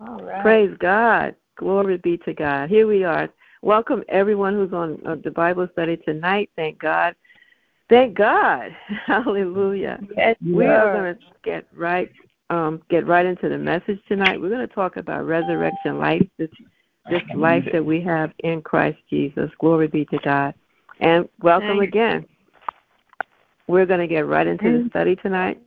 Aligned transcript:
All 0.00 0.22
right. 0.22 0.42
Praise 0.42 0.74
God. 0.78 1.36
Glory 1.56 1.98
be 1.98 2.16
to 2.18 2.32
God. 2.32 2.70
Here 2.70 2.86
we 2.86 3.04
are. 3.04 3.28
Welcome 3.62 4.02
everyone 4.08 4.54
who's 4.54 4.72
on 4.72 4.98
uh, 5.06 5.16
the 5.22 5.30
Bible 5.30 5.68
study 5.72 5.98
tonight. 5.98 6.48
Thank 6.56 6.78
God. 6.78 7.14
Thank 7.90 8.16
God. 8.16 8.74
Hallelujah. 9.06 10.00
Yes, 10.16 10.36
we 10.40 10.64
Lord. 10.64 10.70
are 10.70 10.92
going 10.92 11.14
to 11.14 11.20
get 11.44 11.66
right 11.74 12.10
um, 12.48 12.82
get 12.88 13.06
right 13.06 13.26
into 13.26 13.48
the 13.48 13.58
message 13.58 14.00
tonight. 14.08 14.40
We're 14.40 14.48
going 14.48 14.66
to 14.66 14.74
talk 14.74 14.96
about 14.96 15.26
resurrection 15.26 15.98
life, 15.98 16.26
this 16.38 16.50
this 17.10 17.22
life 17.36 17.64
that 17.72 17.84
we 17.84 18.00
have 18.02 18.32
in 18.40 18.62
Christ 18.62 18.98
Jesus. 19.08 19.50
Glory 19.60 19.86
be 19.86 20.04
to 20.06 20.18
God. 20.24 20.54
And 21.00 21.28
welcome 21.42 21.78
Thanks. 21.78 21.88
again. 21.88 22.26
We're 23.68 23.86
going 23.86 24.00
to 24.00 24.08
get 24.08 24.26
right 24.26 24.46
into 24.46 24.82
the 24.82 24.88
study 24.88 25.14
tonight 25.16 25.60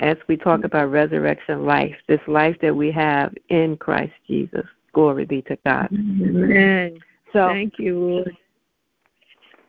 as 0.00 0.16
we 0.28 0.36
talk 0.36 0.60
mm. 0.60 0.64
about 0.64 0.90
resurrection 0.90 1.64
life, 1.64 1.94
this 2.08 2.20
life 2.26 2.56
that 2.62 2.74
we 2.74 2.90
have 2.90 3.34
in 3.48 3.76
Christ 3.76 4.12
Jesus. 4.26 4.66
Glory 4.92 5.24
be 5.24 5.42
to 5.42 5.56
God. 5.64 5.88
Amen. 5.92 6.98
So 7.32 7.48
Thank 7.48 7.74
you, 7.78 7.98
Lord. 7.98 8.36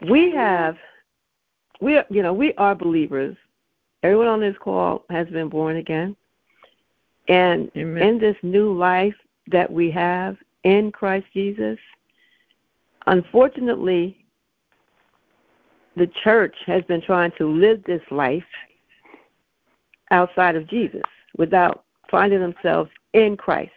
we 0.09 0.31
have 0.31 0.75
we 1.80 1.98
are, 1.98 2.05
you 2.09 2.23
know 2.23 2.34
we 2.34 2.53
are 2.55 2.75
believers 2.75 3.36
everyone 4.03 4.27
on 4.27 4.39
this 4.39 4.55
call 4.59 5.03
has 5.09 5.27
been 5.27 5.49
born 5.49 5.77
again 5.77 6.16
and 7.27 7.70
Amen. 7.75 8.03
in 8.03 8.20
this 8.20 8.36
new 8.41 8.75
life 8.75 9.16
that 9.48 9.72
we 9.72 9.91
have 9.91 10.38
in 10.63 10.91
christ 10.91 11.25
jesus 11.34 11.77
unfortunately 13.08 14.25
the 15.98 16.09
church 16.23 16.55
has 16.66 16.84
been 16.84 17.02
trying 17.02 17.31
to 17.38 17.48
live 17.48 17.84
this 17.84 18.02
life 18.11 18.44
outside 20.11 20.55
of 20.55 20.67
jesus 20.67 21.01
without 21.38 21.83
finding 22.09 22.39
themselves 22.39 22.89
in 23.13 23.35
christ 23.35 23.71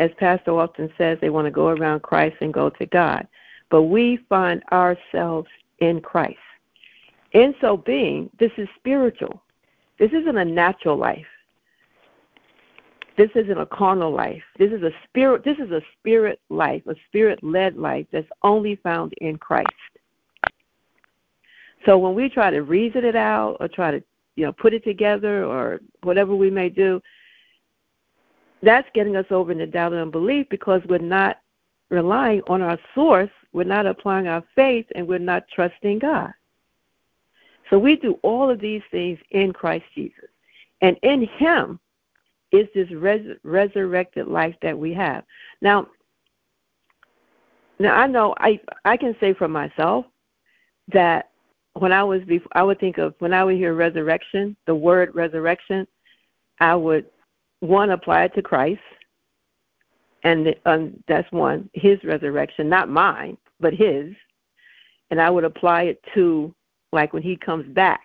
as 0.00 0.10
pastor 0.18 0.58
often 0.58 0.90
says 0.98 1.18
they 1.20 1.30
want 1.30 1.46
to 1.46 1.50
go 1.50 1.68
around 1.68 2.02
christ 2.02 2.36
and 2.40 2.52
go 2.52 2.68
to 2.68 2.86
god 2.86 3.26
but 3.70 3.82
we 3.82 4.18
find 4.28 4.62
ourselves 4.72 5.48
in 5.80 6.00
Christ. 6.00 6.38
In 7.32 7.54
so 7.60 7.76
being, 7.76 8.30
this 8.38 8.52
is 8.56 8.68
spiritual. 8.76 9.42
This 9.98 10.12
isn't 10.12 10.36
a 10.36 10.44
natural 10.44 10.96
life. 10.96 11.26
This 13.16 13.30
isn't 13.34 13.58
a 13.58 13.66
carnal 13.66 14.12
life. 14.12 14.42
This 14.58 14.72
is 14.72 14.82
a 14.82 14.90
spirit 15.08 15.44
this 15.44 15.58
is 15.58 15.70
a 15.70 15.80
spirit 15.98 16.40
life, 16.50 16.82
a 16.88 16.94
spirit 17.06 17.42
led 17.42 17.76
life 17.76 18.06
that's 18.12 18.28
only 18.42 18.76
found 18.76 19.12
in 19.18 19.38
Christ. 19.38 19.68
So 21.86 21.98
when 21.98 22.14
we 22.14 22.28
try 22.28 22.50
to 22.50 22.62
reason 22.62 23.04
it 23.04 23.14
out 23.14 23.56
or 23.60 23.68
try 23.68 23.92
to, 23.92 24.02
you 24.36 24.44
know, 24.44 24.52
put 24.52 24.74
it 24.74 24.84
together 24.84 25.44
or 25.44 25.80
whatever 26.02 26.34
we 26.34 26.50
may 26.50 26.68
do, 26.68 27.00
that's 28.62 28.88
getting 28.94 29.16
us 29.16 29.26
over 29.30 29.52
into 29.52 29.66
doubt 29.66 29.92
and 29.92 30.02
unbelief 30.02 30.46
because 30.50 30.80
we're 30.88 30.98
not 30.98 31.38
relying 31.90 32.42
on 32.48 32.62
our 32.62 32.78
source, 32.94 33.30
we're 33.52 33.64
not 33.64 33.86
applying 33.86 34.26
our 34.26 34.42
faith, 34.54 34.86
and 34.94 35.06
we're 35.06 35.18
not 35.18 35.44
trusting 35.54 35.98
God. 35.98 36.32
So 37.70 37.78
we 37.78 37.96
do 37.96 38.18
all 38.22 38.50
of 38.50 38.60
these 38.60 38.82
things 38.90 39.18
in 39.30 39.52
Christ 39.52 39.84
Jesus. 39.94 40.28
And 40.80 40.96
in 41.02 41.26
Him 41.38 41.78
is 42.52 42.68
this 42.74 42.90
res- 42.90 43.36
resurrected 43.42 44.26
life 44.26 44.54
that 44.62 44.78
we 44.78 44.92
have. 44.94 45.24
Now, 45.60 45.88
now 47.78 47.94
I 47.94 48.06
know 48.06 48.34
I 48.38 48.60
I 48.84 48.96
can 48.96 49.16
say 49.18 49.34
for 49.34 49.48
myself 49.48 50.04
that 50.92 51.30
when 51.74 51.92
I 51.92 52.04
was 52.04 52.22
before, 52.22 52.50
I 52.54 52.62
would 52.62 52.80
think 52.80 52.98
of 52.98 53.14
when 53.18 53.34
I 53.34 53.44
would 53.44 53.56
hear 53.56 53.74
resurrection, 53.74 54.56
the 54.66 54.74
word 54.74 55.14
resurrection, 55.14 55.86
I 56.60 56.74
would 56.74 57.06
one 57.60 57.90
apply 57.90 58.24
it 58.24 58.34
to 58.34 58.42
Christ 58.42 58.80
and 60.24 60.54
um, 60.64 60.94
that's 61.06 61.30
one 61.30 61.68
his 61.74 62.02
resurrection 62.02 62.68
not 62.68 62.88
mine 62.88 63.36
but 63.60 63.72
his 63.72 64.12
and 65.10 65.20
i 65.20 65.30
would 65.30 65.44
apply 65.44 65.82
it 65.82 66.02
to 66.14 66.52
like 66.92 67.12
when 67.12 67.22
he 67.22 67.36
comes 67.36 67.66
back 67.74 68.00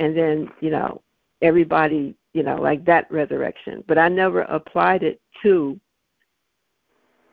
and 0.00 0.16
then 0.16 0.50
you 0.60 0.70
know 0.70 1.00
everybody 1.42 2.14
you 2.32 2.42
know 2.42 2.56
like 2.56 2.84
that 2.84 3.10
resurrection. 3.10 3.84
But 3.86 3.98
i 3.98 4.08
never 4.08 4.42
applied 4.42 5.02
it 5.02 5.20
to 5.42 5.78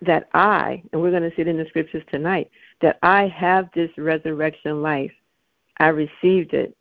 that 0.01 0.29
i 0.33 0.83
and 0.91 1.01
we're 1.01 1.11
going 1.11 1.27
to 1.27 1.35
see 1.35 1.41
it 1.41 1.47
in 1.47 1.57
the 1.57 1.65
scriptures 1.69 2.03
tonight 2.11 2.51
that 2.81 2.99
i 3.01 3.27
have 3.27 3.69
this 3.73 3.89
resurrection 3.97 4.81
life 4.81 5.11
i 5.79 5.87
received 5.87 6.53
it 6.53 6.75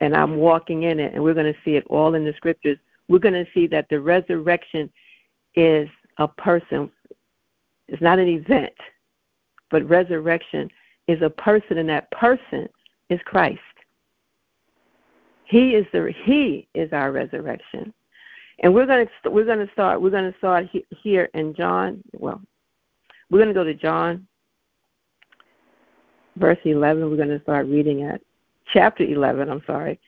and 0.00 0.14
i'm 0.14 0.36
walking 0.36 0.84
in 0.84 1.00
it 1.00 1.14
and 1.14 1.22
we're 1.22 1.34
going 1.34 1.52
to 1.52 1.58
see 1.64 1.76
it 1.76 1.84
all 1.88 2.14
in 2.14 2.24
the 2.24 2.32
scriptures 2.36 2.78
we're 3.08 3.18
going 3.18 3.34
to 3.34 3.50
see 3.52 3.66
that 3.66 3.86
the 3.90 4.00
resurrection 4.00 4.90
is 5.54 5.88
a 6.18 6.28
person. 6.28 6.90
It's 7.88 8.02
not 8.02 8.18
an 8.18 8.28
event, 8.28 8.72
but 9.70 9.88
resurrection 9.88 10.70
is 11.06 11.20
a 11.22 11.30
person, 11.30 11.78
and 11.78 11.88
that 11.88 12.10
person 12.10 12.68
is 13.10 13.20
Christ. 13.24 13.60
He 15.44 15.70
is 15.74 15.86
the 15.92 16.12
He 16.24 16.66
is 16.74 16.92
our 16.92 17.12
resurrection, 17.12 17.92
and 18.62 18.74
we're 18.74 18.86
going 18.86 19.06
to 19.06 19.30
we're 19.30 19.44
going 19.44 19.64
to 19.64 19.72
start 19.72 20.00
we're 20.00 20.10
going 20.10 20.32
to 20.32 20.38
start 20.38 20.68
he, 20.72 20.84
here 21.02 21.28
in 21.34 21.54
John. 21.54 22.02
Well, 22.14 22.40
we're 23.30 23.38
going 23.38 23.48
to 23.48 23.54
go 23.54 23.64
to 23.64 23.74
John, 23.74 24.26
verse 26.36 26.58
eleven. 26.64 27.10
We're 27.10 27.18
going 27.18 27.28
to 27.28 27.42
start 27.42 27.66
reading 27.66 28.04
at 28.04 28.22
chapter 28.72 29.04
eleven. 29.04 29.50
I'm 29.50 29.62
sorry, 29.66 29.98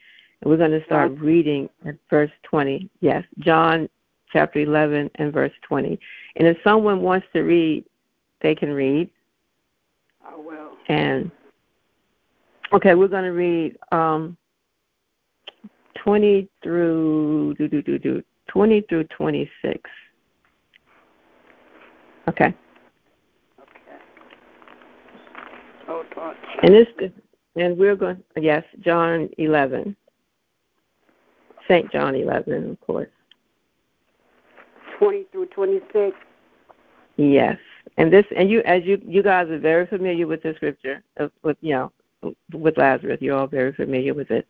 and 0.41 0.49
we're 0.49 0.57
going 0.57 0.71
to 0.71 0.83
start 0.85 1.11
reading 1.19 1.69
at 1.85 1.95
verse 2.09 2.31
twenty. 2.43 2.89
Yes, 3.01 3.23
John 3.39 3.89
chapter 4.31 4.59
11 4.59 5.09
and 5.15 5.33
verse 5.33 5.51
20. 5.67 5.99
And 6.35 6.47
if 6.47 6.57
someone 6.63 7.01
wants 7.01 7.27
to 7.33 7.41
read, 7.41 7.85
they 8.41 8.55
can 8.55 8.71
read. 8.71 9.09
I 10.25 10.35
will. 10.35 10.71
And 10.89 11.31
okay, 12.73 12.95
we're 12.95 13.07
going 13.07 13.23
to 13.23 13.31
read 13.31 13.77
um, 13.91 14.37
20 16.03 16.47
through 16.63 17.55
do 17.57 17.67
do 17.67 17.81
do 17.81 17.97
do 17.97 18.23
20 18.47 18.81
through 18.81 19.03
26. 19.05 19.89
Okay. 22.29 22.45
Okay. 22.45 22.53
Hold 25.87 26.05
on. 26.17 26.35
And 26.63 26.73
this 26.73 26.87
and 27.57 27.77
we're 27.77 27.95
going 27.95 28.23
yes, 28.35 28.63
John 28.81 29.29
11. 29.37 29.95
St. 31.67 31.91
John 31.91 32.15
11, 32.15 32.71
of 32.71 32.81
course. 32.81 33.09
20 34.99 35.25
through 35.31 35.47
26. 35.47 36.15
Yes, 37.17 37.57
and 37.97 38.13
this, 38.13 38.25
and 38.35 38.49
you, 38.49 38.61
as 38.61 38.83
you, 38.85 39.01
you 39.05 39.23
guys 39.23 39.49
are 39.49 39.57
very 39.57 39.87
familiar 39.87 40.27
with 40.27 40.43
the 40.43 40.53
scripture, 40.55 41.03
with 41.43 41.57
you 41.61 41.73
know, 41.73 42.35
with 42.53 42.77
Lazarus. 42.77 43.17
You're 43.21 43.37
all 43.37 43.47
very 43.47 43.73
familiar 43.73 44.13
with 44.13 44.29
it, 44.29 44.47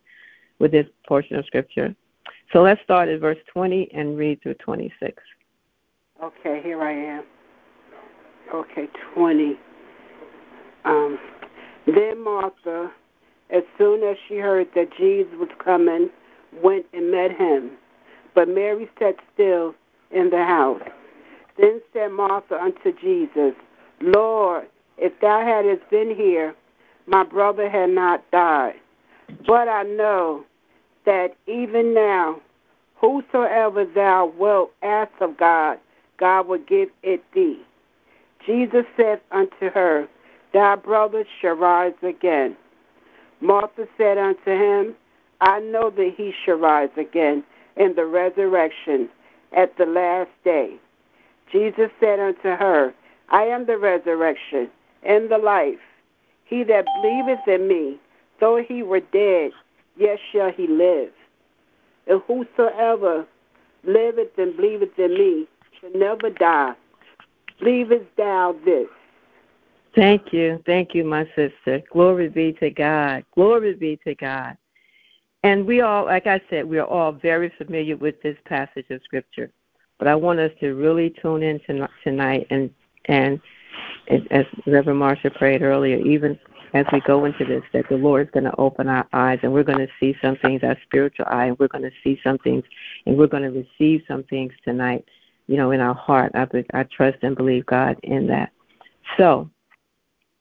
with 0.59 0.71
this 0.71 0.85
portion 1.07 1.37
of 1.37 1.45
scripture. 1.45 1.95
So 2.51 2.61
let's 2.61 2.81
start 2.83 3.09
at 3.09 3.19
verse 3.19 3.37
20 3.53 3.89
and 3.93 4.17
read 4.17 4.41
through 4.41 4.55
26. 4.55 5.21
Okay, 6.23 6.61
here 6.63 6.81
I 6.81 6.91
am. 6.91 7.23
Okay, 8.53 8.87
20. 9.15 9.57
Um, 10.85 11.19
then 11.87 12.23
Martha, 12.23 12.91
as 13.49 13.63
soon 13.77 14.03
as 14.03 14.17
she 14.27 14.35
heard 14.37 14.67
that 14.75 14.89
Jesus 14.97 15.31
was 15.39 15.49
coming, 15.63 16.09
went 16.61 16.85
and 16.93 17.11
met 17.11 17.31
him. 17.31 17.71
But 18.35 18.49
Mary 18.49 18.89
sat 18.99 19.15
still 19.33 19.73
in 20.11 20.29
the 20.29 20.43
house. 20.43 20.81
Then 21.57 21.81
said 21.93 22.11
Martha 22.11 22.55
unto 22.55 22.91
Jesus, 22.99 23.53
Lord, 24.01 24.67
if 24.97 25.13
thou 25.21 25.41
hadst 25.41 25.89
been 25.89 26.15
here, 26.15 26.53
my 27.07 27.23
brother 27.23 27.69
had 27.69 27.89
not 27.89 28.29
died. 28.31 28.75
But 29.47 29.67
I 29.67 29.83
know 29.83 30.43
that 31.05 31.35
even 31.47 31.93
now, 31.93 32.41
whosoever 32.95 33.85
thou 33.85 34.31
wilt 34.37 34.71
ask 34.83 35.11
of 35.21 35.37
God, 35.37 35.79
God 36.19 36.47
will 36.47 36.59
give 36.59 36.89
it 37.03 37.23
thee. 37.33 37.61
Jesus 38.45 38.85
said 38.95 39.21
unto 39.31 39.69
her, 39.73 40.07
Thy 40.57 40.75
brother 40.75 41.23
shall 41.39 41.53
rise 41.53 41.93
again. 42.01 42.57
Martha 43.41 43.87
said 43.95 44.17
unto 44.17 44.49
him, 44.49 44.95
I 45.39 45.59
know 45.59 45.91
that 45.91 46.13
he 46.17 46.33
shall 46.43 46.55
rise 46.55 46.89
again 46.97 47.43
in 47.75 47.93
the 47.93 48.07
resurrection 48.07 49.07
at 49.55 49.77
the 49.77 49.85
last 49.85 50.31
day. 50.43 50.77
Jesus 51.51 51.91
said 51.99 52.19
unto 52.19 52.49
her, 52.49 52.91
I 53.29 53.43
am 53.43 53.67
the 53.67 53.77
resurrection 53.77 54.67
and 55.03 55.29
the 55.29 55.37
life. 55.37 55.77
He 56.45 56.63
that 56.63 56.85
believeth 57.03 57.47
in 57.47 57.67
me, 57.67 57.99
though 58.39 58.59
he 58.67 58.81
were 58.81 59.01
dead, 59.01 59.51
yet 59.95 60.17
shall 60.31 60.51
he 60.51 60.65
live. 60.65 61.11
And 62.07 62.19
whosoever 62.25 63.27
liveth 63.83 64.35
and 64.39 64.57
believeth 64.57 64.97
in 64.97 65.13
me 65.13 65.47
shall 65.79 65.91
never 65.93 66.31
die. 66.31 66.73
Believest 67.59 68.05
thou 68.17 68.55
this? 68.65 68.87
Thank 69.97 70.31
you. 70.31 70.61
Thank 70.67 70.93
you, 70.93 71.03
my 71.03 71.25
sister. 71.35 71.81
Glory 71.91 72.29
be 72.29 72.53
to 72.59 72.69
God. 72.69 73.25
Glory 73.33 73.73
be 73.73 73.99
to 74.05 74.13
God. 74.13 74.55
And 75.41 75.65
we 75.65 75.81
all, 75.81 76.05
like 76.05 76.27
I 76.27 76.39
said, 76.51 76.69
we 76.69 76.77
are 76.77 76.85
all 76.85 77.11
very 77.11 77.51
familiar 77.57 77.97
with 77.97 78.21
this 78.21 78.37
passage 78.45 78.85
of 78.91 79.01
Scripture. 79.03 79.51
But 79.97 80.07
I 80.07 80.13
want 80.13 80.39
us 80.39 80.51
to 80.59 80.75
really 80.75 81.15
tune 81.19 81.41
in 81.41 81.59
tonight 82.03 82.45
and 82.51 82.69
and 83.05 83.41
as 84.31 84.45
Reverend 84.67 85.01
Marsha 85.01 85.33
prayed 85.33 85.63
earlier, 85.63 85.97
even 85.97 86.37
as 86.73 86.85
we 86.91 86.99
go 87.01 87.25
into 87.25 87.45
this, 87.45 87.63
that 87.73 87.89
the 87.89 87.95
Lord 87.95 88.27
is 88.27 88.31
going 88.31 88.43
to 88.43 88.55
open 88.57 88.87
our 88.87 89.07
eyes 89.13 89.39
and 89.41 89.51
we're 89.51 89.63
going 89.63 89.79
to 89.79 89.87
see 89.99 90.15
some 90.21 90.35
things, 90.37 90.61
our 90.63 90.77
spiritual 90.83 91.25
eye, 91.27 91.45
and 91.45 91.57
we're 91.57 91.69
going 91.69 91.83
to 91.83 91.91
see 92.03 92.19
some 92.23 92.37
things, 92.39 92.63
and 93.05 93.17
we're 93.17 93.27
going 93.27 93.43
to 93.43 93.65
receive 93.65 94.03
some 94.07 94.23
things 94.25 94.53
tonight, 94.63 95.05
you 95.47 95.57
know, 95.57 95.71
in 95.71 95.79
our 95.79 95.95
heart. 95.95 96.31
I, 96.35 96.45
I 96.73 96.83
trust 96.83 97.17
and 97.21 97.35
believe 97.35 97.65
God 97.65 97.97
in 98.03 98.27
that. 98.27 98.51
So, 99.17 99.49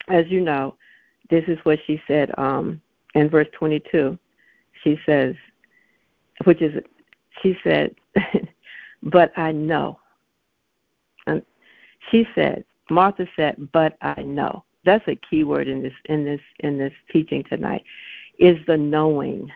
as 0.09 0.27
you 0.29 0.41
know, 0.41 0.77
this 1.31 1.45
is 1.49 1.59
what 1.65 1.79
she 1.87 2.01
said 2.07 2.31
um, 2.39 2.81
in 3.15 3.29
verse 3.29 3.49
22. 3.59 4.19
She 4.85 4.99
says, 5.07 5.35
which 6.45 6.63
is, 6.63 6.83
she 7.43 7.57
said, 7.65 7.95
but 9.03 9.37
I 9.37 9.53
know. 9.53 9.99
And 11.27 11.43
she 12.11 12.27
said, 12.35 12.65
Martha 12.91 13.27
said, 13.35 13.69
but 13.73 13.97
I 14.01 14.23
know. 14.23 14.65
That's 14.85 15.07
a 15.09 15.17
key 15.17 15.43
word 15.43 15.67
in 15.67 15.83
this 15.83 15.93
in 16.05 16.25
this 16.25 16.41
in 16.61 16.79
this 16.79 16.93
teaching 17.11 17.43
tonight 17.43 17.83
is 18.39 18.57
the 18.69 18.77
knowing. 18.77 19.51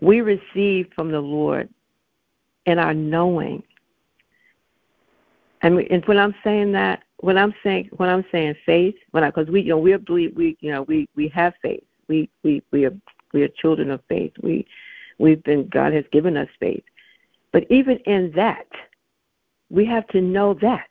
We 0.00 0.20
receive 0.20 0.88
from 0.94 1.10
the 1.10 1.20
Lord 1.20 1.70
in 2.66 2.78
our 2.78 2.92
knowing. 2.92 3.62
And, 5.62 5.80
and 5.90 6.04
when 6.04 6.18
I'm 6.18 6.34
saying 6.44 6.72
that, 6.72 7.02
when 7.20 7.36
I'm 7.36 7.54
saying 7.62 7.90
when 7.96 8.08
I'm 8.08 8.24
saying 8.30 8.54
faith, 8.64 8.94
when 9.10 9.24
I 9.24 9.30
because 9.30 9.48
we 9.48 9.62
you 9.62 9.70
know 9.70 9.78
we 9.78 9.96
believe 9.96 10.36
we 10.36 10.56
you 10.60 10.72
know 10.72 10.82
we 10.82 11.08
we 11.16 11.28
have 11.28 11.54
faith. 11.62 11.84
We 12.08 12.30
we 12.42 12.62
we 12.70 12.86
are 12.86 12.96
we 13.32 13.42
are 13.42 13.48
children 13.48 13.90
of 13.90 14.00
faith. 14.08 14.32
We 14.42 14.66
we've 15.18 15.42
been 15.42 15.68
God 15.68 15.92
has 15.92 16.04
given 16.12 16.36
us 16.36 16.48
faith. 16.60 16.84
But 17.52 17.64
even 17.70 17.98
in 18.06 18.32
that, 18.36 18.68
we 19.70 19.84
have 19.86 20.06
to 20.08 20.20
know 20.20 20.54
that 20.54 20.88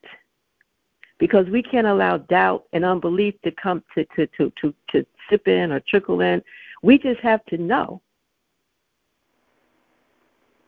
because 1.18 1.48
we 1.48 1.64
can't 1.64 1.88
allow 1.88 2.18
doubt 2.18 2.66
and 2.74 2.84
unbelief 2.84 3.36
to 3.44 3.52
come 3.52 3.84
to 3.96 4.06
to 4.16 4.28
to 4.38 4.52
to, 4.62 4.74
to 4.92 5.06
sip 5.30 5.48
in 5.48 5.72
or 5.72 5.80
trickle 5.80 6.22
in. 6.22 6.44
We 6.84 6.98
just 6.98 7.22
have 7.22 7.44
to 7.46 7.58
know 7.58 8.02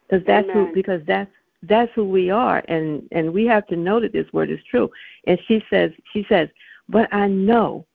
because 0.07 0.25
that's 0.25 0.50
who 0.51 0.71
because 0.73 1.01
that's 1.06 1.31
that's 1.63 1.91
who 1.94 2.06
we 2.06 2.29
are 2.29 2.63
and 2.67 3.07
and 3.11 3.33
we 3.33 3.45
have 3.45 3.67
to 3.67 3.75
know 3.75 4.00
that 4.00 4.13
this 4.13 4.31
word 4.31 4.50
is 4.50 4.59
true. 4.69 4.89
And 5.27 5.39
she 5.47 5.63
says 5.69 5.91
she 6.13 6.25
says 6.29 6.50
but 6.88 7.13
i 7.13 7.27
know. 7.27 7.85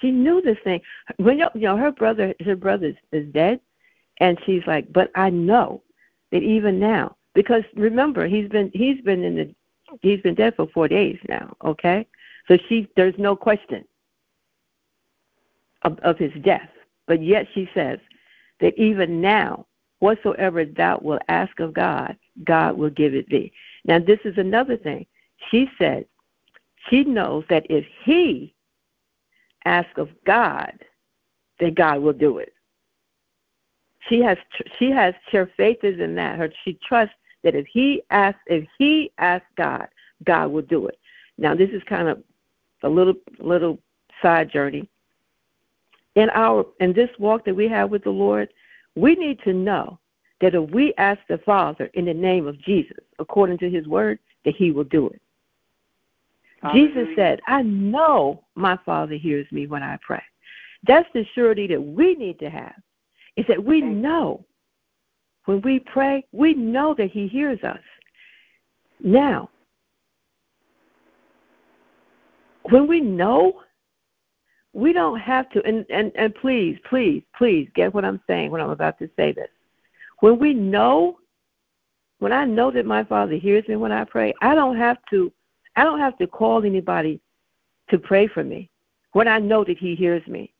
She 0.00 0.10
knew 0.10 0.42
this 0.42 0.58
thing. 0.64 0.80
When 1.18 1.38
you 1.38 1.48
know 1.54 1.76
her 1.76 1.92
brother 1.92 2.34
her 2.44 2.56
brother 2.56 2.94
is 3.12 3.32
dead 3.32 3.60
and 4.18 4.38
she's 4.44 4.62
like 4.66 4.92
but 4.92 5.10
i 5.14 5.30
know 5.30 5.82
that 6.32 6.42
even 6.42 6.80
now 6.80 7.16
because 7.34 7.62
remember 7.74 8.26
he's 8.26 8.48
been 8.48 8.70
he's 8.74 9.00
been 9.02 9.22
in 9.22 9.36
the 9.36 9.54
he's 10.00 10.20
been 10.20 10.34
dead 10.34 10.54
for 10.56 10.66
four 10.74 10.88
days 10.88 11.18
now 11.28 11.56
okay? 11.64 12.06
So 12.48 12.58
she 12.68 12.88
there's 12.96 13.14
no 13.18 13.36
question 13.36 13.84
of, 15.82 15.98
of 16.00 16.18
his 16.18 16.32
death. 16.42 16.68
But 17.06 17.22
yet 17.22 17.46
she 17.54 17.68
says 17.74 17.98
that 18.60 18.76
even 18.78 19.20
now 19.20 19.66
whatsoever 20.00 20.64
thou 20.64 20.98
wilt 21.00 21.22
ask 21.28 21.60
of 21.60 21.72
god 21.72 22.16
God 22.44 22.76
will 22.76 22.90
give 22.90 23.14
it 23.14 23.28
thee. 23.28 23.52
Now, 23.84 23.98
this 23.98 24.20
is 24.24 24.38
another 24.38 24.76
thing. 24.76 25.06
She 25.50 25.68
said 25.78 26.06
she 26.88 27.04
knows 27.04 27.44
that 27.48 27.66
if 27.68 27.84
he 28.04 28.54
asks 29.64 29.96
of 29.96 30.08
God, 30.26 30.72
then 31.60 31.74
God 31.74 32.02
will 32.02 32.12
do 32.12 32.38
it. 32.38 32.52
She 34.08 34.20
has 34.20 34.36
she 34.78 34.90
has 34.90 35.14
her 35.30 35.50
faith 35.56 35.78
is 35.82 36.00
in 36.00 36.14
that. 36.16 36.38
Her 36.38 36.52
she 36.64 36.78
trusts 36.86 37.14
that 37.44 37.54
if 37.54 37.66
he 37.72 38.02
asks 38.10 38.40
if 38.46 38.66
he 38.78 39.12
asks 39.18 39.46
God, 39.56 39.86
God 40.24 40.50
will 40.50 40.62
do 40.62 40.86
it. 40.86 40.98
Now, 41.38 41.54
this 41.54 41.70
is 41.70 41.82
kind 41.88 42.08
of 42.08 42.22
a 42.82 42.88
little 42.88 43.14
little 43.38 43.78
side 44.20 44.50
journey. 44.50 44.88
In 46.14 46.30
our 46.30 46.66
in 46.80 46.92
this 46.92 47.10
walk 47.18 47.44
that 47.44 47.54
we 47.54 47.68
have 47.68 47.90
with 47.90 48.04
the 48.04 48.10
Lord, 48.10 48.48
we 48.96 49.14
need 49.14 49.40
to 49.44 49.52
know 49.52 49.98
that 50.42 50.54
if 50.54 50.70
we 50.70 50.92
ask 50.98 51.20
the 51.28 51.38
Father 51.38 51.88
in 51.94 52.04
the 52.04 52.12
name 52.12 52.46
of 52.46 52.60
Jesus, 52.60 52.98
according 53.18 53.58
to 53.58 53.70
his 53.70 53.86
word, 53.86 54.18
that 54.44 54.56
he 54.56 54.72
will 54.72 54.84
do 54.84 55.06
it. 55.08 55.22
Hallelujah. 56.60 56.88
Jesus 56.88 57.16
said, 57.16 57.40
I 57.46 57.62
know 57.62 58.42
my 58.56 58.76
Father 58.84 59.14
hears 59.14 59.46
me 59.52 59.66
when 59.68 59.82
I 59.82 59.98
pray. 60.04 60.22
That's 60.86 61.08
the 61.14 61.24
surety 61.34 61.68
that 61.68 61.80
we 61.80 62.16
need 62.16 62.40
to 62.40 62.50
have, 62.50 62.74
is 63.36 63.46
that 63.48 63.64
we 63.64 63.80
know 63.80 64.44
when 65.44 65.60
we 65.62 65.78
pray, 65.78 66.24
we 66.32 66.54
know 66.54 66.94
that 66.98 67.10
he 67.10 67.28
hears 67.28 67.62
us. 67.62 67.78
Now, 69.02 69.48
when 72.64 72.86
we 72.86 73.00
know, 73.00 73.62
we 74.72 74.92
don't 74.92 75.18
have 75.18 75.50
to, 75.50 75.62
and, 75.64 75.84
and, 75.90 76.12
and 76.14 76.34
please, 76.34 76.78
please, 76.88 77.22
please 77.36 77.68
get 77.74 77.92
what 77.94 78.04
I'm 78.04 78.20
saying 78.26 78.50
when 78.50 78.60
I'm 78.60 78.70
about 78.70 78.98
to 79.00 79.10
say 79.16 79.32
this. 79.32 79.48
When 80.22 80.38
we 80.38 80.54
know, 80.54 81.18
when 82.20 82.32
I 82.32 82.44
know 82.44 82.70
that 82.70 82.86
my 82.86 83.02
Father 83.02 83.34
hears 83.34 83.66
me 83.66 83.74
when 83.74 83.90
I 83.90 84.04
pray, 84.04 84.32
I 84.40 84.54
don't 84.54 84.76
have 84.76 84.98
to 85.10 85.32
I 85.74 85.82
don't 85.82 85.98
have 85.98 86.16
to 86.18 86.28
call 86.28 86.64
anybody 86.64 87.20
to 87.90 87.98
pray 87.98 88.28
for 88.28 88.44
me. 88.44 88.70
When 89.14 89.26
I 89.26 89.40
know 89.40 89.64
that 89.64 89.78
he 89.78 89.96
hears 89.96 90.24
me. 90.28 90.52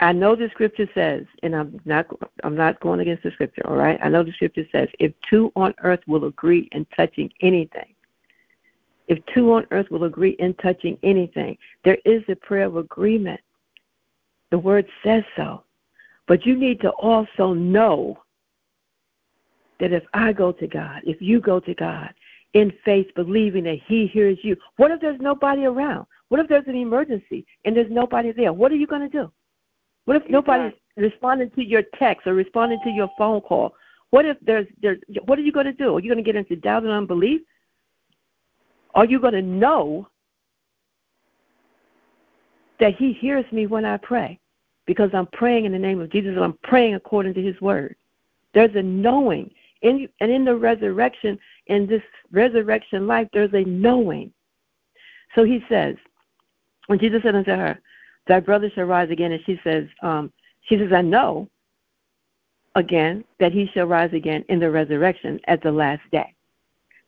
I 0.00 0.12
know 0.12 0.34
the 0.34 0.48
scripture 0.52 0.88
says, 0.94 1.24
and 1.42 1.54
I'm 1.54 1.78
not 1.84 2.06
I'm 2.44 2.56
not 2.56 2.80
going 2.80 3.00
against 3.00 3.24
the 3.24 3.30
scripture, 3.32 3.66
all 3.66 3.76
right? 3.76 4.00
I 4.02 4.08
know 4.08 4.22
the 4.22 4.32
scripture 4.32 4.64
says, 4.72 4.88
if 4.98 5.12
two 5.28 5.52
on 5.54 5.74
earth 5.82 6.00
will 6.06 6.24
agree 6.24 6.70
in 6.72 6.86
touching 6.96 7.30
anything, 7.42 7.94
if 9.08 9.18
two 9.34 9.52
on 9.52 9.66
earth 9.70 9.90
will 9.90 10.04
agree 10.04 10.34
in 10.38 10.54
touching 10.54 10.96
anything, 11.02 11.58
there 11.84 11.98
is 12.06 12.22
a 12.28 12.36
prayer 12.36 12.64
of 12.64 12.78
agreement. 12.78 13.40
The 14.50 14.58
word 14.58 14.86
says 15.04 15.24
so. 15.36 15.64
But 16.26 16.46
you 16.46 16.56
need 16.56 16.80
to 16.80 16.88
also 16.90 17.52
know 17.52 18.22
that 19.80 19.92
if 19.92 20.04
I 20.14 20.32
go 20.32 20.52
to 20.52 20.66
God, 20.66 21.02
if 21.04 21.20
you 21.20 21.40
go 21.40 21.60
to 21.60 21.74
God 21.74 22.10
in 22.54 22.72
faith, 22.84 23.06
believing 23.14 23.64
that 23.64 23.78
He 23.86 24.06
hears 24.06 24.38
you, 24.42 24.56
what 24.76 24.90
if 24.90 25.00
there's 25.00 25.20
nobody 25.20 25.64
around? 25.64 26.06
What 26.28 26.40
if 26.40 26.48
there's 26.48 26.66
an 26.66 26.76
emergency 26.76 27.46
and 27.64 27.76
there's 27.76 27.90
nobody 27.90 28.32
there? 28.32 28.52
What 28.52 28.72
are 28.72 28.76
you 28.76 28.86
going 28.86 29.02
to 29.02 29.08
do? 29.08 29.30
What 30.04 30.16
if 30.16 30.22
nobody's 30.28 30.72
responding 30.96 31.50
to 31.50 31.62
your 31.62 31.82
text 31.98 32.26
or 32.26 32.34
responding 32.34 32.80
to 32.84 32.90
your 32.90 33.10
phone 33.18 33.40
call? 33.40 33.74
What 34.10 34.24
if 34.24 34.38
there's 34.40 34.66
there's 34.80 34.98
what 35.26 35.38
are 35.38 35.42
you 35.42 35.52
going 35.52 35.66
to 35.66 35.72
do? 35.72 35.96
Are 35.96 36.00
you 36.00 36.08
going 36.08 36.24
to 36.24 36.26
get 36.26 36.36
into 36.36 36.56
doubt 36.56 36.84
and 36.84 36.92
unbelief? 36.92 37.42
Are 38.94 39.04
you 39.04 39.20
going 39.20 39.34
to 39.34 39.42
know 39.42 40.08
that 42.80 42.96
He 42.96 43.12
hears 43.12 43.44
me 43.52 43.66
when 43.66 43.84
I 43.84 43.98
pray? 43.98 44.40
Because 44.86 45.10
I'm 45.12 45.26
praying 45.26 45.66
in 45.66 45.72
the 45.72 45.78
name 45.78 46.00
of 46.00 46.10
Jesus 46.10 46.30
and 46.30 46.42
I'm 46.42 46.58
praying 46.62 46.94
according 46.94 47.34
to 47.34 47.42
His 47.42 47.60
word. 47.60 47.94
There's 48.54 48.74
a 48.74 48.82
knowing 48.82 49.50
in, 49.82 50.08
and 50.20 50.30
in 50.30 50.44
the 50.44 50.54
resurrection, 50.54 51.38
in 51.66 51.86
this 51.86 52.02
resurrection 52.32 53.06
life, 53.06 53.28
there's 53.32 53.52
a 53.54 53.64
knowing. 53.64 54.32
So 55.34 55.44
he 55.44 55.64
says, 55.68 55.96
when 56.86 56.98
Jesus 56.98 57.22
said 57.22 57.34
unto 57.34 57.50
her, 57.50 57.78
Thy 58.28 58.40
brother 58.40 58.70
shall 58.74 58.84
rise 58.84 59.10
again, 59.10 59.32
and 59.32 59.42
she 59.46 59.58
says, 59.64 59.86
um, 60.02 60.30
she 60.62 60.76
says, 60.78 60.92
I 60.92 61.00
know 61.00 61.48
again 62.74 63.24
that 63.40 63.52
he 63.52 63.68
shall 63.72 63.86
rise 63.86 64.12
again 64.12 64.44
in 64.48 64.60
the 64.60 64.70
resurrection 64.70 65.40
at 65.46 65.62
the 65.62 65.72
last 65.72 66.02
day. 66.12 66.34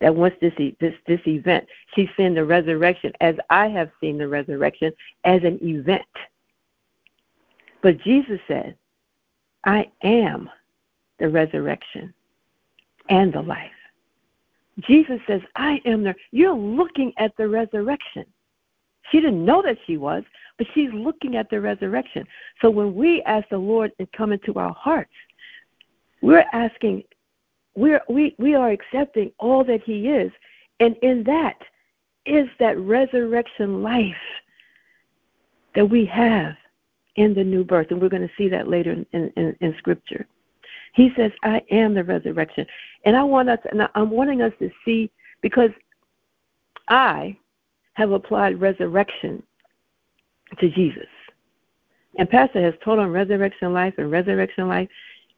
That 0.00 0.16
once 0.16 0.34
this 0.40 0.54
this 0.80 0.94
this 1.06 1.20
event, 1.26 1.66
she's 1.94 2.08
seen 2.16 2.34
the 2.34 2.44
resurrection 2.44 3.12
as 3.20 3.34
I 3.50 3.68
have 3.68 3.90
seen 4.00 4.16
the 4.16 4.28
resurrection 4.28 4.92
as 5.24 5.42
an 5.44 5.58
event. 5.62 6.02
But 7.82 8.00
Jesus 8.00 8.40
said, 8.48 8.76
I 9.64 9.90
am 10.02 10.48
the 11.18 11.28
resurrection 11.28 12.14
and 13.10 13.32
the 13.32 13.42
life. 13.42 13.70
Jesus 14.80 15.20
says, 15.26 15.42
I 15.56 15.80
am 15.84 16.02
there. 16.02 16.16
You're 16.30 16.56
looking 16.56 17.12
at 17.18 17.36
the 17.36 17.48
resurrection. 17.48 18.24
She 19.10 19.20
didn't 19.20 19.44
know 19.44 19.62
that 19.62 19.76
she 19.86 19.96
was, 19.96 20.22
but 20.56 20.66
she's 20.74 20.90
looking 20.92 21.36
at 21.36 21.50
the 21.50 21.60
resurrection. 21.60 22.24
So 22.62 22.70
when 22.70 22.94
we 22.94 23.22
ask 23.22 23.48
the 23.48 23.58
Lord 23.58 23.92
and 23.98 24.10
come 24.12 24.32
into 24.32 24.54
our 24.54 24.72
hearts, 24.72 25.10
we're 26.22 26.44
asking, 26.52 27.02
we're, 27.74 28.00
we, 28.08 28.34
we 28.38 28.54
are 28.54 28.70
accepting 28.70 29.32
all 29.38 29.64
that 29.64 29.82
He 29.84 30.08
is. 30.08 30.30
And 30.78 30.96
in 31.02 31.24
that 31.24 31.58
is 32.26 32.48
that 32.58 32.78
resurrection 32.78 33.82
life 33.82 34.14
that 35.74 35.88
we 35.88 36.04
have 36.06 36.54
in 37.16 37.34
the 37.34 37.44
new 37.44 37.64
birth. 37.64 37.88
And 37.90 38.00
we're 38.00 38.08
going 38.08 38.22
to 38.22 38.34
see 38.38 38.48
that 38.48 38.68
later 38.68 38.92
in, 38.92 39.32
in, 39.36 39.56
in 39.60 39.74
Scripture. 39.78 40.26
He 40.92 41.12
says, 41.16 41.32
I 41.42 41.62
am 41.70 41.94
the 41.94 42.04
resurrection. 42.04 42.66
And 43.04 43.16
I 43.16 43.22
want 43.22 43.48
us, 43.48 43.58
and 43.70 43.88
I'm 43.94 44.10
wanting 44.10 44.42
us 44.42 44.52
to 44.58 44.70
see, 44.84 45.10
because 45.40 45.70
I 46.88 47.36
have 47.94 48.12
applied 48.12 48.60
resurrection 48.60 49.42
to 50.58 50.70
Jesus. 50.70 51.06
And 52.18 52.28
Pastor 52.28 52.60
has 52.60 52.74
taught 52.84 52.98
on 52.98 53.12
resurrection 53.12 53.72
life 53.72 53.94
and 53.98 54.10
resurrection 54.10 54.68
life. 54.68 54.88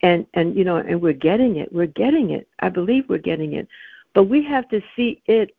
and 0.03 0.27
and 0.35 0.57
you 0.57 0.65
know 0.65 0.77
and 0.77 1.01
we're 1.01 1.13
getting 1.13 1.57
it 1.57 1.73
we're 1.73 1.87
getting 1.87 2.31
it 2.31 2.49
i 2.61 2.69
believe 2.69 3.05
we're 3.09 3.19
getting 3.19 3.55
it 3.55 3.69
but 4.15 4.25
we 4.25 4.45
have 4.45 4.69
to 4.69 4.81
see 4.97 5.23
it 5.27 5.55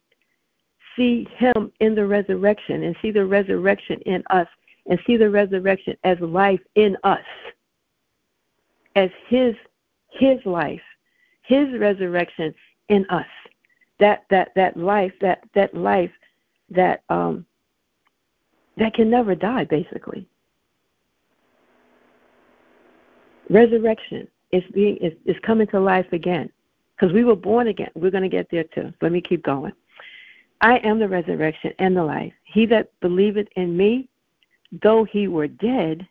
see 0.95 1.27
him 1.37 1.71
in 1.79 1.95
the 1.95 2.05
resurrection 2.05 2.83
and 2.83 2.95
see 3.01 3.11
the 3.11 3.25
resurrection 3.25 3.99
in 4.01 4.23
us 4.29 4.47
and 4.87 4.99
see 5.07 5.17
the 5.17 5.29
resurrection 5.29 5.95
as 6.03 6.19
life 6.19 6.59
in 6.75 6.95
us 7.03 7.23
as 8.95 9.09
his 9.27 9.55
his 10.19 10.39
life 10.45 10.81
his 11.43 11.67
resurrection 11.79 12.53
in 12.89 13.05
us. 13.09 13.27
That 13.99 14.23
that 14.29 14.51
that 14.55 14.75
life 14.75 15.13
that 15.21 15.43
that 15.53 15.73
life 15.75 16.11
that 16.71 17.03
um 17.09 17.45
that 18.77 18.93
can 18.93 19.09
never 19.09 19.35
die 19.35 19.65
basically. 19.65 20.27
Resurrection 23.49 24.27
is 24.51 24.63
being 24.73 24.97
is, 24.97 25.13
is 25.25 25.35
coming 25.45 25.67
to 25.67 25.79
life 25.79 26.11
again. 26.11 26.49
Because 26.95 27.13
we 27.13 27.23
were 27.23 27.35
born 27.35 27.67
again. 27.67 27.89
We're 27.95 28.11
going 28.11 28.23
to 28.23 28.29
get 28.29 28.47
there 28.51 28.63
too. 28.63 28.93
Let 29.01 29.11
me 29.11 29.19
keep 29.19 29.43
going. 29.43 29.73
I 30.61 30.77
am 30.77 30.99
the 30.99 31.09
resurrection 31.09 31.73
and 31.79 31.97
the 31.97 32.03
life. 32.03 32.33
He 32.45 32.65
that 32.67 32.91
believeth 33.01 33.47
in 33.55 33.75
me 33.75 34.09
though 34.81 35.03
he 35.03 35.27
were 35.27 35.47
dead 35.47 36.07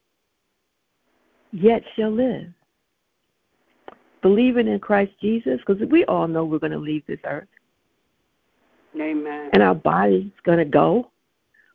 yet 1.50 1.82
shall 1.96 2.10
live 2.10 2.52
believing 4.22 4.68
in 4.68 4.78
christ 4.78 5.12
jesus 5.20 5.58
because 5.66 5.82
we 5.88 6.04
all 6.06 6.26
know 6.26 6.44
we're 6.44 6.58
going 6.58 6.72
to 6.72 6.78
leave 6.78 7.04
this 7.06 7.20
earth 7.24 7.48
Amen. 9.00 9.50
and 9.52 9.62
our 9.62 9.74
body's 9.74 10.30
going 10.44 10.58
to 10.58 10.64
go 10.64 11.10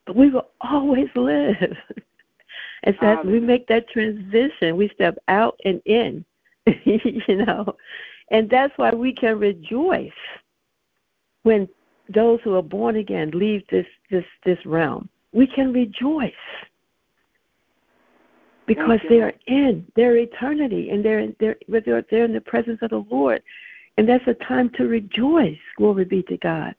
but 0.05 0.15
we 0.15 0.29
will 0.29 0.47
always 0.61 1.09
live 1.15 1.55
And 2.83 2.95
so 3.01 3.07
as 3.07 3.25
we 3.25 3.39
make 3.39 3.67
that 3.67 3.89
transition, 3.89 4.77
we 4.77 4.89
step 4.93 5.17
out 5.27 5.59
and 5.65 5.81
in, 5.85 6.23
you 6.85 7.45
know. 7.45 7.75
And 8.31 8.49
that's 8.49 8.73
why 8.77 8.91
we 8.91 9.13
can 9.13 9.39
rejoice 9.39 10.11
when 11.43 11.67
those 12.13 12.39
who 12.43 12.55
are 12.55 12.63
born 12.63 12.97
again 12.97 13.31
leave 13.33 13.63
this 13.69 13.85
this 14.11 14.25
this 14.45 14.59
realm. 14.65 15.09
We 15.33 15.47
can 15.47 15.73
rejoice 15.73 16.31
because 18.67 18.99
they 19.09 19.21
are 19.21 19.33
in 19.47 19.85
their 19.95 20.17
eternity 20.17 20.91
and 20.91 21.03
they're 21.03 21.27
they're 21.39 21.55
they're, 21.67 22.05
they're 22.11 22.25
in 22.25 22.33
the 22.33 22.41
presence 22.41 22.79
of 22.81 22.91
the 22.91 23.05
Lord, 23.09 23.41
and 23.97 24.07
that's 24.07 24.27
a 24.27 24.33
time 24.45 24.69
to 24.77 24.83
rejoice. 24.83 25.57
Glory 25.77 26.05
be 26.05 26.21
to 26.23 26.37
God. 26.37 26.75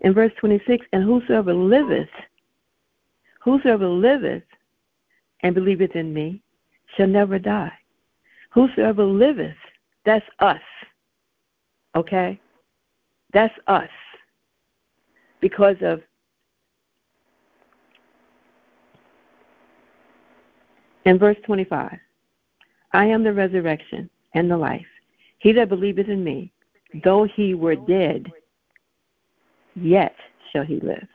In 0.00 0.12
verse 0.12 0.32
twenty 0.40 0.60
six, 0.66 0.84
and 0.92 1.04
whosoever 1.04 1.54
liveth, 1.54 2.08
whosoever 3.40 3.86
liveth 3.86 4.42
and 5.40 5.54
believeth 5.54 5.94
in 5.94 6.12
me 6.12 6.42
shall 6.96 7.06
never 7.06 7.38
die. 7.38 7.72
Whosoever 8.50 9.04
liveth, 9.04 9.56
that's 10.04 10.26
us. 10.40 10.60
Okay? 11.94 12.40
That's 13.32 13.54
us. 13.66 13.90
Because 15.40 15.76
of 15.82 16.00
in 21.06 21.18
verse 21.18 21.36
25, 21.46 21.98
I 22.92 23.06
am 23.06 23.22
the 23.22 23.32
resurrection 23.32 24.10
and 24.34 24.50
the 24.50 24.56
life. 24.56 24.86
He 25.38 25.52
that 25.52 25.68
believeth 25.68 26.08
in 26.08 26.22
me, 26.22 26.52
though 27.04 27.24
he 27.24 27.54
were 27.54 27.76
dead, 27.76 28.30
yet 29.74 30.14
shall 30.52 30.64
he 30.64 30.80
live. 30.80 31.06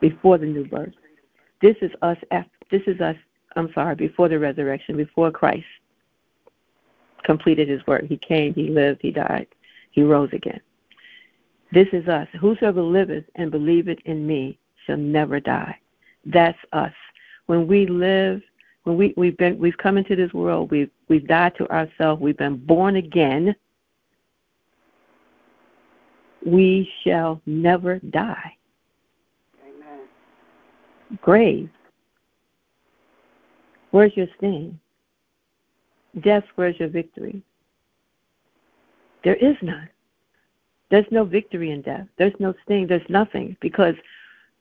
Before 0.00 0.36
the 0.36 0.46
new 0.46 0.66
birth. 0.66 0.92
This 1.62 1.76
is 1.80 1.90
us. 2.02 2.18
This 2.70 2.82
is 2.86 3.00
us. 3.00 3.16
I'm 3.56 3.72
sorry. 3.72 3.94
Before 3.94 4.28
the 4.28 4.38
resurrection, 4.38 4.96
before 4.96 5.30
Christ 5.30 5.64
completed 7.22 7.68
His 7.68 7.86
work, 7.86 8.04
He 8.04 8.16
came, 8.16 8.52
He 8.52 8.68
lived, 8.68 9.00
He 9.00 9.12
died, 9.12 9.46
He 9.92 10.02
rose 10.02 10.30
again. 10.32 10.60
This 11.70 11.86
is 11.92 12.08
us. 12.08 12.28
Whosoever 12.40 12.82
liveth 12.82 13.24
and 13.36 13.50
believeth 13.50 14.00
in 14.04 14.26
me 14.26 14.58
shall 14.84 14.96
never 14.96 15.38
die. 15.40 15.78
That's 16.26 16.58
us. 16.72 16.92
When 17.46 17.66
we 17.66 17.86
live, 17.86 18.42
when 18.84 18.96
we, 18.96 19.14
we've 19.16 19.36
been 19.36 19.58
we've 19.58 19.76
come 19.78 19.98
into 19.98 20.16
this 20.16 20.32
world, 20.32 20.70
we've 20.70 20.90
we've 21.08 21.26
died 21.26 21.54
to 21.56 21.70
ourselves, 21.70 22.20
we've 22.20 22.36
been 22.36 22.56
born 22.56 22.96
again, 22.96 23.54
we 26.44 26.90
shall 27.04 27.40
never 27.46 27.98
die 27.98 28.56
Amen. 29.62 30.00
grave. 31.20 31.70
Where's 33.90 34.16
your 34.16 34.26
sting? 34.38 34.78
Death, 36.20 36.44
where's 36.56 36.78
your 36.78 36.88
victory? 36.88 37.42
There 39.24 39.36
is 39.36 39.56
none. 39.62 39.88
There's 40.90 41.06
no 41.10 41.24
victory 41.24 41.70
in 41.70 41.82
death. 41.82 42.06
There's 42.18 42.34
no 42.38 42.54
sting. 42.64 42.86
There's 42.86 43.08
nothing 43.08 43.56
because 43.60 43.94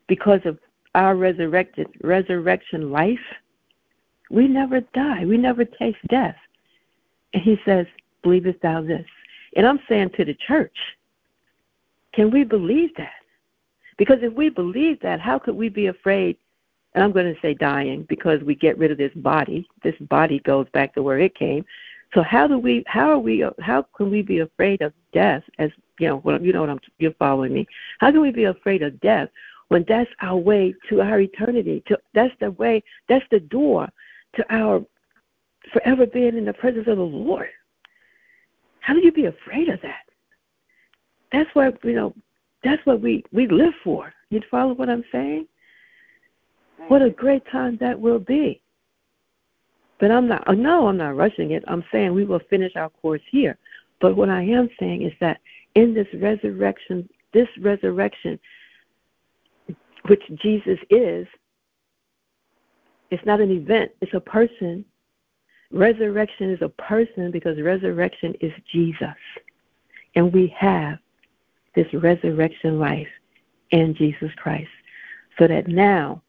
because 0.08 0.40
of 0.46 0.58
our 0.95 1.15
resurrected 1.15 1.88
resurrection 2.03 2.91
life, 2.91 3.19
we 4.29 4.48
never 4.48 4.81
die. 4.93 5.25
We 5.25 5.38
never 5.38 5.65
taste 5.65 5.98
death. 6.07 6.36
And 7.33 7.43
he 7.43 7.60
says, 7.65 7.86
Believest 8.24 8.62
thou 8.62 8.81
this? 8.81 9.05
And 9.55 9.65
I'm 9.65 9.79
saying 9.89 10.12
to 10.17 10.25
the 10.25 10.36
church, 10.36 10.75
can 12.13 12.29
we 12.29 12.43
believe 12.43 12.91
that? 12.98 13.13
Because 13.98 14.19
if 14.21 14.33
we 14.33 14.50
believe 14.50 15.00
that, 15.01 15.19
how 15.19 15.39
could 15.39 15.55
we 15.55 15.69
be 15.69 15.88
afraid? 15.88 16.38
And 16.93 17.03
I'm 17.03 17.12
going 17.12 17.33
to 17.33 17.39
say 17.41 17.53
dying 17.53 18.05
because 18.10 18.41
we 18.43 18.55
get 18.55 18.77
rid 18.77 18.91
of 18.91 18.98
this 18.98 19.13
body. 19.15 19.67
This 19.83 19.95
body 20.01 20.39
goes 20.39 20.67
back 20.74 20.93
to 20.95 21.03
where 21.03 21.19
it 21.19 21.36
came. 21.36 21.65
So 22.13 22.21
how 22.21 22.48
do 22.48 22.57
we? 22.57 22.83
How 22.88 23.10
are 23.10 23.19
we? 23.19 23.45
How 23.62 23.86
can 23.95 24.12
we 24.12 24.21
be 24.21 24.39
afraid 24.39 24.81
of 24.81 24.91
death? 25.13 25.43
As 25.60 25.71
you 26.00 26.07
know, 26.07 26.39
you 26.41 26.51
know 26.51 26.62
what 26.62 26.69
I'm. 26.69 26.79
You're 27.00 27.13
following 27.13 27.53
me. 27.53 27.65
How 28.00 28.12
can 28.12 28.19
we 28.19 28.31
be 28.31 28.43
afraid 28.45 28.83
of 28.83 29.00
death 29.00 29.29
when 29.72 29.86
that's 29.88 30.10
our 30.22 30.36
way 30.36 30.75
to 30.90 31.00
our 31.00 31.22
eternity? 31.22 31.82
To 31.88 31.98
that's 32.13 32.34
the 32.42 32.51
way. 32.51 32.84
That's 33.08 33.24
the 33.32 33.40
door 33.40 33.88
to 34.36 34.54
our 34.54 34.86
forever 35.72 36.06
being 36.06 36.38
in 36.38 36.44
the 36.44 36.51
presence 36.51 36.90
of 36.90 36.98
the 36.98 37.04
Lord. 37.04 37.48
How 38.82 38.94
do 38.94 39.00
you 39.00 39.13
be 39.13 39.28
afraid 39.28 39.70
of 39.70 39.82
that? 39.82 40.04
That's 41.32 41.50
what 41.54 41.82
you 41.86 41.94
know 41.94 42.13
that's 42.66 42.86
what 42.86 43.00
we, 43.00 43.24
we 43.32 43.48
live 43.48 43.74
for. 43.82 44.13
You 44.30 44.42
follow 44.51 44.74
what 44.74 44.90
I'm 44.90 45.06
saying? 45.10 45.48
What 46.90 47.01
a 47.01 47.10
great 47.10 47.44
time 47.50 47.78
that 47.80 47.98
will 47.98 48.20
be. 48.20 48.62
But 50.01 50.12
I'm 50.12 50.28
not, 50.28 50.46
uh, 50.50 50.54
no, 50.54 50.88
I'm 50.88 50.98
not 50.98 51.16
rushing 51.16 51.51
it. 51.51 51.63
I'm 51.70 51.86
saying 51.94 52.13
we 52.13 52.25
will 52.25 52.42
finish 52.50 52.75
our 52.75 52.90
course 52.90 53.22
here. 53.32 53.58
But 54.01 54.18
what 54.18 54.30
I 54.30 54.42
am 54.42 54.70
saying 54.80 55.04
is 55.04 55.13
that 55.22 55.40
in 55.75 55.94
this 55.94 56.08
resurrection, 56.16 57.08
this 57.34 57.48
resurrection, 57.62 58.38
which 60.08 60.24
Jesus 60.41 60.79
is, 60.89 61.27
it's 63.10 63.25
not 63.25 63.41
an 63.41 63.51
event, 63.51 63.91
it's 64.01 64.13
a 64.13 64.20
person. 64.20 64.86
Resurrection 65.72 66.50
is 66.51 66.62
a 66.62 66.70
person 66.70 67.31
because 67.31 67.62
resurrection 67.62 68.34
is 68.41 68.51
Jesus. 68.72 69.15
And 70.15 70.34
we 70.34 70.53
have 70.58 70.98
this 71.75 71.88
resurrection 71.93 72.79
life 72.79 73.08
in 73.72 73.93
Jesus 73.96 74.31
Christ. 74.36 74.70
So 75.38 75.48
that 75.48 75.67
now, 75.67 76.22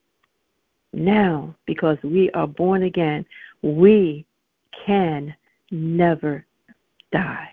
now, 0.93 1.55
because 1.65 1.97
we 2.03 2.31
are 2.31 2.47
born 2.47 2.83
again, 2.83 3.25
we 3.61 4.25
can 4.85 5.35
never 5.71 6.45
die. 7.11 7.49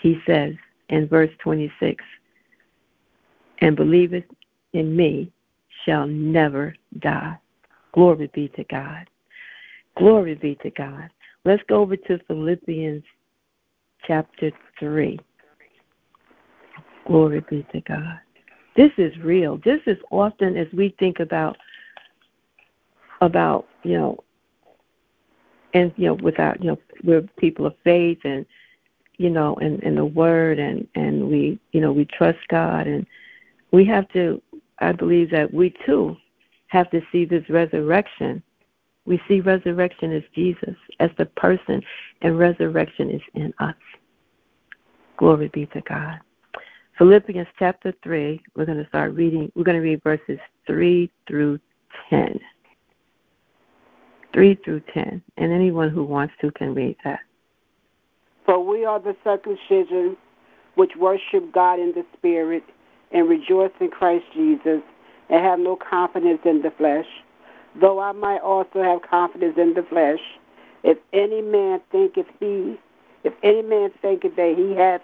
He 0.00 0.20
says 0.26 0.54
in 0.88 1.08
verse 1.08 1.30
26 1.40 2.04
and 3.60 3.76
believeth 3.76 4.24
in 4.72 4.94
me 4.96 5.32
shall 5.84 6.06
never 6.06 6.74
die. 6.98 7.38
Glory 7.92 8.30
be 8.34 8.48
to 8.56 8.64
God. 8.64 9.08
Glory 9.96 10.34
be 10.34 10.56
to 10.62 10.70
God. 10.70 11.10
Let's 11.44 11.62
go 11.68 11.82
over 11.82 11.96
to 11.96 12.18
Philippians 12.26 13.04
chapter 14.06 14.50
3. 14.80 15.18
Glory 17.06 17.44
be 17.48 17.66
to 17.72 17.80
God. 17.82 18.18
This 18.76 18.90
is 18.98 19.16
real. 19.18 19.60
This 19.64 19.80
is 19.86 19.98
often 20.10 20.56
as 20.56 20.66
we 20.72 20.94
think 20.98 21.20
about 21.20 21.56
about, 23.20 23.66
you 23.84 23.96
know, 23.96 24.18
and 25.74 25.92
you 25.96 26.06
know, 26.06 26.14
without 26.14 26.62
you 26.62 26.70
know, 26.70 26.78
we're 27.04 27.22
people 27.38 27.66
of 27.66 27.74
faith 27.84 28.18
and 28.24 28.44
you 29.16 29.30
know, 29.30 29.54
and, 29.56 29.80
and 29.84 29.96
the 29.96 30.04
word 30.04 30.58
and, 30.58 30.88
and 30.94 31.28
we 31.28 31.58
you 31.72 31.80
know, 31.80 31.92
we 31.92 32.04
trust 32.06 32.38
God 32.48 32.86
and 32.86 33.06
we 33.70 33.84
have 33.84 34.08
to 34.10 34.40
I 34.78 34.92
believe 34.92 35.30
that 35.30 35.52
we 35.52 35.74
too 35.86 36.16
have 36.68 36.90
to 36.90 37.00
see 37.12 37.24
this 37.24 37.48
resurrection. 37.48 38.42
We 39.06 39.20
see 39.28 39.40
resurrection 39.40 40.12
as 40.12 40.22
Jesus, 40.34 40.76
as 40.98 41.10
the 41.18 41.26
person, 41.26 41.82
and 42.22 42.38
resurrection 42.38 43.10
is 43.10 43.22
in 43.34 43.52
us. 43.58 43.74
Glory 45.16 45.48
be 45.48 45.66
to 45.66 45.80
God. 45.82 46.18
Philippians 46.98 47.48
chapter 47.58 47.92
3, 48.02 48.40
we're 48.54 48.66
going 48.66 48.82
to 48.82 48.88
start 48.88 49.14
reading, 49.14 49.50
we're 49.54 49.64
going 49.64 49.76
to 49.76 49.82
read 49.82 50.02
verses 50.02 50.38
3 50.66 51.10
through 51.26 51.58
10. 52.10 52.38
3 54.32 54.58
through 54.64 54.82
10. 54.92 55.22
And 55.36 55.52
anyone 55.52 55.90
who 55.90 56.04
wants 56.04 56.34
to 56.40 56.50
can 56.52 56.74
read 56.74 56.96
that. 57.04 57.20
For 58.44 58.64
we 58.64 58.84
are 58.84 59.00
the 59.00 59.16
circumcision 59.24 60.16
which 60.74 60.92
worship 60.98 61.52
God 61.52 61.78
in 61.78 61.92
the 61.94 62.04
Spirit 62.16 62.64
and 63.14 63.28
rejoice 63.28 63.70
in 63.80 63.90
Christ 63.90 64.24
Jesus 64.34 64.82
and 65.30 65.42
have 65.42 65.58
no 65.58 65.76
confidence 65.76 66.40
in 66.44 66.60
the 66.60 66.72
flesh, 66.72 67.06
though 67.80 68.00
I 68.00 68.12
might 68.12 68.40
also 68.40 68.82
have 68.82 69.08
confidence 69.08 69.54
in 69.56 69.72
the 69.72 69.84
flesh. 69.84 70.20
If 70.82 70.98
any 71.14 71.40
man 71.40 71.80
thinketh 71.90 72.26
he, 72.40 72.76
if 73.22 73.32
any 73.42 73.62
man 73.62 73.90
thinketh 74.02 74.36
that 74.36 74.54
he 74.58 74.74
hath 74.76 75.00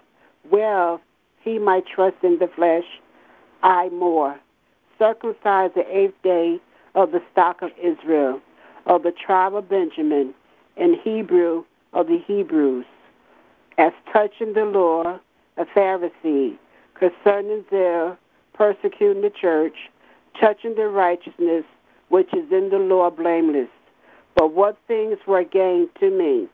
well, 0.50 1.00
he 1.42 1.58
might 1.58 1.86
trust 1.86 2.16
in 2.22 2.38
the 2.38 2.48
flesh, 2.54 2.84
I 3.62 3.88
more. 3.90 4.38
Circumcised 4.98 5.74
the 5.74 5.84
eighth 5.90 6.20
day 6.22 6.60
of 6.94 7.12
the 7.12 7.22
stock 7.32 7.62
of 7.62 7.70
Israel, 7.82 8.40
of 8.86 9.04
the 9.04 9.12
tribe 9.12 9.54
of 9.54 9.68
Benjamin, 9.68 10.34
and 10.76 10.96
Hebrew 11.02 11.64
of 11.92 12.08
the 12.08 12.18
Hebrews, 12.26 12.86
as 13.78 13.92
touching 14.12 14.52
the 14.52 14.64
law, 14.64 15.18
a 15.56 15.64
Pharisee, 15.64 16.58
concerning 17.00 17.64
their 17.70 18.16
persecuting 18.54 19.22
the 19.22 19.30
church, 19.30 19.74
touching 20.38 20.76
the 20.76 20.86
righteousness 20.86 21.64
which 22.10 22.28
is 22.34 22.52
in 22.52 22.68
the 22.70 22.78
law 22.78 23.08
blameless. 23.08 23.68
But 24.36 24.52
what 24.52 24.76
things 24.86 25.16
were 25.26 25.44
gained 25.44 25.88
to 26.00 26.10
me, 26.10 26.48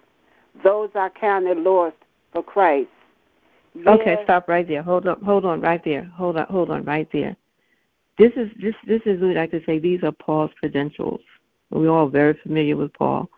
those 0.62 0.90
I 0.94 1.08
counted 1.08 1.58
lost 1.58 1.96
for 2.32 2.42
Christ. 2.42 2.88
Okay, 3.86 4.16
stop 4.24 4.48
right 4.48 4.66
there. 4.66 4.82
Hold 4.82 5.06
up, 5.06 5.22
hold 5.22 5.44
on, 5.44 5.60
right 5.60 5.82
there. 5.84 6.04
Hold 6.14 6.36
on, 6.38 6.46
hold 6.46 6.70
on, 6.70 6.84
right 6.84 7.08
there. 7.12 7.36
This 8.18 8.32
is 8.36 8.48
this 8.60 8.74
this 8.86 9.02
is 9.04 9.20
we 9.20 9.34
like 9.34 9.50
to 9.50 9.62
say 9.66 9.78
these 9.78 10.02
are 10.02 10.12
Paul's 10.12 10.50
credentials. 10.58 11.20
We're 11.70 11.90
all 11.90 12.08
very 12.08 12.38
familiar 12.42 12.76
with 12.76 12.94
Paul. 12.94 13.28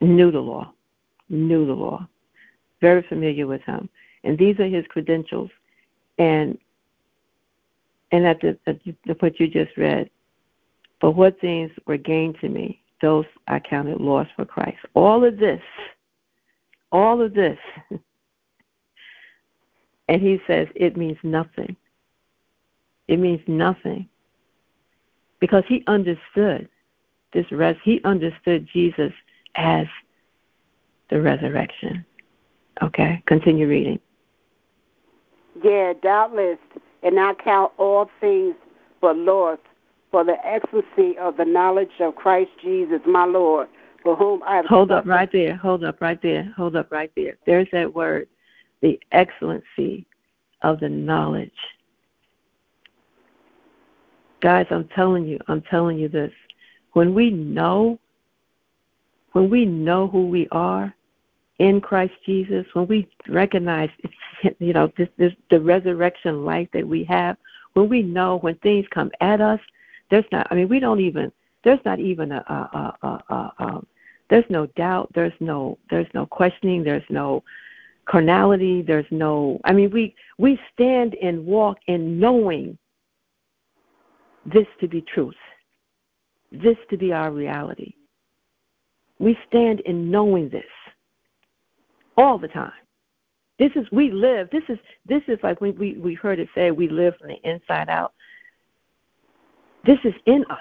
Knew 0.00 0.30
the 0.30 0.40
law, 0.40 0.72
knew 1.28 1.66
the 1.66 1.74
law, 1.74 2.08
very 2.80 3.02
familiar 3.02 3.46
with 3.46 3.62
him, 3.62 3.88
and 4.22 4.38
these 4.38 4.58
are 4.58 4.68
his 4.68 4.86
credentials. 4.88 5.50
And 6.18 6.58
and 8.12 8.26
at 8.26 8.40
the, 8.40 8.56
at 8.66 8.78
the 8.84 9.16
what 9.18 9.40
you 9.40 9.48
just 9.48 9.76
read, 9.76 10.08
but 11.00 11.12
what 11.12 11.40
things 11.40 11.70
were 11.86 11.96
gained 11.96 12.36
to 12.40 12.48
me, 12.48 12.80
those 13.02 13.24
I 13.48 13.58
counted 13.58 14.00
loss 14.00 14.28
for 14.36 14.44
Christ. 14.44 14.78
All 14.94 15.24
of 15.24 15.36
this, 15.38 15.60
all 16.92 17.20
of 17.20 17.34
this, 17.34 17.58
and 20.08 20.22
he 20.22 20.40
says 20.46 20.68
it 20.76 20.96
means 20.96 21.18
nothing. 21.22 21.76
It 23.08 23.18
means 23.18 23.40
nothing 23.46 24.08
because 25.40 25.64
he 25.68 25.82
understood 25.86 26.68
this 27.32 27.50
res. 27.50 27.76
He 27.84 28.00
understood 28.04 28.68
Jesus 28.72 29.12
as 29.56 29.86
the 31.10 31.20
resurrection. 31.20 32.04
Okay, 32.82 33.22
continue 33.26 33.68
reading. 33.68 33.98
Yeah, 35.62 35.92
doubtless, 36.02 36.58
and 37.02 37.18
I 37.18 37.34
count 37.34 37.72
all 37.78 38.10
things 38.20 38.54
but 39.00 39.16
loss 39.16 39.58
for 40.10 40.24
the 40.24 40.36
excellency 40.46 41.18
of 41.18 41.36
the 41.36 41.44
knowledge 41.44 41.90
of 42.00 42.14
Christ 42.16 42.50
Jesus, 42.62 43.00
my 43.06 43.24
Lord, 43.24 43.68
for 44.02 44.16
whom 44.16 44.42
I 44.44 44.56
have. 44.56 44.66
Hold 44.66 44.90
up 44.90 45.06
right 45.06 45.30
there. 45.30 45.56
Hold 45.56 45.84
up 45.84 46.00
right 46.00 46.20
there. 46.22 46.52
Hold 46.56 46.76
up 46.76 46.90
right 46.90 47.10
there. 47.16 47.36
There's 47.46 47.68
that 47.72 47.94
word, 47.94 48.28
the 48.80 48.98
excellency 49.12 50.06
of 50.62 50.80
the 50.80 50.88
knowledge. 50.88 51.50
Guys, 54.40 54.66
I'm 54.70 54.88
telling 54.88 55.26
you, 55.26 55.38
I'm 55.48 55.62
telling 55.62 55.98
you 55.98 56.08
this. 56.08 56.32
When 56.92 57.14
we 57.14 57.30
know, 57.30 57.98
when 59.32 59.50
we 59.50 59.64
know 59.64 60.06
who 60.06 60.28
we 60.28 60.48
are, 60.52 60.94
in 61.58 61.80
Christ 61.80 62.14
Jesus, 62.26 62.66
when 62.72 62.86
we 62.86 63.08
recognize, 63.28 63.90
you 64.58 64.72
know, 64.72 64.92
this, 64.96 65.08
this 65.16 65.32
the 65.50 65.60
resurrection 65.60 66.44
life 66.44 66.68
that 66.72 66.86
we 66.86 67.04
have, 67.04 67.36
when 67.74 67.88
we 67.88 68.02
know 68.02 68.36
when 68.36 68.56
things 68.56 68.86
come 68.92 69.10
at 69.20 69.40
us, 69.40 69.60
there's 70.10 70.24
not. 70.32 70.46
I 70.50 70.54
mean, 70.54 70.68
we 70.68 70.80
don't 70.80 71.00
even. 71.00 71.32
There's 71.62 71.84
not 71.84 71.98
even 72.00 72.32
a. 72.32 72.36
a, 72.36 72.78
a, 73.02 73.08
a, 73.08 73.34
a 73.34 73.54
um, 73.58 73.86
there's 74.30 74.44
no 74.48 74.66
doubt. 74.76 75.10
There's 75.14 75.32
no. 75.40 75.78
There's 75.90 76.06
no 76.14 76.26
questioning. 76.26 76.84
There's 76.84 77.04
no 77.10 77.42
carnality. 78.06 78.82
There's 78.82 79.06
no. 79.10 79.60
I 79.64 79.72
mean, 79.72 79.90
we 79.90 80.14
we 80.38 80.58
stand 80.72 81.14
and 81.22 81.44
walk 81.44 81.78
in 81.86 82.18
knowing 82.18 82.78
this 84.46 84.66
to 84.80 84.88
be 84.88 85.00
truth, 85.00 85.34
this 86.52 86.76
to 86.90 86.96
be 86.96 87.12
our 87.12 87.30
reality. 87.30 87.94
We 89.18 89.38
stand 89.48 89.80
in 89.80 90.10
knowing 90.10 90.48
this 90.48 90.64
all 92.16 92.38
the 92.38 92.48
time. 92.48 92.72
This 93.58 93.70
is 93.76 93.86
we 93.92 94.10
live. 94.10 94.48
This 94.50 94.64
is 94.68 94.78
this 95.06 95.22
is 95.28 95.38
like 95.42 95.60
we 95.60 95.70
we 95.72 95.94
we 95.94 96.14
heard 96.14 96.38
it 96.38 96.48
say 96.54 96.70
we 96.70 96.88
live 96.88 97.14
from 97.18 97.28
the 97.28 97.48
inside 97.48 97.88
out. 97.88 98.12
This 99.86 99.98
is 100.04 100.14
in 100.26 100.44
us. 100.50 100.58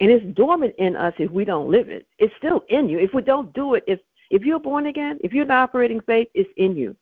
And 0.00 0.10
it's 0.10 0.24
dormant 0.36 0.74
in 0.78 0.94
us 0.96 1.14
if 1.18 1.30
we 1.30 1.44
don't 1.44 1.70
live 1.70 1.88
it. 1.88 2.06
It's 2.18 2.32
still 2.38 2.62
in 2.68 2.88
you. 2.88 2.98
If 2.98 3.14
we 3.14 3.22
don't 3.22 3.52
do 3.54 3.74
it, 3.74 3.84
if 3.86 4.00
if 4.30 4.42
you're 4.42 4.60
born 4.60 4.86
again, 4.86 5.18
if 5.24 5.32
you're 5.32 5.46
not 5.46 5.70
operating 5.70 6.00
faith, 6.02 6.28
it's 6.34 6.50
in 6.56 6.76
you. 6.76 6.94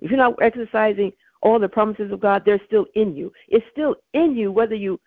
If 0.00 0.10
you're 0.10 0.18
not 0.18 0.40
exercising 0.40 1.12
all 1.42 1.58
the 1.58 1.68
promises 1.68 2.12
of 2.12 2.20
God, 2.20 2.42
they're 2.44 2.60
still 2.66 2.86
in 2.94 3.16
you. 3.16 3.32
It's 3.48 3.66
still 3.72 3.96
in 4.14 4.36
you 4.36 4.52
whether 4.52 4.74
you 4.74 5.00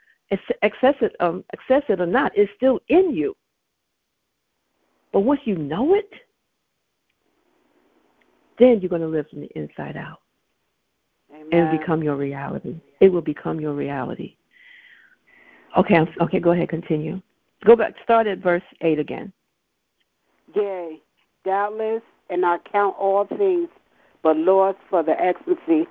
access 0.61 0.95
it 1.01 1.15
um 1.21 1.43
access 1.53 1.83
it 1.87 2.01
or 2.01 2.05
not. 2.05 2.33
It's 2.35 2.51
still 2.57 2.79
in 2.89 3.15
you. 3.15 3.35
But 5.13 5.21
once 5.21 5.41
you 5.45 5.57
know 5.57 5.95
it, 5.95 6.09
then 8.61 8.79
you're 8.79 8.89
going 8.89 9.01
to 9.01 9.07
live 9.07 9.25
from 9.29 9.41
the 9.41 9.49
inside 9.55 9.97
out. 9.97 10.19
Amen. 11.33 11.47
And 11.51 11.79
become 11.79 12.03
your 12.03 12.15
reality. 12.15 12.75
It 12.99 13.11
will 13.11 13.21
become 13.21 13.59
your 13.59 13.73
reality. 13.73 14.35
Okay, 15.77 15.99
okay, 16.21 16.39
go 16.39 16.51
ahead, 16.51 16.69
continue. 16.69 17.21
Go 17.65 17.75
back, 17.75 17.93
start 18.03 18.27
at 18.27 18.39
verse 18.39 18.63
8 18.81 18.99
again. 18.99 19.31
Yea, 20.53 20.99
doubtless, 21.45 22.01
and 22.29 22.45
I 22.45 22.57
count 22.71 22.95
all 22.99 23.25
things 23.25 23.69
but 24.23 24.37
loss 24.37 24.75
for 24.89 25.01
the 25.01 25.19
excellency 25.19 25.87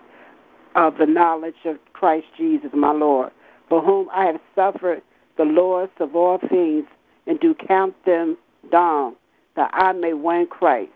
of 0.77 0.99
the 0.99 1.07
knowledge 1.07 1.55
of 1.65 1.77
Christ 1.93 2.27
Jesus, 2.37 2.71
my 2.73 2.93
Lord, 2.93 3.33
for 3.69 3.83
whom 3.83 4.09
I 4.13 4.27
have 4.27 4.41
suffered 4.55 5.03
the 5.37 5.45
loss 5.45 5.89
of 5.99 6.15
all 6.15 6.39
things, 6.39 6.85
and 7.27 7.41
do 7.41 7.55
count 7.67 7.95
them 8.05 8.37
down, 8.71 9.17
that 9.57 9.71
I 9.73 9.93
may 9.93 10.13
win 10.13 10.47
Christ 10.51 10.91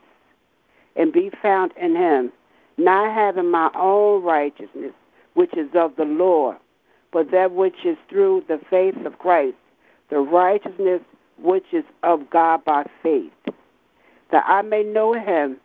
and 0.97 1.13
be 1.13 1.31
found 1.43 1.73
in 1.81 1.97
him, 1.97 2.33
not 2.77 3.15
having 3.15 3.51
my 3.51 3.71
own 3.75 4.23
righteousness, 4.23 4.93
which 5.35 5.53
is 5.57 5.69
of 5.75 5.97
the 5.97 6.05
law, 6.05 6.57
but 7.13 7.31
that 7.31 7.53
which 7.53 7.85
is 7.85 7.97
through 8.09 8.45
the 8.49 8.61
faith 8.71 8.97
of 9.05 9.19
Christ, 9.19 9.57
the 10.11 10.19
righteousness 10.19 11.01
which 11.39 11.65
is 11.73 11.85
of 12.03 12.29
God 12.31 12.65
by 12.65 12.85
faith, 13.03 13.33
that 14.31 14.45
I 14.47 14.63
may 14.63 14.83
know 14.83 15.13
him 15.15 15.59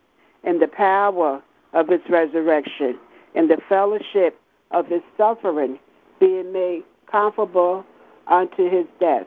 and 0.44 0.60
the 0.60 0.68
power 0.68 1.42
of 1.72 1.88
his 1.88 2.00
resurrection 2.08 2.98
and 3.34 3.48
the 3.48 3.58
fellowship 3.68 4.40
of 4.72 4.86
his 4.86 5.02
suffering, 5.16 5.78
being 6.18 6.52
made 6.52 6.82
comfortable 7.10 7.84
unto 8.28 8.70
his 8.70 8.86
death 8.98 9.26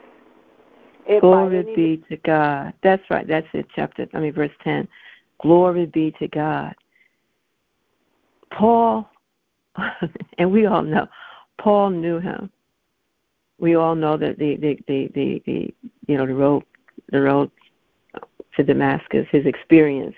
if 1.08 1.22
Glory 1.22 1.60
any... 1.60 1.76
be 1.76 2.04
to 2.10 2.18
God. 2.18 2.74
That's 2.82 3.04
right. 3.10 3.28
That's 3.28 3.48
it. 3.54 3.68
Chapter, 3.76 4.08
I 4.14 4.20
mean, 4.20 4.34
verse 4.34 4.52
10. 4.64 4.88
Glory 5.44 5.86
be 5.88 6.16
to 6.20 6.28
God. 6.30 6.74
Paul, 8.58 9.10
and 10.38 10.52
we 10.52 10.66
all 10.66 10.82
know, 10.82 11.08
Paul 11.60 11.90
knew 11.90 12.20
him. 12.20 12.50
We 13.60 13.76
all 13.76 13.94
know 13.94 14.16
that 14.16 14.40
the, 14.40 14.56
the, 14.56 14.80
the, 14.88 15.12
the, 15.14 15.44
the 15.46 15.74
you 16.08 16.18
know, 16.18 16.26
the 16.26 16.34
road, 16.34 16.64
the 17.12 17.22
road 17.22 17.52
to 18.56 18.64
Damascus, 18.64 19.28
his 19.32 19.46
experience 19.46 20.16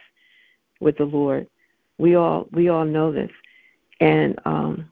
with 0.79 0.97
the 0.97 1.05
Lord. 1.05 1.47
We 1.97 2.15
all, 2.15 2.47
we 2.51 2.69
all 2.69 2.85
know 2.85 3.11
this. 3.11 3.31
And, 3.99 4.37
um, 4.45 4.91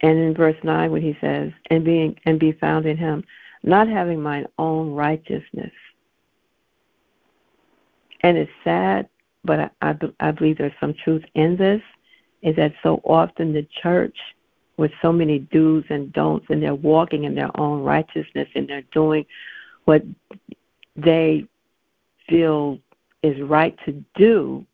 and 0.00 0.18
in 0.18 0.34
verse 0.34 0.56
9 0.64 0.90
when 0.90 1.02
he 1.02 1.16
says 1.20 1.52
and 1.70 1.84
being 1.84 2.18
and 2.26 2.40
be 2.40 2.50
found 2.50 2.86
in 2.86 2.96
him 2.96 3.22
not 3.62 3.86
having 3.86 4.20
mine 4.20 4.46
own 4.58 4.90
righteousness. 4.90 5.70
And 8.22 8.36
it's 8.38 8.50
sad, 8.62 9.08
but 9.44 9.60
I, 9.60 9.70
I, 9.80 9.94
I 10.20 10.30
believe 10.30 10.58
there's 10.58 10.72
some 10.80 10.94
truth 10.94 11.24
in 11.34 11.56
this, 11.56 11.82
is 12.42 12.56
that 12.56 12.72
so 12.82 13.00
often 13.04 13.52
the 13.52 13.66
church, 13.82 14.16
with 14.76 14.90
so 15.02 15.12
many 15.12 15.38
do's 15.38 15.84
and 15.90 16.12
don'ts, 16.12 16.46
and 16.48 16.62
they're 16.62 16.74
walking 16.74 17.24
in 17.24 17.34
their 17.34 17.50
own 17.60 17.82
righteousness 17.82 18.48
and 18.54 18.68
they're 18.68 18.82
doing 18.92 19.24
what 19.84 20.02
they 20.96 21.46
feel 22.28 22.78
is 23.22 23.40
right 23.42 23.76
to 23.84 24.04
do. 24.16 24.64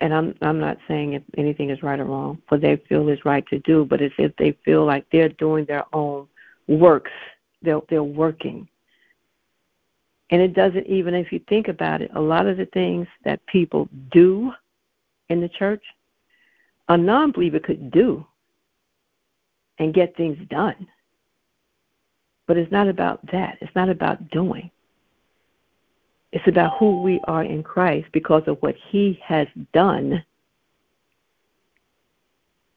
And 0.00 0.14
I'm 0.14 0.34
I'm 0.40 0.60
not 0.60 0.78
saying 0.88 1.12
if 1.12 1.22
anything 1.36 1.68
is 1.68 1.82
right 1.82 2.00
or 2.00 2.04
wrong, 2.04 2.40
what 2.48 2.62
they 2.62 2.76
feel 2.88 3.08
is 3.08 3.24
right 3.24 3.46
to 3.48 3.58
do, 3.58 3.84
but 3.84 4.00
it's 4.00 4.14
if 4.18 4.34
they 4.36 4.56
feel 4.64 4.86
like 4.86 5.04
they're 5.12 5.28
doing 5.28 5.66
their 5.66 5.84
own 5.92 6.26
works. 6.68 7.12
They're, 7.60 7.82
they're 7.90 8.02
working. 8.02 8.66
And 10.30 10.40
it 10.40 10.54
doesn't 10.54 10.86
even, 10.86 11.14
if 11.14 11.32
you 11.32 11.40
think 11.48 11.68
about 11.68 12.02
it, 12.02 12.10
a 12.14 12.20
lot 12.20 12.46
of 12.46 12.56
the 12.56 12.66
things 12.66 13.06
that 13.24 13.44
people 13.46 13.88
do 14.12 14.52
in 15.28 15.40
the 15.40 15.48
church, 15.48 15.82
a 16.88 16.96
non 16.96 17.32
believer 17.32 17.58
could 17.58 17.90
do 17.90 18.24
and 19.78 19.94
get 19.94 20.16
things 20.16 20.38
done. 20.48 20.86
But 22.46 22.56
it's 22.56 22.70
not 22.70 22.88
about 22.88 23.24
that. 23.32 23.58
It's 23.60 23.74
not 23.74 23.88
about 23.88 24.30
doing. 24.30 24.70
It's 26.32 26.46
about 26.46 26.78
who 26.78 27.02
we 27.02 27.20
are 27.24 27.42
in 27.42 27.62
Christ 27.62 28.08
because 28.12 28.44
of 28.46 28.58
what 28.60 28.76
He 28.90 29.20
has 29.24 29.48
done 29.72 30.24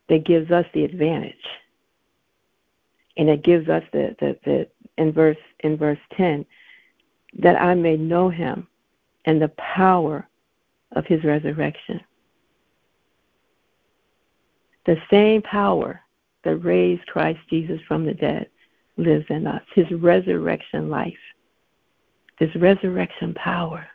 that 0.10 0.26
gives 0.26 0.52
us 0.52 0.66
the 0.74 0.84
advantage. 0.86 1.36
And 3.18 3.30
it 3.30 3.44
gives 3.44 3.70
us 3.70 3.84
the, 3.92 4.16
the, 4.20 4.38
the 4.44 4.68
in 4.98 5.12
verse 5.12 5.38
in 5.60 5.78
verse 5.78 6.00
ten, 6.16 6.46
that 7.40 7.62
I 7.62 7.74
may 7.74 7.98
know 7.98 8.30
him 8.30 8.68
and 9.26 9.42
the 9.42 9.52
power 9.58 10.28
of 10.96 11.06
his 11.06 11.24
resurrection. 11.24 12.02
The 14.86 14.98
same 15.10 15.42
power 15.42 16.02
that 16.44 16.58
raised 16.58 17.06
Christ 17.08 17.40
Jesus 17.50 17.80
from 17.88 18.06
the 18.06 18.14
dead 18.14 18.48
lives 18.98 19.26
in 19.30 19.48
us, 19.48 19.64
his 19.74 19.90
resurrection 19.92 20.90
life, 20.90 21.14
his 22.38 22.54
resurrection 22.56 23.34
power. 23.34 23.88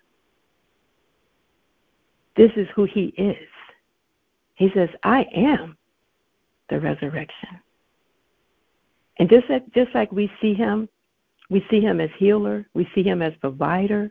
This 2.36 2.50
is 2.56 2.66
who 2.74 2.84
he 2.84 3.06
is. 3.18 3.48
He 4.54 4.70
says, 4.74 4.88
I 5.02 5.26
am 5.34 5.76
the 6.70 6.80
resurrection. 6.80 7.60
And 9.18 9.28
just 9.28 9.48
like, 9.48 9.72
just 9.72 9.94
like 9.94 10.10
we 10.12 10.30
see 10.40 10.54
him, 10.54 10.88
we 11.50 11.64
see 11.70 11.80
him 11.80 12.00
as 12.00 12.10
healer, 12.18 12.66
we 12.74 12.88
see 12.94 13.02
him 13.02 13.22
as 13.22 13.32
provider, 13.40 14.10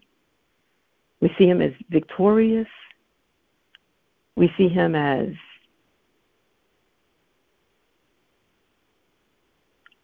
we 1.21 1.31
see 1.37 1.45
him 1.45 1.61
as 1.61 1.71
victorious, 1.89 2.67
we 4.35 4.51
see 4.57 4.67
him 4.67 4.95
as 4.95 5.29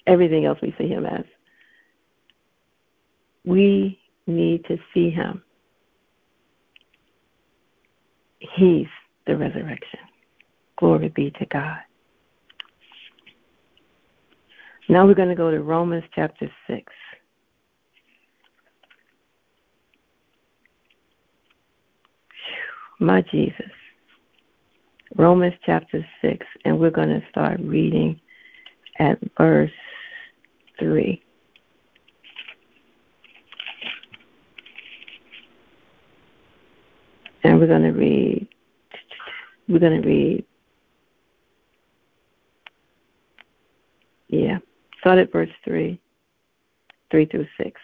everything 0.08 0.46
else 0.46 0.60
we 0.62 0.74
see 0.78 0.88
him 0.88 1.06
as. 1.06 1.24
We 3.46 4.00
need 4.28 4.66
to 4.66 4.78
see 4.94 5.10
him. 5.10 5.44
He's 8.40 8.88
the 9.26 9.38
resurrection. 9.38 10.00
Glory 10.78 11.10
be 11.10 11.32
to 11.32 11.46
God. 11.46 11.80
Now 14.90 15.06
we're 15.06 15.14
going 15.14 15.30
to 15.30 15.36
go 15.36 15.50
to 15.50 15.62
Romans 15.62 16.04
chapter 16.14 16.52
6. 16.68 16.94
My 23.04 23.22
Jesus. 23.22 23.70
Romans 25.18 25.56
chapter 25.66 26.08
6, 26.22 26.46
and 26.64 26.80
we're 26.80 26.90
going 26.90 27.10
to 27.10 27.22
start 27.30 27.60
reading 27.60 28.18
at 28.98 29.20
verse 29.38 29.70
3. 30.80 31.22
And 37.44 37.60
we're 37.60 37.68
going 37.68 37.84
to 37.84 37.92
read, 37.92 38.48
we're 39.68 39.80
going 39.80 40.02
to 40.02 40.08
read, 40.08 40.46
yeah, 44.30 44.60
start 45.02 45.20
at 45.20 45.30
verse 45.30 45.50
3, 45.66 46.00
3 47.12 47.26
through 47.26 47.48
6. 47.58 47.82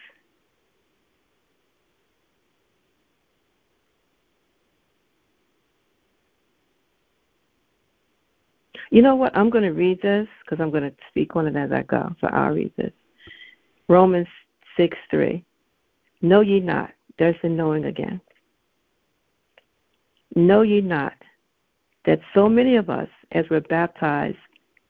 You 8.90 9.02
know 9.02 9.16
what? 9.16 9.36
I'm 9.38 9.50
going 9.50 9.64
to 9.64 9.72
read 9.72 10.02
this 10.02 10.28
because 10.44 10.62
I'm 10.62 10.72
going 10.72 10.84
to 10.84 10.96
speak 11.10 11.36
on 11.36 11.48
it 11.48 11.56
as 11.56 11.72
I 11.72 11.84
go. 11.84 12.14
So 12.22 12.28
I'll 12.28 12.54
read 12.54 12.72
this. 12.78 12.92
Romans 13.88 14.28
6 14.78 14.98
3. 15.10 15.44
Know 16.22 16.42
ye 16.42 16.60
not, 16.60 16.92
there's 17.18 17.36
the 17.42 17.50
knowing 17.50 17.86
again. 17.86 18.20
Know 20.36 20.62
ye 20.62 20.82
not 20.82 21.14
that 22.06 22.20
so 22.34 22.50
many 22.50 22.76
of 22.76 22.90
us, 22.90 23.08
as 23.32 23.46
we're 23.50 23.62
baptized 23.62 24.38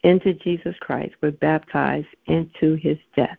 into 0.03 0.33
Jesus 0.33 0.75
Christ, 0.79 1.13
were 1.21 1.31
baptized 1.31 2.07
into 2.27 2.75
his 2.75 2.97
death? 3.15 3.37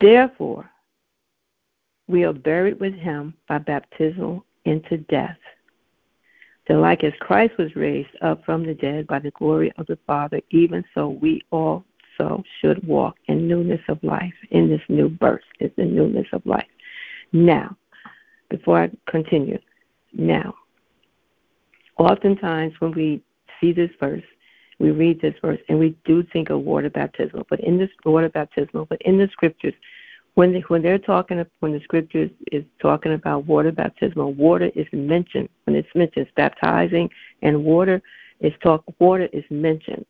Therefore, 0.00 0.70
we 2.06 2.24
are 2.24 2.32
buried 2.32 2.80
with 2.80 2.94
him 2.94 3.34
by 3.48 3.58
baptism 3.58 4.42
into 4.64 4.98
death 4.98 5.38
that 6.68 6.76
like 6.76 7.02
as 7.02 7.12
Christ 7.20 7.54
was 7.58 7.74
raised 7.74 8.14
up 8.22 8.44
from 8.44 8.64
the 8.64 8.74
dead 8.74 9.06
by 9.06 9.18
the 9.18 9.30
glory 9.32 9.72
of 9.78 9.86
the 9.86 9.98
Father, 10.06 10.40
even 10.50 10.84
so 10.94 11.08
we 11.08 11.42
also 11.50 12.42
should 12.60 12.86
walk 12.86 13.16
in 13.26 13.48
newness 13.48 13.80
of 13.88 13.98
life, 14.02 14.34
in 14.50 14.68
this 14.68 14.82
new 14.88 15.08
birth, 15.08 15.40
is 15.60 15.70
the 15.76 15.84
newness 15.84 16.26
of 16.32 16.44
life. 16.44 16.66
Now, 17.32 17.76
before 18.50 18.82
I 18.82 18.90
continue, 19.10 19.58
now, 20.12 20.54
oftentimes 21.98 22.74
when 22.80 22.92
we 22.92 23.22
see 23.60 23.72
this 23.72 23.90
verse, 23.98 24.22
we 24.78 24.90
read 24.90 25.20
this 25.20 25.34
verse 25.42 25.58
and 25.68 25.78
we 25.78 25.96
do 26.04 26.22
think 26.32 26.50
of 26.50 26.60
water 26.60 26.90
baptism, 26.90 27.44
but 27.50 27.60
in 27.60 27.78
this 27.78 27.90
water 28.04 28.28
baptism, 28.28 28.86
but 28.88 29.00
in 29.02 29.18
the 29.18 29.28
scriptures, 29.32 29.74
when 30.38 30.52
they, 30.52 30.60
when 30.68 30.82
they're 30.82 31.00
talking 31.00 31.44
when 31.58 31.72
the 31.72 31.80
scriptures 31.80 32.30
is 32.52 32.62
talking 32.80 33.12
about 33.12 33.44
water 33.46 33.72
baptismal 33.72 34.34
water 34.34 34.70
is 34.76 34.86
mentioned 34.92 35.48
when 35.64 35.74
it's 35.74 35.88
mentioned 35.96 36.28
it's 36.28 36.34
baptizing 36.36 37.10
and 37.42 37.64
water 37.64 38.00
is 38.38 38.52
talk 38.62 38.84
water 39.00 39.28
is 39.32 39.42
mentioned 39.50 40.06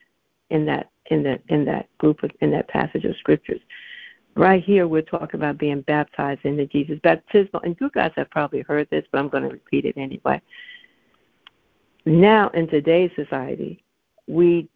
in 0.50 0.66
that 0.66 0.90
in 1.06 1.22
that 1.22 1.40
in 1.48 1.64
that 1.64 1.88
group 1.96 2.22
of 2.22 2.30
in 2.42 2.50
that 2.50 2.68
passage 2.68 3.06
of 3.06 3.16
scriptures. 3.16 3.60
Right 4.36 4.62
here 4.62 4.86
we're 4.86 5.00
talking 5.00 5.40
about 5.40 5.56
being 5.56 5.80
baptized 5.80 6.44
into 6.44 6.66
Jesus. 6.66 6.98
Baptismal 7.02 7.62
and 7.62 7.74
you 7.80 7.88
guys 7.94 8.12
have 8.16 8.28
probably 8.28 8.60
heard 8.60 8.86
this, 8.90 9.06
but 9.10 9.20
I'm 9.20 9.30
going 9.30 9.44
to 9.44 9.48
repeat 9.48 9.86
it 9.86 9.96
anyway. 9.96 10.42
Now 12.04 12.50
in 12.50 12.68
today's 12.68 13.12
society, 13.16 13.82
we 14.26 14.68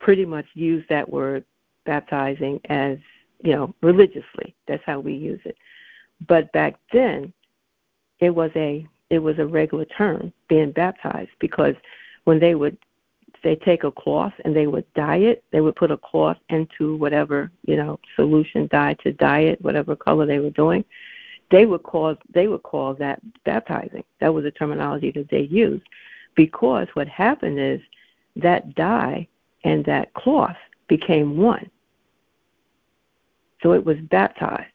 pretty 0.00 0.24
much 0.24 0.46
use 0.54 0.86
that 0.88 1.06
word 1.06 1.44
baptizing 1.84 2.62
as 2.70 2.96
you 3.42 3.52
know, 3.52 3.74
religiously. 3.82 4.54
That's 4.66 4.82
how 4.84 5.00
we 5.00 5.14
use 5.14 5.40
it. 5.44 5.56
But 6.26 6.50
back 6.52 6.76
then, 6.92 7.32
it 8.20 8.30
was 8.30 8.50
a 8.56 8.86
it 9.10 9.18
was 9.18 9.38
a 9.38 9.46
regular 9.46 9.84
term 9.84 10.32
being 10.48 10.72
baptized 10.72 11.30
because 11.38 11.74
when 12.24 12.40
they 12.40 12.54
would 12.54 12.76
they 13.44 13.54
take 13.56 13.84
a 13.84 13.92
cloth 13.92 14.32
and 14.44 14.56
they 14.56 14.66
would 14.66 14.92
dye 14.94 15.18
it, 15.18 15.44
they 15.52 15.60
would 15.60 15.76
put 15.76 15.90
a 15.90 15.96
cloth 15.96 16.38
into 16.48 16.96
whatever 16.96 17.50
you 17.66 17.76
know 17.76 17.98
solution 18.16 18.66
dye 18.68 18.94
to 19.02 19.12
dye 19.12 19.40
it, 19.40 19.62
whatever 19.62 19.94
color 19.94 20.26
they 20.26 20.38
were 20.38 20.50
doing. 20.50 20.84
They 21.50 21.66
would 21.66 21.82
call 21.82 22.16
they 22.32 22.48
would 22.48 22.62
call 22.62 22.94
that 22.94 23.20
baptizing. 23.44 24.04
That 24.20 24.32
was 24.32 24.44
the 24.44 24.50
terminology 24.50 25.10
that 25.12 25.28
they 25.30 25.42
used 25.42 25.84
because 26.34 26.88
what 26.94 27.08
happened 27.08 27.58
is 27.60 27.80
that 28.36 28.74
dye 28.74 29.28
and 29.64 29.84
that 29.84 30.12
cloth 30.14 30.56
became 30.88 31.36
one 31.36 31.70
so 33.66 33.72
it 33.72 33.84
was 33.84 33.98
baptized. 34.12 34.70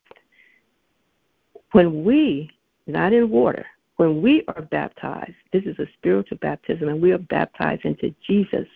When 1.72 2.04
we, 2.04 2.52
not 2.88 3.14
in 3.14 3.30
water, 3.30 3.66
when 3.96 4.22
we 4.22 4.44
are 4.50 4.64
baptized, 4.64 5.36
this 5.54 5.64
is 5.64 5.80
a 5.80 5.88
spiritual 5.98 6.40
baptism, 6.42 6.90
and 6.90 7.02
we 7.02 7.14
are 7.14 7.18
baptized 7.18 7.86
into 7.86 8.14
Jesus, 8.28 8.68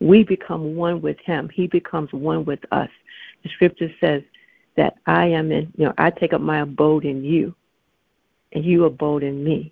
we 0.00 0.24
become 0.24 0.74
one 0.74 1.02
with 1.02 1.18
Him. 1.18 1.50
He 1.52 1.66
becomes 1.66 2.10
one 2.14 2.46
with 2.46 2.60
us. 2.72 2.88
The 3.42 3.50
scripture 3.50 3.92
says 4.00 4.22
that 4.78 4.96
I 5.04 5.26
am 5.26 5.52
in, 5.52 5.70
you 5.76 5.84
know, 5.84 5.92
I 5.98 6.08
take 6.08 6.32
up 6.32 6.40
my 6.40 6.60
abode 6.60 7.04
in 7.04 7.22
you, 7.22 7.54
and 8.52 8.64
you 8.64 8.86
abode 8.86 9.22
in 9.22 9.44
me. 9.44 9.70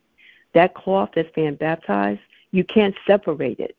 That 0.53 0.75
cloth 0.75 1.13
that's 1.15 1.35
being 1.35 1.55
baptized, 1.55 2.21
you 2.51 2.65
can't 2.65 2.95
separate 3.07 3.61
it. 3.61 3.79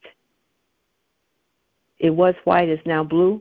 It 1.99 2.09
was 2.09 2.33
white, 2.45 2.69
it's 2.69 2.87
now 2.87 3.03
blue 3.03 3.39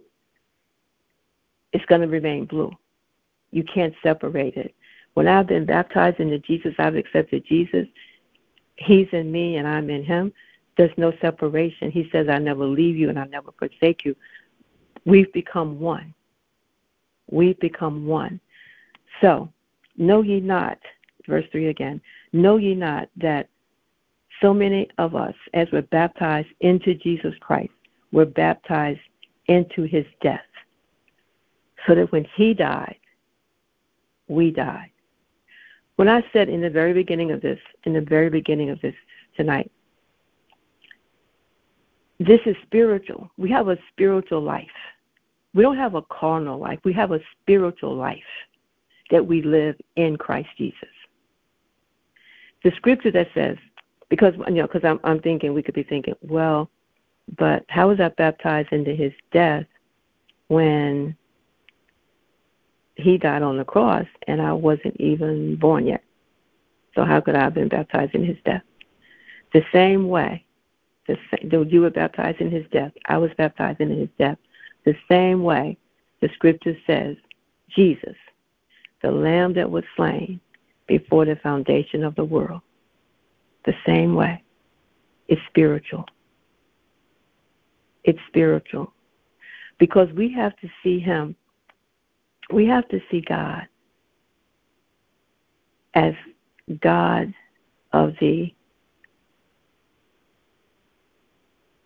it's 1.72 1.84
going 1.86 2.00
to 2.00 2.06
remain 2.06 2.46
blue. 2.46 2.70
You 3.50 3.64
can't 3.64 3.94
separate 4.02 4.56
it. 4.56 4.74
When 5.14 5.28
I've 5.28 5.46
been 5.46 5.66
baptized 5.66 6.20
into 6.20 6.38
Jesus, 6.38 6.74
I've 6.78 6.96
accepted 6.96 7.44
Jesus. 7.46 7.86
He's 8.76 9.08
in 9.12 9.30
me 9.30 9.56
and 9.56 9.66
I'm 9.66 9.90
in 9.90 10.04
him. 10.04 10.32
There's 10.76 10.96
no 10.96 11.12
separation. 11.20 11.90
He 11.90 12.08
says, 12.10 12.28
I 12.28 12.38
never 12.38 12.64
leave 12.64 12.96
you 12.96 13.08
and 13.08 13.18
I 13.18 13.26
never 13.26 13.52
forsake 13.58 14.04
you. 14.04 14.14
We've 15.04 15.32
become 15.32 15.80
one. 15.80 16.14
We've 17.30 17.58
become 17.58 18.06
one. 18.06 18.40
So, 19.20 19.52
know 19.96 20.22
ye 20.22 20.40
not, 20.40 20.78
verse 21.28 21.44
3 21.52 21.68
again, 21.68 22.00
know 22.32 22.56
ye 22.56 22.74
not 22.74 23.08
that 23.16 23.48
so 24.40 24.54
many 24.54 24.88
of 24.98 25.14
us, 25.14 25.34
as 25.52 25.68
we're 25.72 25.82
baptized 25.82 26.48
into 26.60 26.94
Jesus 26.94 27.34
Christ, 27.40 27.72
we're 28.12 28.24
baptized 28.24 29.00
into 29.46 29.82
his 29.82 30.06
death 30.22 30.40
so 31.86 31.94
that 31.94 32.12
when 32.12 32.26
he 32.36 32.54
died, 32.54 32.98
we 34.28 34.50
died. 34.50 34.90
When 35.96 36.08
I 36.08 36.22
said 36.32 36.48
in 36.48 36.60
the 36.60 36.70
very 36.70 36.92
beginning 36.92 37.30
of 37.30 37.40
this, 37.40 37.58
in 37.84 37.92
the 37.92 38.00
very 38.00 38.30
beginning 38.30 38.70
of 38.70 38.80
this 38.80 38.94
tonight, 39.36 39.70
this 42.18 42.40
is 42.46 42.56
spiritual. 42.62 43.30
We 43.36 43.50
have 43.50 43.68
a 43.68 43.78
spiritual 43.92 44.42
life. 44.42 44.66
We 45.54 45.62
don't 45.62 45.76
have 45.76 45.94
a 45.94 46.02
carnal 46.02 46.58
life. 46.58 46.78
We 46.84 46.92
have 46.92 47.12
a 47.12 47.20
spiritual 47.40 47.96
life 47.96 48.18
that 49.10 49.26
we 49.26 49.42
live 49.42 49.76
in 49.96 50.16
Christ 50.16 50.50
Jesus. 50.56 50.88
The 52.62 52.72
scripture 52.76 53.10
that 53.10 53.28
says, 53.34 53.56
because 54.10 54.34
you 54.48 54.54
know, 54.54 54.66
because 54.66 54.84
I'm 54.84 55.00
I'm 55.02 55.20
thinking 55.20 55.54
we 55.54 55.62
could 55.62 55.74
be 55.74 55.82
thinking, 55.82 56.14
well, 56.20 56.70
but 57.38 57.64
how 57.68 57.88
was 57.88 58.00
I 58.00 58.08
baptized 58.08 58.72
into 58.72 58.94
His 58.94 59.12
death 59.32 59.66
when 60.48 61.16
He 63.00 63.18
died 63.18 63.42
on 63.42 63.56
the 63.56 63.64
cross 63.64 64.06
and 64.26 64.40
I 64.40 64.52
wasn't 64.52 64.96
even 65.00 65.56
born 65.56 65.86
yet? 65.86 66.02
So 66.94 67.04
how 67.04 67.20
could 67.20 67.36
I 67.36 67.44
have 67.44 67.54
been 67.54 67.68
baptized 67.68 68.14
in 68.14 68.24
His 68.24 68.36
death? 68.44 68.62
The 69.52 69.62
same 69.72 70.08
way, 70.08 70.44
the 71.06 71.16
same, 71.30 71.68
you 71.68 71.80
were 71.80 71.90
baptized 71.90 72.40
in 72.40 72.50
His 72.50 72.66
death. 72.72 72.92
I 73.06 73.18
was 73.18 73.30
baptized 73.36 73.80
in 73.80 73.90
His 73.90 74.08
death. 74.18 74.38
The 74.84 74.96
same 75.08 75.42
way, 75.42 75.76
the 76.20 76.28
scripture 76.34 76.76
says, 76.86 77.16
Jesus, 77.68 78.16
the 79.02 79.10
Lamb 79.10 79.54
that 79.54 79.70
was 79.70 79.84
slain 79.96 80.40
before 80.86 81.24
the 81.24 81.36
foundation 81.36 82.04
of 82.04 82.14
the 82.16 82.24
world. 82.24 82.60
The 83.64 83.74
same 83.86 84.14
way. 84.14 84.42
It's 85.28 85.40
spiritual. 85.48 86.06
It's 88.04 88.18
spiritual. 88.28 88.92
Because 89.78 90.08
we 90.12 90.32
have 90.32 90.56
to 90.58 90.68
see 90.82 90.98
Him, 90.98 91.36
we 92.52 92.66
have 92.66 92.88
to 92.88 93.00
see 93.10 93.20
God 93.20 93.66
as 95.94 96.14
God 96.80 97.32
of 97.92 98.14
the 98.20 98.52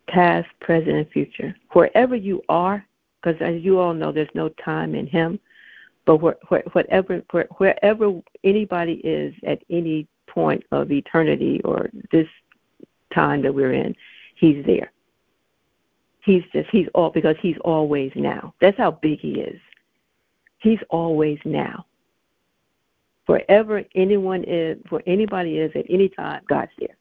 past, 0.08 0.48
present, 0.60 0.96
and 0.96 1.08
future. 1.10 1.56
Wherever 1.72 2.14
you 2.14 2.42
are, 2.48 2.84
because 3.22 3.40
as 3.40 3.62
you 3.62 3.78
all 3.80 3.94
know, 3.94 4.12
there's 4.12 4.28
no 4.34 4.48
time 4.64 4.94
in 4.94 5.06
Him, 5.06 5.40
but 6.04 6.18
whatever, 6.74 7.22
where, 7.30 7.48
wherever 7.56 8.20
anybody 8.44 8.94
is 9.04 9.34
at 9.46 9.62
any 9.70 10.06
point 10.28 10.62
of 10.70 10.92
eternity 10.92 11.60
or 11.64 11.88
this 12.12 12.28
time 13.14 13.42
that 13.42 13.54
we're 13.54 13.72
in, 13.72 13.94
He's 14.36 14.64
there. 14.66 14.92
He's 16.24 16.42
just, 16.52 16.68
He's 16.70 16.88
all, 16.94 17.10
because 17.10 17.36
He's 17.40 17.56
always 17.64 18.12
now. 18.14 18.54
That's 18.60 18.76
how 18.76 18.92
big 18.92 19.20
He 19.20 19.40
is. 19.40 19.60
He's 20.64 20.80
always 20.90 21.38
now. 21.44 21.86
Wherever 23.26 23.84
anyone 23.94 24.44
is, 24.44 24.78
where 24.88 25.02
anybody 25.06 25.58
is 25.58 25.70
at 25.74 25.86
any 25.88 26.08
time, 26.08 26.42
God's 26.48 26.72
there. 26.78 26.96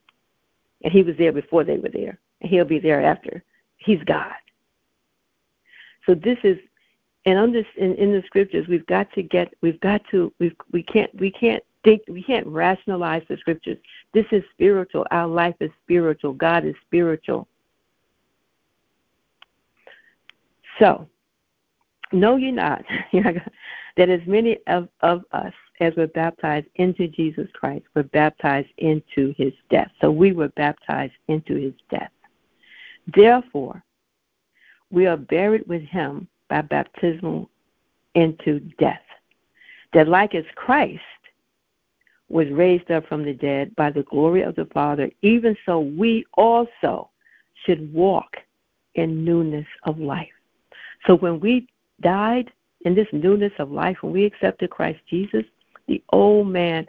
And 0.84 0.94
He 0.94 1.02
was 1.02 1.16
there 1.18 1.32
before 1.32 1.64
they 1.64 1.78
were 1.78 1.90
there 1.90 2.20
and 2.44 2.52
he'll 2.52 2.66
be 2.66 2.80
there 2.80 3.02
after. 3.02 3.44
He's 3.78 4.04
God. 4.04 4.34
So 6.06 6.14
this 6.14 6.38
is 6.44 6.58
and 7.26 7.40
on 7.40 7.54
this 7.54 7.66
in, 7.78 7.96
in 7.96 8.12
the 8.12 8.22
scriptures 8.26 8.68
we've 8.68 8.86
got 8.86 9.12
to 9.14 9.24
get 9.24 9.54
we've 9.62 9.80
got 9.80 10.02
to 10.12 10.32
we've, 10.40 10.56
we 10.72 10.84
can't 10.84 11.10
we 11.18 11.32
can't 11.32 11.64
think 11.86 12.02
we 12.10 12.22
can't 12.22 12.46
rationalize 12.46 13.24
the 13.30 13.38
scriptures. 13.38 13.78
This 14.14 14.26
is 14.32 14.44
spiritual. 14.52 15.08
Our 15.12 15.28
life 15.28 15.56
is 15.62 15.72
spiritual. 15.84 16.34
God 16.34 16.66
is 16.66 16.76
spiritual. 16.86 17.48
So 20.80 21.08
know 22.14 22.36
ye 22.36 22.52
not 22.52 22.84
that 23.14 24.10
as 24.10 24.22
many 24.26 24.58
of, 24.68 24.88
of 25.02 25.24
us 25.32 25.54
as 25.80 25.96
were 25.96 26.08
baptized 26.08 26.68
into 26.76 27.08
Jesus 27.08 27.48
Christ 27.54 27.86
were 27.96 28.04
baptized 28.04 28.70
into 28.78 29.34
his 29.38 29.54
death. 29.70 29.92
So 30.02 30.12
we 30.12 30.32
were 30.32 30.50
baptized 30.50 31.14
into 31.28 31.56
his 31.56 31.74
death. 31.90 32.12
Therefore, 33.16 33.84
we 34.92 35.08
are 35.08 35.18
buried 35.18 35.68
with 35.68 35.82
him 35.84 36.28
by 36.50 36.62
baptism 36.62 37.48
into 38.16 38.60
death, 38.80 39.02
that 39.94 40.08
like 40.08 40.36
as 40.36 40.46
Christ 40.56 41.02
was 42.30 42.48
raised 42.52 42.90
up 42.92 43.08
from 43.08 43.26
the 43.26 43.34
dead 43.34 43.76
by 43.76 43.90
the 43.90 44.04
glory 44.04 44.44
of 44.44 44.56
the 44.56 44.66
Father, 44.74 45.10
even 45.22 45.58
so 45.66 45.80
we 45.80 46.26
also 46.36 47.10
should 47.66 47.94
walk 47.94 48.38
in 48.96 49.26
newness 49.26 49.68
of 49.84 50.00
life. 50.00 50.28
So 51.08 51.16
when 51.16 51.40
we 51.40 51.68
died 52.02 52.52
in 52.82 52.96
this 52.96 53.08
newness 53.12 53.54
of 53.60 53.72
life, 53.72 53.98
when 54.02 54.14
we 54.14 54.26
accepted 54.26 54.70
Christ 54.70 55.00
Jesus, 55.10 55.44
the 55.88 56.04
old 56.12 56.48
man, 56.48 56.86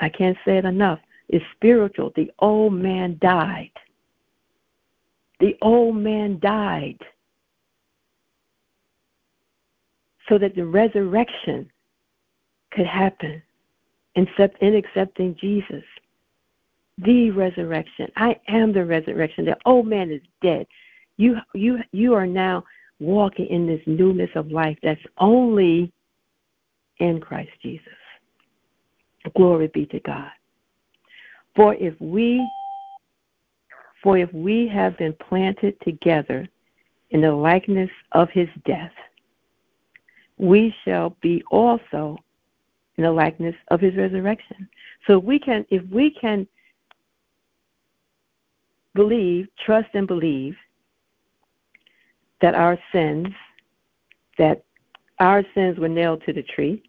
I 0.00 0.08
can't 0.08 0.36
say 0.44 0.58
it 0.58 0.64
enough, 0.64 1.00
is 1.28 1.42
spiritual. 1.54 2.12
The 2.14 2.30
old 2.40 2.74
man 2.74 3.18
died 3.20 3.72
the 5.40 5.56
old 5.62 5.96
man 5.96 6.38
died 6.40 6.98
so 10.28 10.38
that 10.38 10.54
the 10.54 10.64
resurrection 10.64 11.70
could 12.72 12.86
happen 12.86 13.42
in 14.14 14.74
accepting 14.74 15.36
Jesus. 15.40 15.84
The 16.98 17.30
resurrection. 17.30 18.10
I 18.16 18.36
am 18.48 18.72
the 18.72 18.84
resurrection. 18.84 19.44
The 19.44 19.56
old 19.64 19.86
man 19.86 20.10
is 20.10 20.20
dead. 20.42 20.66
You 21.16 21.36
you 21.54 21.78
you 21.92 22.14
are 22.14 22.26
now 22.26 22.64
walking 23.00 23.46
in 23.46 23.66
this 23.66 23.80
newness 23.86 24.30
of 24.34 24.50
life 24.50 24.76
that's 24.82 25.00
only 25.18 25.92
in 26.98 27.20
Christ 27.20 27.50
Jesus. 27.62 27.86
Glory 29.36 29.68
be 29.68 29.86
to 29.86 30.00
God. 30.00 30.30
For 31.54 31.74
if 31.74 31.94
we 32.00 32.46
for 34.02 34.16
if 34.16 34.32
we 34.32 34.68
have 34.68 34.96
been 34.96 35.12
planted 35.28 35.76
together 35.80 36.48
in 37.10 37.20
the 37.20 37.32
likeness 37.32 37.90
of 38.12 38.30
his 38.30 38.48
death, 38.64 38.92
we 40.36 40.72
shall 40.84 41.16
be 41.20 41.42
also 41.50 42.16
in 42.96 43.04
the 43.04 43.10
likeness 43.10 43.56
of 43.68 43.80
his 43.80 43.96
resurrection. 43.96 44.68
So 45.06 45.18
we 45.18 45.38
can 45.38 45.66
if 45.70 45.82
we 45.90 46.10
can 46.10 46.46
believe, 48.94 49.48
trust 49.64 49.88
and 49.94 50.06
believe 50.06 50.56
that 52.40 52.54
our 52.54 52.78
sins 52.92 53.28
that 54.38 54.62
our 55.18 55.42
sins 55.54 55.78
were 55.78 55.88
nailed 55.88 56.22
to 56.24 56.32
the 56.32 56.44
tree, 56.44 56.82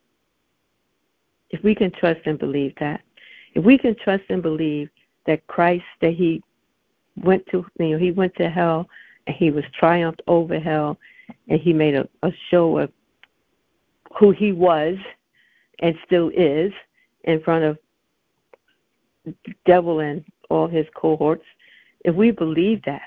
if 1.50 1.64
we 1.64 1.74
can 1.74 1.92
trust 1.92 2.20
and 2.26 2.38
believe 2.38 2.74
that, 2.80 3.02
if 3.56 3.66
we 3.66 3.78
can 3.78 3.96
trust 4.04 4.24
and 4.30 4.44
believe 4.44 4.90
that 5.26 5.46
Christ 5.48 5.84
that 6.02 6.14
he 6.14 6.44
went 7.24 7.46
to 7.48 7.66
you 7.80 7.90
know 7.90 7.98
he 7.98 8.12
went 8.12 8.36
to 8.36 8.50
hell 8.50 8.88
and 9.28 9.36
he 9.36 9.52
was 9.52 9.64
triumphed 9.78 10.22
over 10.28 10.60
hell 10.60 10.98
and 11.48 11.60
he 11.60 11.74
made 11.74 11.96
a, 11.96 12.08
a 12.24 12.32
show 12.50 12.78
of 12.78 12.92
who 14.20 14.32
he 14.32 14.52
was 14.52 14.96
and 15.80 15.96
still 16.06 16.30
is 16.30 16.72
in 17.26 17.42
front 17.42 17.64
of 17.64 17.78
the 19.26 19.34
devil 19.66 20.00
and 20.00 20.24
all 20.50 20.68
his 20.68 20.86
cohorts 20.96 21.46
if 22.06 22.16
we 22.16 22.32
believe 22.32 22.82
that 22.86 23.02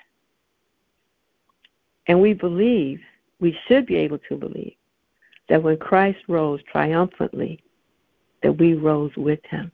and 2.12 2.20
we 2.20 2.34
believe 2.34 3.00
we 3.40 3.56
should 3.66 3.86
be 3.86 3.96
able 3.96 4.18
to 4.28 4.36
believe 4.36 4.74
that 5.48 5.62
when 5.62 5.78
Christ 5.78 6.18
rose 6.28 6.60
triumphantly 6.70 7.64
that 8.42 8.52
we 8.52 8.74
rose 8.74 9.12
with 9.16 9.40
him 9.48 9.72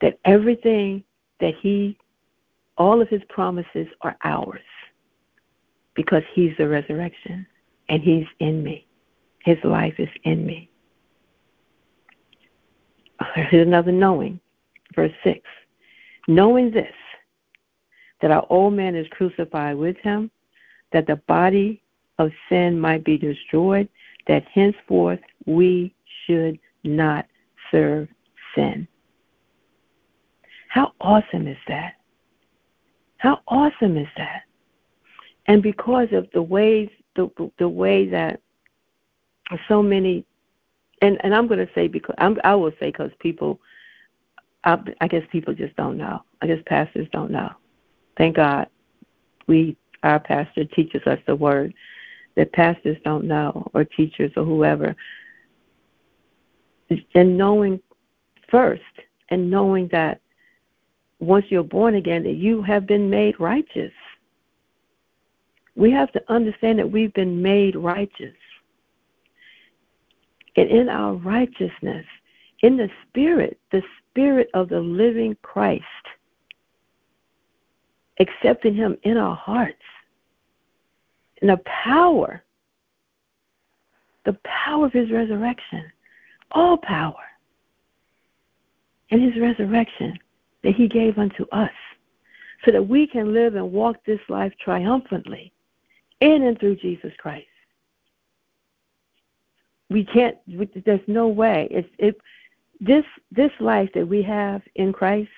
that 0.00 0.18
everything 0.24 1.04
that 1.38 1.54
He, 1.62 1.96
all 2.76 3.00
of 3.00 3.08
His 3.08 3.22
promises 3.28 3.86
are 4.00 4.16
ours 4.24 4.58
because 5.94 6.24
He's 6.34 6.50
the 6.58 6.66
resurrection 6.66 7.46
and 7.88 8.02
He's 8.02 8.26
in 8.40 8.64
me. 8.64 8.88
His 9.44 9.58
life 9.62 9.94
is 9.98 10.08
in 10.24 10.44
me. 10.44 10.68
Here's 13.36 13.68
another 13.68 13.92
knowing. 13.92 14.40
Verse 14.96 15.12
6 15.22 15.38
Knowing 16.26 16.72
this, 16.72 16.92
that 18.24 18.30
our 18.30 18.46
old 18.48 18.72
man 18.72 18.96
is 18.96 19.06
crucified 19.10 19.76
with 19.76 19.98
him, 19.98 20.30
that 20.94 21.06
the 21.06 21.16
body 21.28 21.82
of 22.18 22.30
sin 22.48 22.80
might 22.80 23.04
be 23.04 23.18
destroyed, 23.18 23.86
that 24.26 24.42
henceforth 24.50 25.18
we 25.44 25.94
should 26.24 26.58
not 26.84 27.26
serve 27.70 28.08
sin. 28.54 28.88
How 30.68 30.92
awesome 31.02 31.46
is 31.46 31.58
that? 31.68 31.96
How 33.18 33.40
awesome 33.46 33.98
is 33.98 34.08
that? 34.16 34.44
And 35.44 35.62
because 35.62 36.08
of 36.12 36.26
the 36.32 36.40
ways, 36.40 36.88
the 37.16 37.28
the 37.58 37.68
way 37.68 38.08
that 38.08 38.40
so 39.68 39.82
many, 39.82 40.24
and 41.02 41.22
and 41.22 41.34
I'm 41.34 41.46
going 41.46 41.60
to 41.60 41.74
say 41.74 41.88
because 41.88 42.14
I'm, 42.16 42.38
I 42.42 42.54
will 42.54 42.72
say 42.80 42.86
because 42.86 43.10
people, 43.18 43.60
I, 44.64 44.78
I 45.02 45.08
guess 45.08 45.24
people 45.30 45.52
just 45.52 45.76
don't 45.76 45.98
know. 45.98 46.22
I 46.40 46.46
guess 46.46 46.60
pastors 46.64 47.06
don't 47.12 47.30
know. 47.30 47.52
Thank 48.16 48.36
God, 48.36 48.68
we 49.46 49.76
our 50.02 50.20
pastor 50.20 50.64
teaches 50.64 51.02
us 51.06 51.18
the 51.26 51.34
word 51.34 51.72
that 52.36 52.52
pastors 52.52 52.98
don't 53.04 53.24
know 53.24 53.70
or 53.72 53.84
teachers 53.84 54.32
or 54.36 54.44
whoever. 54.44 54.94
And 57.14 57.38
knowing 57.38 57.80
first 58.50 58.82
and 59.30 59.50
knowing 59.50 59.88
that 59.92 60.20
once 61.20 61.46
you're 61.48 61.62
born 61.64 61.94
again 61.94 62.22
that 62.24 62.34
you 62.34 62.62
have 62.62 62.86
been 62.86 63.08
made 63.08 63.38
righteous. 63.40 63.92
We 65.76 65.90
have 65.90 66.12
to 66.12 66.22
understand 66.28 66.78
that 66.78 66.90
we've 66.90 67.14
been 67.14 67.42
made 67.42 67.76
righteous. 67.76 68.34
And 70.56 70.70
in 70.70 70.88
our 70.88 71.14
righteousness, 71.14 72.06
in 72.62 72.76
the 72.76 72.88
Spirit, 73.08 73.58
the 73.72 73.82
Spirit 74.10 74.48
of 74.54 74.68
the 74.68 74.80
living 74.80 75.36
Christ, 75.42 75.82
accepting 78.18 78.74
Him 78.74 78.96
in 79.02 79.16
our 79.16 79.36
hearts, 79.36 79.82
and 81.40 81.50
the 81.50 81.60
power, 81.64 82.42
the 84.24 84.36
power 84.44 84.86
of 84.86 84.92
His 84.92 85.10
resurrection, 85.10 85.84
all 86.52 86.76
power, 86.76 87.14
and 89.10 89.22
His 89.22 89.40
resurrection 89.40 90.18
that 90.62 90.74
He 90.74 90.88
gave 90.88 91.18
unto 91.18 91.44
us, 91.50 91.70
so 92.64 92.70
that 92.70 92.88
we 92.88 93.06
can 93.06 93.34
live 93.34 93.56
and 93.56 93.72
walk 93.72 93.96
this 94.04 94.20
life 94.28 94.52
triumphantly 94.58 95.52
in 96.20 96.44
and 96.44 96.58
through 96.58 96.76
Jesus 96.76 97.12
Christ. 97.18 97.46
We 99.90 100.04
can't. 100.04 100.38
There's 100.84 101.00
no 101.06 101.28
way. 101.28 101.68
It's 101.70 101.88
it. 101.98 102.16
This 102.80 103.04
this 103.30 103.52
life 103.60 103.90
that 103.94 104.08
we 104.08 104.22
have 104.22 104.62
in 104.74 104.92
Christ 104.92 105.30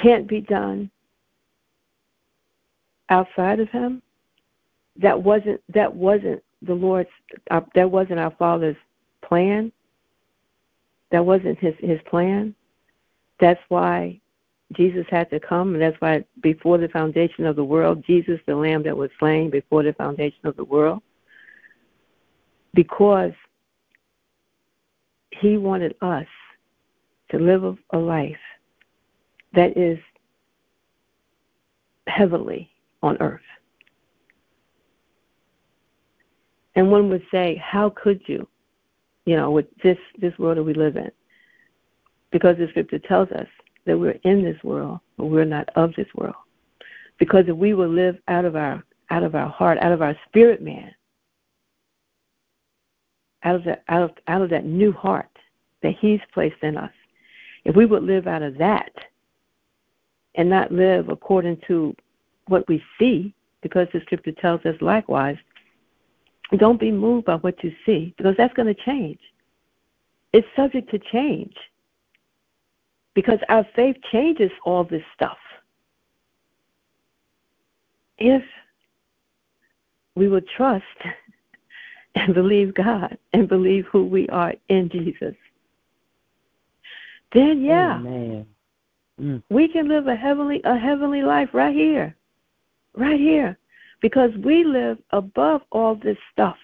can't 0.00 0.26
be 0.26 0.40
done 0.40 0.90
outside 3.08 3.60
of 3.60 3.68
Him. 3.70 4.02
That 4.96 5.22
wasn't 5.22 5.60
that 5.74 5.94
wasn't 5.94 6.42
the 6.62 6.74
Lord's. 6.74 7.10
Uh, 7.50 7.62
that 7.74 7.90
wasn't 7.90 8.20
our 8.20 8.34
Father's 8.38 8.76
plan. 9.22 9.72
That 11.10 11.24
wasn't 11.24 11.58
His 11.58 11.74
His 11.78 12.00
plan. 12.08 12.54
That's 13.40 13.60
why 13.68 14.20
Jesus 14.72 15.06
had 15.10 15.28
to 15.30 15.40
come, 15.40 15.74
and 15.74 15.82
that's 15.82 16.00
why 16.00 16.24
before 16.42 16.78
the 16.78 16.88
foundation 16.88 17.44
of 17.46 17.56
the 17.56 17.64
world, 17.64 18.04
Jesus, 18.06 18.40
the 18.46 18.56
Lamb 18.56 18.82
that 18.84 18.96
was 18.96 19.10
slain 19.18 19.50
before 19.50 19.82
the 19.82 19.92
foundation 19.92 20.46
of 20.46 20.56
the 20.56 20.64
world, 20.64 21.02
because 22.74 23.32
he 25.40 25.56
wanted 25.58 25.94
us 26.00 26.26
to 27.30 27.38
live 27.38 27.76
a 27.90 27.98
life 27.98 28.36
that 29.54 29.76
is 29.76 29.98
heavenly 32.06 32.70
on 33.02 33.16
earth. 33.20 33.40
And 36.74 36.90
one 36.90 37.10
would 37.10 37.24
say, 37.30 37.62
how 37.62 37.90
could 37.90 38.20
you, 38.26 38.48
you 39.26 39.36
know, 39.36 39.50
with 39.50 39.66
this 39.82 39.98
this 40.18 40.36
world 40.38 40.58
that 40.58 40.62
we 40.62 40.74
live 40.74 40.96
in? 40.96 41.10
Because 42.30 42.56
the 42.56 42.68
scripture 42.68 42.98
tells 42.98 43.30
us 43.32 43.46
that 43.84 43.98
we're 43.98 44.18
in 44.24 44.42
this 44.42 44.62
world, 44.64 45.00
but 45.18 45.26
we're 45.26 45.44
not 45.44 45.68
of 45.76 45.94
this 45.96 46.06
world. 46.14 46.34
Because 47.18 47.44
if 47.46 47.56
we 47.56 47.74
will 47.74 47.88
live 47.88 48.16
out 48.28 48.44
of 48.44 48.56
our 48.56 48.82
out 49.10 49.22
of 49.22 49.34
our 49.34 49.48
heart, 49.48 49.78
out 49.78 49.92
of 49.92 50.00
our 50.00 50.16
spirit 50.28 50.62
man, 50.62 50.90
out 53.44 53.54
of 53.56 53.64
that 53.64 53.84
out 53.88 54.02
of, 54.02 54.10
out 54.28 54.42
of 54.42 54.50
that 54.50 54.64
new 54.64 54.92
heart 54.92 55.28
that 55.82 55.94
He's 56.00 56.20
placed 56.32 56.62
in 56.62 56.76
us. 56.76 56.92
If 57.64 57.76
we 57.76 57.86
would 57.86 58.02
live 58.02 58.26
out 58.26 58.42
of 58.42 58.56
that 58.58 58.92
and 60.34 60.48
not 60.48 60.72
live 60.72 61.08
according 61.08 61.58
to 61.66 61.94
what 62.46 62.66
we 62.68 62.82
see, 62.98 63.34
because 63.62 63.86
the 63.92 64.00
scripture 64.00 64.32
tells 64.32 64.64
us 64.64 64.76
likewise, 64.80 65.36
don't 66.58 66.80
be 66.80 66.90
moved 66.90 67.26
by 67.26 67.36
what 67.36 67.62
you 67.62 67.72
see, 67.86 68.14
because 68.16 68.34
that's 68.36 68.54
going 68.54 68.72
to 68.74 68.82
change. 68.82 69.18
It's 70.32 70.46
subject 70.56 70.90
to 70.90 70.98
change. 70.98 71.54
Because 73.14 73.38
our 73.48 73.66
faith 73.76 73.96
changes 74.10 74.50
all 74.64 74.84
this 74.84 75.02
stuff. 75.14 75.36
If 78.18 78.42
we 80.14 80.28
will 80.28 80.40
trust 80.56 80.84
and 82.14 82.34
believe 82.34 82.74
God 82.74 83.18
and 83.32 83.48
believe 83.48 83.86
who 83.92 84.06
we 84.06 84.28
are 84.28 84.54
in 84.68 84.88
Jesus, 84.88 85.34
then 87.34 87.62
yeah, 87.62 87.98
mm. 89.22 89.42
we 89.50 89.68
can 89.68 89.88
live 89.88 90.06
a 90.06 90.16
heavenly 90.16 90.60
a 90.64 90.76
heavenly 90.76 91.22
life 91.22 91.50
right 91.52 91.74
here, 91.74 92.16
right 92.94 93.18
here, 93.18 93.58
because 94.00 94.30
we 94.42 94.64
live 94.64 94.98
above 95.10 95.62
all 95.70 95.94
this 95.94 96.18
stuff, 96.32 96.56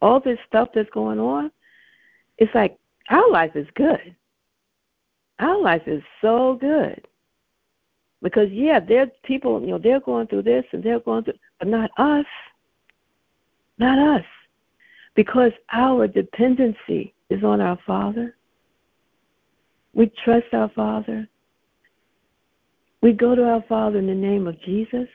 all 0.00 0.20
this 0.20 0.38
stuff 0.46 0.68
that's 0.74 0.90
going 0.90 1.18
on. 1.18 1.50
It's 2.38 2.54
like 2.54 2.78
our 3.10 3.30
life 3.30 3.56
is 3.56 3.66
good. 3.74 4.14
Our 5.40 5.60
life 5.60 5.82
is 5.86 6.02
so 6.20 6.56
good. 6.60 7.06
Because 8.22 8.50
yeah, 8.50 8.80
there 8.80 9.02
are 9.02 9.10
people, 9.24 9.60
you 9.60 9.68
know, 9.68 9.78
they're 9.78 10.00
going 10.00 10.26
through 10.26 10.42
this 10.42 10.64
and 10.72 10.82
they're 10.82 11.00
going 11.00 11.24
through 11.24 11.34
but 11.58 11.68
not 11.68 11.90
us. 11.98 12.26
Not 13.78 13.98
us 14.16 14.24
because 15.18 15.50
our 15.72 16.06
dependency 16.06 17.12
is 17.28 17.42
on 17.42 17.60
our 17.60 17.76
Father. 17.84 18.36
We 19.92 20.12
trust 20.24 20.46
our 20.52 20.68
Father. 20.68 21.28
We 23.00 23.12
go 23.12 23.34
to 23.34 23.44
our 23.44 23.62
Father 23.68 23.98
in 23.98 24.06
the 24.06 24.14
name 24.14 24.46
of 24.46 24.60
Jesus. 24.62 25.08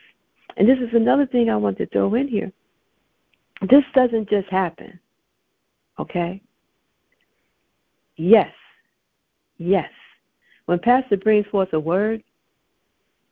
And 0.56 0.68
this 0.68 0.78
is 0.78 0.94
another 0.94 1.26
thing 1.26 1.50
I 1.50 1.56
want 1.56 1.78
to 1.78 1.86
throw 1.86 2.14
in 2.14 2.28
here. 2.28 2.52
This 3.68 3.84
doesn't 3.94 4.28
just 4.30 4.48
happen. 4.48 4.98
Okay? 5.98 6.42
Yes. 8.16 8.52
Yes. 9.58 9.90
When 10.66 10.78
Pastor 10.78 11.16
brings 11.16 11.46
forth 11.46 11.72
a 11.72 11.80
word, 11.80 12.22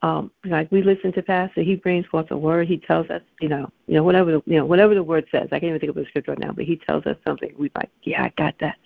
um, 0.02 0.32
like 0.44 0.70
we 0.72 0.82
listen 0.82 1.12
to 1.12 1.22
Pastor, 1.22 1.62
he 1.62 1.76
brings 1.76 2.04
forth 2.06 2.30
a 2.30 2.36
word. 2.36 2.66
He 2.66 2.78
tells 2.78 3.08
us, 3.08 3.22
you 3.40 3.48
know, 3.48 3.70
you 3.86 3.94
know, 3.94 4.02
whatever 4.02 4.32
the, 4.32 4.42
you 4.46 4.58
know, 4.58 4.66
whatever 4.66 4.94
the 4.94 5.02
word 5.02 5.26
says. 5.30 5.48
I 5.52 5.60
can't 5.60 5.64
even 5.64 5.78
think 5.78 5.90
of 5.90 5.96
the 5.96 6.04
scripture 6.06 6.32
right 6.32 6.40
now, 6.40 6.52
but 6.52 6.64
he 6.64 6.76
tells 6.76 7.06
us 7.06 7.16
something. 7.24 7.54
We 7.56 7.70
like, 7.76 7.90
yeah, 8.02 8.24
I 8.24 8.32
got 8.36 8.54
that. 8.60 8.76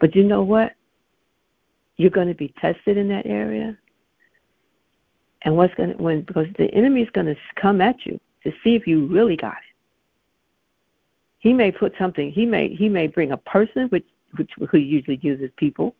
But 0.00 0.14
you 0.14 0.22
know 0.22 0.42
what? 0.42 0.74
You're 1.96 2.10
going 2.10 2.28
to 2.28 2.34
be 2.34 2.54
tested 2.60 2.96
in 2.96 3.08
that 3.08 3.26
area. 3.26 3.76
And 5.44 5.56
what's 5.56 5.74
going 5.74 5.96
to 5.96 6.02
when 6.02 6.22
because 6.22 6.46
the 6.58 6.72
enemy 6.74 7.02
is 7.02 7.10
going 7.10 7.26
to 7.26 7.36
come 7.60 7.80
at 7.80 7.96
you 8.04 8.18
to 8.44 8.52
see 8.62 8.74
if 8.74 8.86
you 8.86 9.06
really 9.06 9.36
got 9.36 9.52
it. 9.52 9.74
He 11.38 11.52
may 11.52 11.70
put 11.70 11.92
something. 11.98 12.32
He 12.32 12.46
may 12.46 12.74
he 12.74 12.88
may 12.88 13.06
bring 13.06 13.32
a 13.32 13.36
person, 13.36 13.88
which 13.88 14.06
which 14.36 14.50
who 14.70 14.78
usually 14.78 15.18
uses 15.22 15.50
people, 15.56 15.94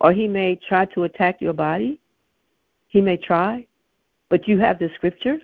or 0.00 0.12
he 0.12 0.26
may 0.26 0.58
try 0.68 0.84
to 0.86 1.04
attack 1.04 1.40
your 1.40 1.52
body. 1.52 2.00
He 2.88 3.00
may 3.00 3.16
try, 3.16 3.66
but 4.28 4.48
you 4.48 4.58
have 4.58 4.80
the 4.80 4.90
scripture. 4.96 5.38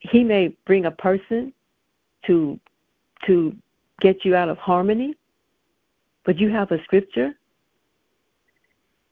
He 0.00 0.22
may 0.22 0.54
bring 0.66 0.84
a 0.84 0.90
person 0.90 1.52
to 2.26 2.60
to 3.26 3.56
get 4.00 4.24
you 4.24 4.34
out 4.34 4.50
of 4.50 4.58
harmony, 4.58 5.14
but 6.24 6.38
you 6.38 6.50
have 6.50 6.70
a 6.72 6.82
scripture. 6.84 7.34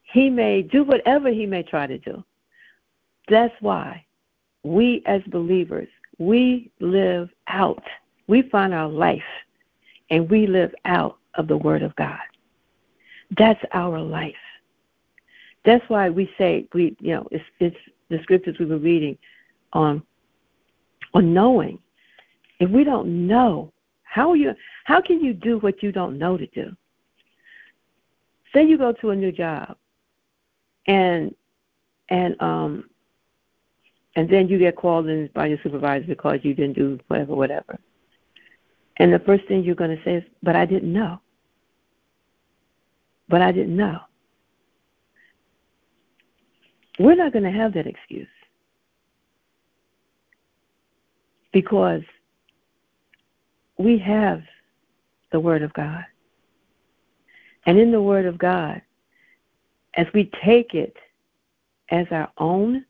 He 0.02 0.30
may 0.30 0.62
do 0.62 0.84
whatever 0.84 1.30
he 1.30 1.46
may 1.46 1.62
try 1.62 1.86
to 1.86 1.98
do. 1.98 2.24
That's 3.28 3.54
why 3.60 4.04
we 4.64 5.02
as 5.06 5.22
believers, 5.28 5.88
we 6.18 6.70
live 6.80 7.28
out. 7.46 7.82
We 8.26 8.42
find 8.42 8.74
our 8.74 8.88
life 8.88 9.22
and 10.10 10.28
we 10.28 10.46
live 10.46 10.74
out 10.84 11.18
of 11.34 11.48
the 11.48 11.56
Word 11.56 11.82
of 11.82 11.94
God. 11.96 12.18
That's 13.36 13.62
our 13.72 14.00
life. 14.00 14.34
That's 15.64 15.84
why 15.88 16.08
we 16.08 16.30
say 16.38 16.66
we, 16.72 16.96
you 17.00 17.14
know, 17.14 17.28
it's 17.30 17.44
it's 17.60 17.76
the 18.08 18.18
scriptures 18.22 18.56
we 18.58 18.66
were 18.66 18.78
reading 18.78 19.18
on 19.72 20.02
on 21.14 21.34
knowing. 21.34 21.78
If 22.60 22.70
we 22.70 22.84
don't 22.84 23.26
know, 23.26 23.72
how 24.02 24.34
you 24.34 24.54
how 24.84 25.00
can 25.00 25.22
you 25.22 25.34
do 25.34 25.58
what 25.58 25.82
you 25.82 25.92
don't 25.92 26.18
know 26.18 26.36
to 26.36 26.46
do? 26.48 26.74
Say 28.54 28.64
you 28.64 28.78
go 28.78 28.92
to 28.92 29.10
a 29.10 29.16
new 29.16 29.30
job 29.30 29.76
and 30.86 31.34
and 32.08 32.40
um 32.40 32.88
and 34.18 34.28
then 34.28 34.48
you 34.48 34.58
get 34.58 34.74
called 34.74 35.06
in 35.06 35.30
by 35.32 35.46
your 35.46 35.58
supervisor 35.62 36.04
because 36.04 36.40
you 36.42 36.52
didn't 36.52 36.72
do 36.72 36.98
whatever, 37.06 37.36
whatever. 37.36 37.78
And 38.96 39.12
the 39.12 39.20
first 39.20 39.46
thing 39.46 39.62
you're 39.62 39.76
going 39.76 39.96
to 39.96 40.02
say 40.02 40.16
is, 40.16 40.24
"But 40.42 40.56
I 40.56 40.66
didn't 40.66 40.92
know." 40.92 41.20
But 43.28 43.42
I 43.42 43.52
didn't 43.52 43.76
know. 43.76 44.00
We're 46.98 47.14
not 47.14 47.32
going 47.32 47.44
to 47.44 47.52
have 47.52 47.72
that 47.74 47.86
excuse 47.86 48.26
because 51.52 52.02
we 53.76 53.98
have 53.98 54.42
the 55.30 55.38
Word 55.38 55.62
of 55.62 55.72
God. 55.74 56.04
And 57.66 57.78
in 57.78 57.92
the 57.92 58.02
Word 58.02 58.26
of 58.26 58.36
God, 58.36 58.82
as 59.94 60.08
we 60.12 60.28
take 60.44 60.74
it 60.74 60.96
as 61.90 62.08
our 62.10 62.32
own, 62.38 62.84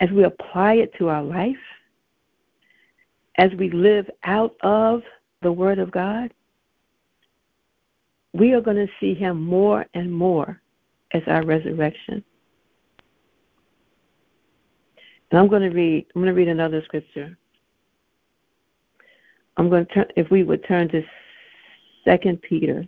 as 0.00 0.10
we 0.10 0.24
apply 0.24 0.74
it 0.74 0.92
to 0.98 1.08
our 1.08 1.22
life, 1.22 1.56
as 3.36 3.50
we 3.58 3.70
live 3.70 4.08
out 4.24 4.54
of 4.62 5.02
the 5.42 5.52
Word 5.52 5.78
of 5.78 5.90
God, 5.90 6.32
we 8.32 8.52
are 8.52 8.60
going 8.60 8.76
to 8.76 8.92
see 9.00 9.14
Him 9.14 9.42
more 9.42 9.86
and 9.94 10.12
more 10.12 10.60
as 11.12 11.22
our 11.26 11.44
resurrection. 11.44 12.22
And 15.30 15.40
I'm 15.40 15.48
going 15.48 15.62
to 15.62 15.70
read. 15.70 16.06
I'm 16.14 16.22
going 16.22 16.34
to 16.34 16.38
read 16.38 16.48
another 16.48 16.82
scripture. 16.84 17.36
I'm 19.56 19.68
going 19.68 19.86
to 19.86 19.92
turn. 19.92 20.06
If 20.16 20.30
we 20.30 20.42
would 20.42 20.66
turn 20.66 20.88
to 20.90 21.02
Second 22.04 22.40
Peter. 22.42 22.86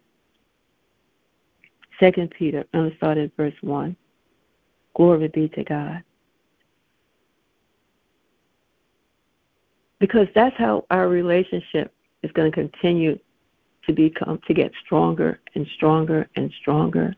Second 1.99 2.33
Peter. 2.39 2.65
I'm 2.73 2.81
going 2.81 2.91
to 2.91 2.97
start 2.97 3.19
at 3.19 3.37
verse 3.37 3.55
one. 3.61 3.97
Glory 4.95 5.29
be 5.29 5.49
to 5.51 5.65
God. 5.65 6.03
Because 10.01 10.27
that's 10.35 10.57
how 10.57 10.87
our 10.91 11.09
relationship 11.09 11.93
is 12.23 12.33
going 12.33 12.51
to 12.51 12.55
continue 12.55 13.19
to 13.87 13.93
become 13.93 14.41
to 14.47 14.55
get 14.55 14.73
stronger 14.85 15.41
and 15.55 15.67
stronger 15.75 16.29
and 16.37 16.53
stronger 16.61 17.15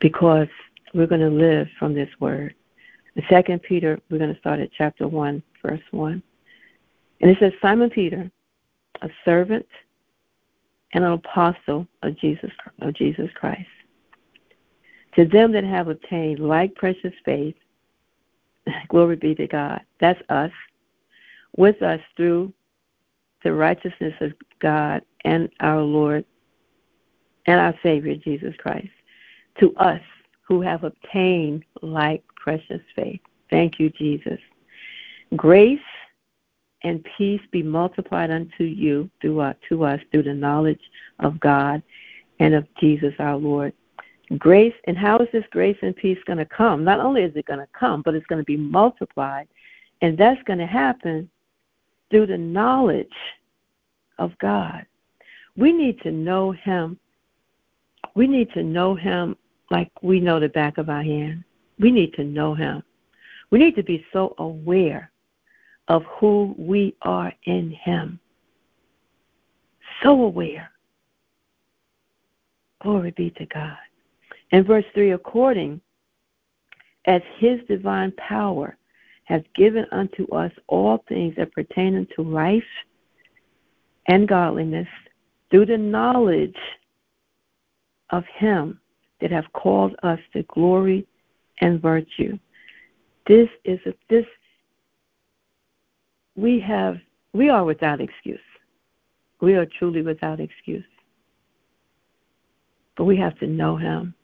because 0.00 0.48
we're 0.94 1.06
going 1.06 1.20
to 1.20 1.30
live 1.30 1.68
from 1.78 1.94
this 1.94 2.08
word. 2.20 2.54
In 3.16 3.22
Second 3.28 3.62
Peter, 3.62 4.00
we're 4.10 4.18
going 4.18 4.32
to 4.32 4.40
start 4.40 4.60
at 4.60 4.70
chapter 4.76 5.06
one, 5.06 5.42
verse 5.62 5.80
one, 5.90 6.22
and 7.20 7.30
it 7.30 7.38
says, 7.38 7.52
"Simon 7.60 7.90
Peter, 7.90 8.30
a 9.02 9.08
servant 9.24 9.66
and 10.92 11.04
an 11.04 11.12
apostle 11.12 11.86
of 12.02 12.18
Jesus 12.18 12.50
of 12.80 12.94
Jesus 12.94 13.30
Christ, 13.34 13.68
to 15.16 15.26
them 15.26 15.52
that 15.52 15.64
have 15.64 15.88
obtained 15.88 16.40
like 16.40 16.74
precious 16.74 17.14
faith, 17.24 17.56
glory 18.88 19.16
be 19.16 19.34
to 19.34 19.46
God. 19.46 19.80
That's 20.00 20.20
us, 20.28 20.52
with 21.56 21.82
us 21.82 22.00
through 22.16 22.52
the 23.44 23.52
righteousness 23.52 24.14
of 24.20 24.32
God 24.60 25.02
and 25.24 25.48
our 25.60 25.80
Lord 25.80 26.24
and 27.46 27.60
our 27.60 27.74
Savior 27.82 28.14
Jesus 28.14 28.54
Christ, 28.58 28.88
to 29.58 29.74
us 29.76 30.00
who 30.42 30.60
have 30.60 30.84
obtained 30.84 31.64
like 31.82 32.22
precious 32.36 32.80
faith. 32.94 33.20
Thank 33.50 33.78
you, 33.78 33.90
Jesus. 33.90 34.38
Grace 35.36 35.80
and 36.84 37.04
peace 37.16 37.40
be 37.50 37.62
multiplied 37.62 38.30
unto 38.30 38.64
you 38.64 39.10
through 39.20 39.40
uh, 39.40 39.54
to 39.68 39.84
us 39.84 40.00
through 40.10 40.24
the 40.24 40.34
knowledge 40.34 40.80
of 41.20 41.38
God 41.40 41.82
and 42.40 42.54
of 42.54 42.66
Jesus 42.80 43.14
our 43.18 43.36
Lord. 43.36 43.72
Grace 44.38 44.74
and 44.86 44.96
how 44.96 45.18
is 45.18 45.28
this 45.32 45.44
grace 45.50 45.76
and 45.82 45.94
peace 45.94 46.18
going 46.26 46.38
to 46.38 46.46
come? 46.46 46.84
Not 46.84 47.00
only 47.00 47.22
is 47.22 47.36
it 47.36 47.46
going 47.46 47.60
to 47.60 47.68
come, 47.78 48.02
but 48.02 48.14
it's 48.14 48.26
going 48.26 48.40
to 48.40 48.44
be 48.44 48.56
multiplied, 48.56 49.46
and 50.00 50.16
that's 50.16 50.42
going 50.44 50.58
to 50.58 50.66
happen 50.66 51.28
through 52.12 52.26
the 52.26 52.38
knowledge 52.38 53.08
of 54.18 54.38
God. 54.38 54.86
We 55.56 55.72
need 55.72 56.00
to 56.02 56.12
know 56.12 56.52
Him. 56.52 56.98
We 58.14 58.28
need 58.28 58.52
to 58.52 58.62
know 58.62 58.94
Him 58.94 59.34
like 59.70 59.90
we 60.02 60.20
know 60.20 60.38
the 60.38 60.50
back 60.50 60.78
of 60.78 60.88
our 60.88 61.02
hand. 61.02 61.42
We 61.80 61.90
need 61.90 62.12
to 62.14 62.24
know 62.24 62.54
Him. 62.54 62.82
We 63.50 63.58
need 63.58 63.74
to 63.76 63.82
be 63.82 64.04
so 64.12 64.34
aware 64.38 65.10
of 65.88 66.04
who 66.20 66.54
we 66.58 66.94
are 67.02 67.32
in 67.44 67.70
Him. 67.70 68.20
So 70.02 70.22
aware. 70.22 70.70
Glory 72.82 73.12
be 73.12 73.30
to 73.30 73.46
God. 73.46 73.76
In 74.50 74.64
verse 74.64 74.84
3, 74.94 75.12
according 75.12 75.80
as 77.06 77.22
His 77.38 77.58
divine 77.68 78.12
power 78.12 78.76
has 79.24 79.42
given 79.54 79.86
unto 79.92 80.26
us 80.34 80.52
all 80.66 81.04
things 81.08 81.34
that 81.36 81.52
pertain 81.52 81.96
unto 81.96 82.22
life 82.22 82.62
and 84.08 84.28
godliness 84.28 84.88
through 85.50 85.66
the 85.66 85.78
knowledge 85.78 86.56
of 88.10 88.24
Him 88.36 88.80
that 89.20 89.30
have 89.30 89.52
called 89.52 89.94
us 90.02 90.18
to 90.32 90.42
glory 90.44 91.06
and 91.60 91.80
virtue. 91.80 92.38
This 93.26 93.48
is 93.64 93.78
a, 93.86 93.94
this 94.10 94.26
we 96.34 96.60
have 96.60 96.96
we 97.32 97.48
are 97.48 97.64
without 97.64 98.00
excuse. 98.00 98.40
We 99.40 99.54
are 99.54 99.66
truly 99.66 100.02
without 100.02 100.40
excuse. 100.40 100.84
But 102.96 103.04
we 103.04 103.16
have 103.16 103.38
to 103.38 103.46
know 103.46 103.76
him. 103.76 104.14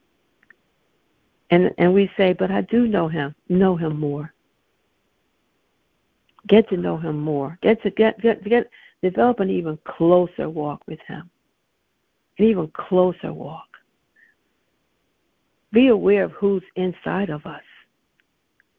And 1.51 1.70
and 1.78 1.94
we 1.94 2.11
say, 2.16 2.34
but 2.38 2.51
I 2.51 2.62
do 2.62 2.86
know 2.86 3.09
him. 3.09 3.34
Know 3.49 3.76
him 3.76 3.99
more. 3.99 4.34
Get 6.49 6.68
to 6.70 6.76
know 6.76 6.96
him 6.96 7.20
more. 7.20 7.59
Get 7.62 7.82
to 7.82 7.90
get 7.90 8.20
get 8.20 8.42
get 8.44 8.70
develop 9.03 9.40
an 9.40 9.51
even 9.51 9.78
closer 9.84 10.49
walk 10.49 10.82
with 10.86 11.01
him. 11.07 11.30
An 12.38 12.44
even 12.46 12.68
closer 12.68 13.32
walk. 13.32 13.66
Be 15.72 15.88
aware 15.88 16.24
of 16.24 16.32
who's 16.32 16.62
inside 16.76 17.28
of 17.28 17.44
us. 17.44 17.62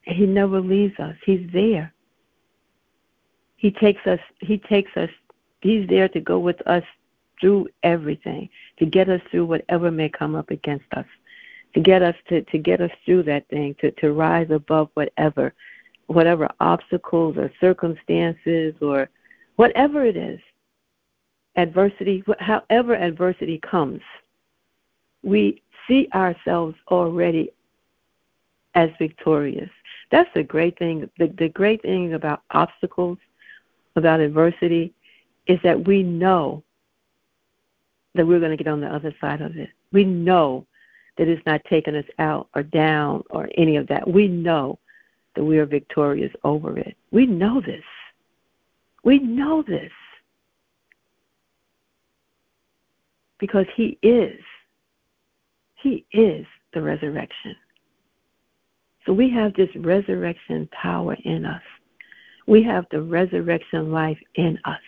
He 0.02 0.26
never 0.26 0.60
leaves 0.60 0.98
us. 0.98 1.14
He's 1.24 1.48
there. 1.52 1.94
He 3.56 3.70
takes 3.70 4.04
us 4.06 4.20
he 4.40 4.58
takes 4.58 4.90
us 4.96 5.10
he's 5.60 5.88
there 5.88 6.08
to 6.08 6.20
go 6.20 6.38
with 6.38 6.60
us 6.66 6.84
through 7.40 7.68
everything, 7.82 8.48
to 8.78 8.86
get 8.86 9.08
us 9.08 9.20
through 9.30 9.46
whatever 9.46 9.90
may 9.90 10.08
come 10.08 10.34
up 10.34 10.50
against 10.50 10.86
us, 10.92 11.06
to 11.74 11.80
get 11.80 12.02
us 12.02 12.14
to, 12.28 12.42
to 12.42 12.58
get 12.58 12.80
us 12.80 12.90
through 13.04 13.22
that 13.22 13.48
thing, 13.48 13.74
to, 13.80 13.90
to 13.92 14.12
rise 14.12 14.50
above 14.50 14.90
whatever 14.94 15.54
whatever 16.10 16.48
obstacles 16.58 17.36
or 17.36 17.52
circumstances 17.60 18.74
or 18.82 19.08
whatever 19.54 20.04
it 20.04 20.16
is. 20.16 20.40
Adversity 21.56 22.24
however 22.40 22.94
adversity 22.96 23.58
comes, 23.58 24.00
we 25.22 25.62
see 25.86 26.08
ourselves 26.12 26.74
already 26.88 27.50
as 28.74 28.90
victorious. 28.98 29.70
That's 30.10 30.30
the 30.34 30.42
great 30.42 30.76
thing. 30.78 31.08
The, 31.18 31.28
the 31.38 31.48
great 31.48 31.82
thing 31.82 32.14
about 32.14 32.42
obstacles 32.50 33.18
about 33.94 34.20
adversity 34.20 34.92
is 35.46 35.60
that 35.62 35.86
we 35.86 36.02
know 36.02 36.64
that 38.14 38.26
we're 38.26 38.40
going 38.40 38.56
to 38.56 38.62
get 38.62 38.70
on 38.70 38.80
the 38.80 38.92
other 38.92 39.14
side 39.20 39.40
of 39.40 39.56
it. 39.56 39.70
We 39.92 40.04
know 40.04 40.66
that 41.18 41.28
it's 41.28 41.44
not 41.46 41.62
taking 41.68 41.94
us 41.94 42.04
out 42.18 42.48
or 42.54 42.64
down 42.64 43.22
or 43.30 43.48
any 43.56 43.76
of 43.76 43.86
that. 43.88 44.08
We 44.08 44.26
know 44.26 44.78
that 45.34 45.44
we 45.44 45.58
are 45.58 45.66
victorious 45.66 46.32
over 46.44 46.78
it. 46.78 46.96
We 47.10 47.26
know 47.26 47.60
this. 47.60 47.84
We 49.04 49.18
know 49.18 49.62
this. 49.62 49.92
Because 53.38 53.66
He 53.74 53.98
is. 54.02 54.40
He 55.82 56.04
is 56.12 56.46
the 56.74 56.82
resurrection. 56.82 57.56
So 59.06 59.12
we 59.12 59.30
have 59.30 59.54
this 59.54 59.70
resurrection 59.76 60.68
power 60.72 61.16
in 61.24 61.44
us. 61.44 61.62
We 62.46 62.62
have 62.64 62.84
the 62.90 63.02
resurrection 63.02 63.90
life 63.90 64.18
in 64.34 64.58
us. 64.64 64.80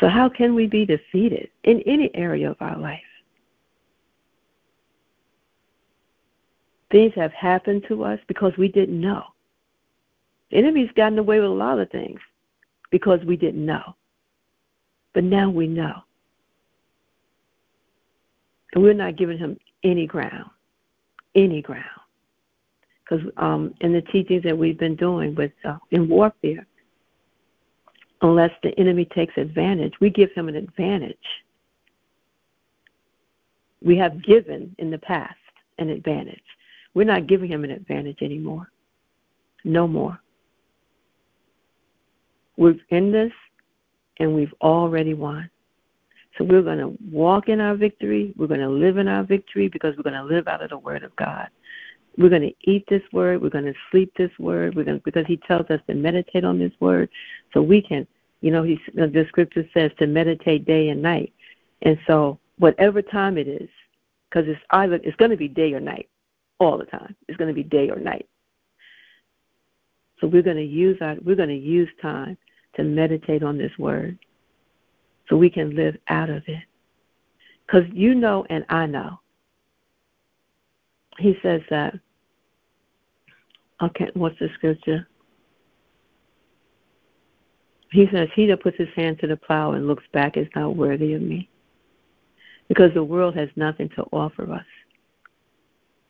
So, 0.00 0.08
how 0.08 0.28
can 0.28 0.54
we 0.54 0.66
be 0.66 0.84
defeated 0.84 1.48
in 1.62 1.80
any 1.82 2.10
area 2.14 2.50
of 2.50 2.56
our 2.60 2.76
life? 2.76 3.00
Things 6.92 7.12
have 7.16 7.32
happened 7.32 7.84
to 7.88 8.04
us 8.04 8.20
because 8.28 8.52
we 8.56 8.68
didn't 8.68 9.00
know. 9.00 9.24
The 10.50 10.58
enemy's 10.58 10.90
gotten 10.94 11.18
away 11.18 11.40
with 11.40 11.50
a 11.50 11.52
lot 11.52 11.80
of 11.80 11.90
things 11.90 12.20
because 12.90 13.20
we 13.24 13.36
didn't 13.36 13.64
know. 13.64 13.96
But 15.14 15.24
now 15.24 15.50
we 15.50 15.66
know. 15.66 16.02
And 18.74 18.82
we're 18.84 18.94
not 18.94 19.16
giving 19.16 19.38
him 19.38 19.58
any 19.82 20.06
ground. 20.06 20.50
Any 21.34 21.62
ground 21.62 22.02
because 23.12 23.26
um, 23.36 23.74
in 23.80 23.92
the 23.92 24.02
teachings 24.02 24.42
that 24.44 24.56
we've 24.56 24.78
been 24.78 24.96
doing 24.96 25.34
with 25.34 25.52
uh, 25.64 25.76
in 25.90 26.08
warfare, 26.08 26.66
unless 28.22 28.52
the 28.62 28.78
enemy 28.78 29.04
takes 29.04 29.36
advantage, 29.36 29.92
we 30.00 30.10
give 30.10 30.32
him 30.32 30.48
an 30.48 30.56
advantage. 30.56 31.16
We 33.82 33.96
have 33.98 34.22
given 34.22 34.74
in 34.78 34.90
the 34.90 34.98
past 34.98 35.36
an 35.78 35.88
advantage. 35.90 36.42
We're 36.94 37.04
not 37.04 37.26
giving 37.26 37.50
him 37.50 37.64
an 37.64 37.70
advantage 37.70 38.18
anymore. 38.22 38.68
No 39.64 39.86
more. 39.86 40.18
We're 42.56 42.76
in 42.90 43.12
this, 43.12 43.32
and 44.18 44.34
we've 44.34 44.52
already 44.60 45.14
won. 45.14 45.50
So 46.36 46.44
we're 46.44 46.62
going 46.62 46.78
to 46.78 46.96
walk 47.10 47.48
in 47.48 47.60
our 47.60 47.74
victory. 47.74 48.32
We're 48.36 48.46
going 48.46 48.60
to 48.60 48.68
live 48.68 48.98
in 48.98 49.08
our 49.08 49.22
victory 49.22 49.68
because 49.68 49.96
we're 49.96 50.02
going 50.02 50.14
to 50.14 50.24
live 50.24 50.48
out 50.48 50.62
of 50.62 50.70
the 50.70 50.78
Word 50.78 51.02
of 51.02 51.14
God. 51.16 51.48
We're 52.18 52.28
going 52.28 52.42
to 52.42 52.54
eat 52.70 52.84
this 52.88 53.02
word. 53.12 53.42
We're 53.42 53.50
going 53.50 53.64
to 53.64 53.74
sleep 53.90 54.12
this 54.16 54.30
word. 54.38 54.74
We're 54.74 54.84
going 54.84 54.98
to, 54.98 55.04
because 55.04 55.26
He 55.26 55.38
tells 55.38 55.70
us 55.70 55.80
to 55.86 55.94
meditate 55.94 56.44
on 56.44 56.58
this 56.58 56.72
word, 56.80 57.08
so 57.52 57.62
we 57.62 57.80
can. 57.80 58.06
You 58.42 58.50
know, 58.50 58.62
He 58.62 58.74
uh, 59.00 59.06
the 59.06 59.24
Scripture 59.28 59.66
says 59.72 59.92
to 59.98 60.06
meditate 60.06 60.66
day 60.66 60.88
and 60.88 61.00
night, 61.00 61.32
and 61.82 61.98
so 62.06 62.38
whatever 62.58 63.00
time 63.00 63.38
it 63.38 63.48
is, 63.48 63.68
because 64.28 64.48
it's 64.48 64.60
either 64.70 64.96
it's 64.96 65.16
going 65.16 65.30
to 65.30 65.36
be 65.36 65.48
day 65.48 65.72
or 65.72 65.80
night, 65.80 66.08
all 66.62 66.78
the 66.78 66.84
time. 66.84 67.14
It's 67.28 67.36
going 67.36 67.48
to 67.48 67.54
be 67.54 67.62
day 67.62 67.90
or 67.90 67.98
night. 67.98 68.28
So 70.20 70.26
we're 70.26 70.42
going 70.42 70.56
to 70.56 70.62
use 70.62 70.98
our 71.00 71.16
we're 71.24 71.36
going 71.36 71.48
to 71.48 71.54
use 71.54 71.88
time 72.00 72.36
to 72.76 72.84
meditate 72.84 73.42
on 73.42 73.58
this 73.58 73.72
word 73.78 74.18
so 75.28 75.36
we 75.36 75.50
can 75.50 75.74
live 75.74 75.96
out 76.08 76.30
of 76.30 76.42
it. 76.46 76.62
Cuz 77.70 77.82
you 77.92 78.14
know 78.14 78.46
and 78.48 78.64
I 78.68 78.86
know. 78.86 79.20
He 81.18 81.34
says 81.42 81.60
that 81.70 81.94
okay, 83.82 84.08
what's 84.14 84.38
the 84.38 84.48
scripture? 84.54 85.08
He 87.92 88.06
says, 88.10 88.28
He 88.34 88.46
that 88.46 88.62
puts 88.62 88.78
his 88.78 88.88
hand 88.96 89.18
to 89.20 89.26
the 89.26 89.36
plow 89.36 89.72
and 89.72 89.86
looks 89.86 90.04
back 90.12 90.36
is 90.36 90.48
not 90.56 90.76
worthy 90.76 91.12
of 91.12 91.20
me. 91.20 91.48
Because 92.68 92.92
the 92.94 93.04
world 93.04 93.36
has 93.36 93.50
nothing 93.54 93.90
to 93.90 94.02
offer 94.12 94.50
us. 94.50 94.64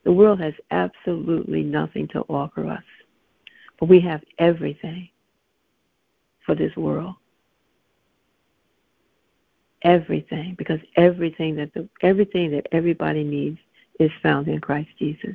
The 0.05 0.13
world 0.13 0.41
has 0.41 0.55
absolutely 0.71 1.63
nothing 1.63 2.09
to 2.09 2.21
offer 2.23 2.69
us. 2.69 2.83
But 3.79 3.89
we 3.89 4.01
have 4.01 4.23
everything 4.39 5.09
for 6.45 6.55
this 6.55 6.75
world. 6.77 7.15
Everything, 9.83 10.55
because 10.57 10.79
everything 10.97 11.57
that 11.57 11.75
the, 11.75 11.89
everything 12.03 12.53
that 12.53 12.67
everybody 12.73 13.25
needs 13.25 13.59
is 13.99 14.11
found 14.23 14.49
in 14.49 14.61
Christ 14.61 14.91
Jesus. 14.99 15.35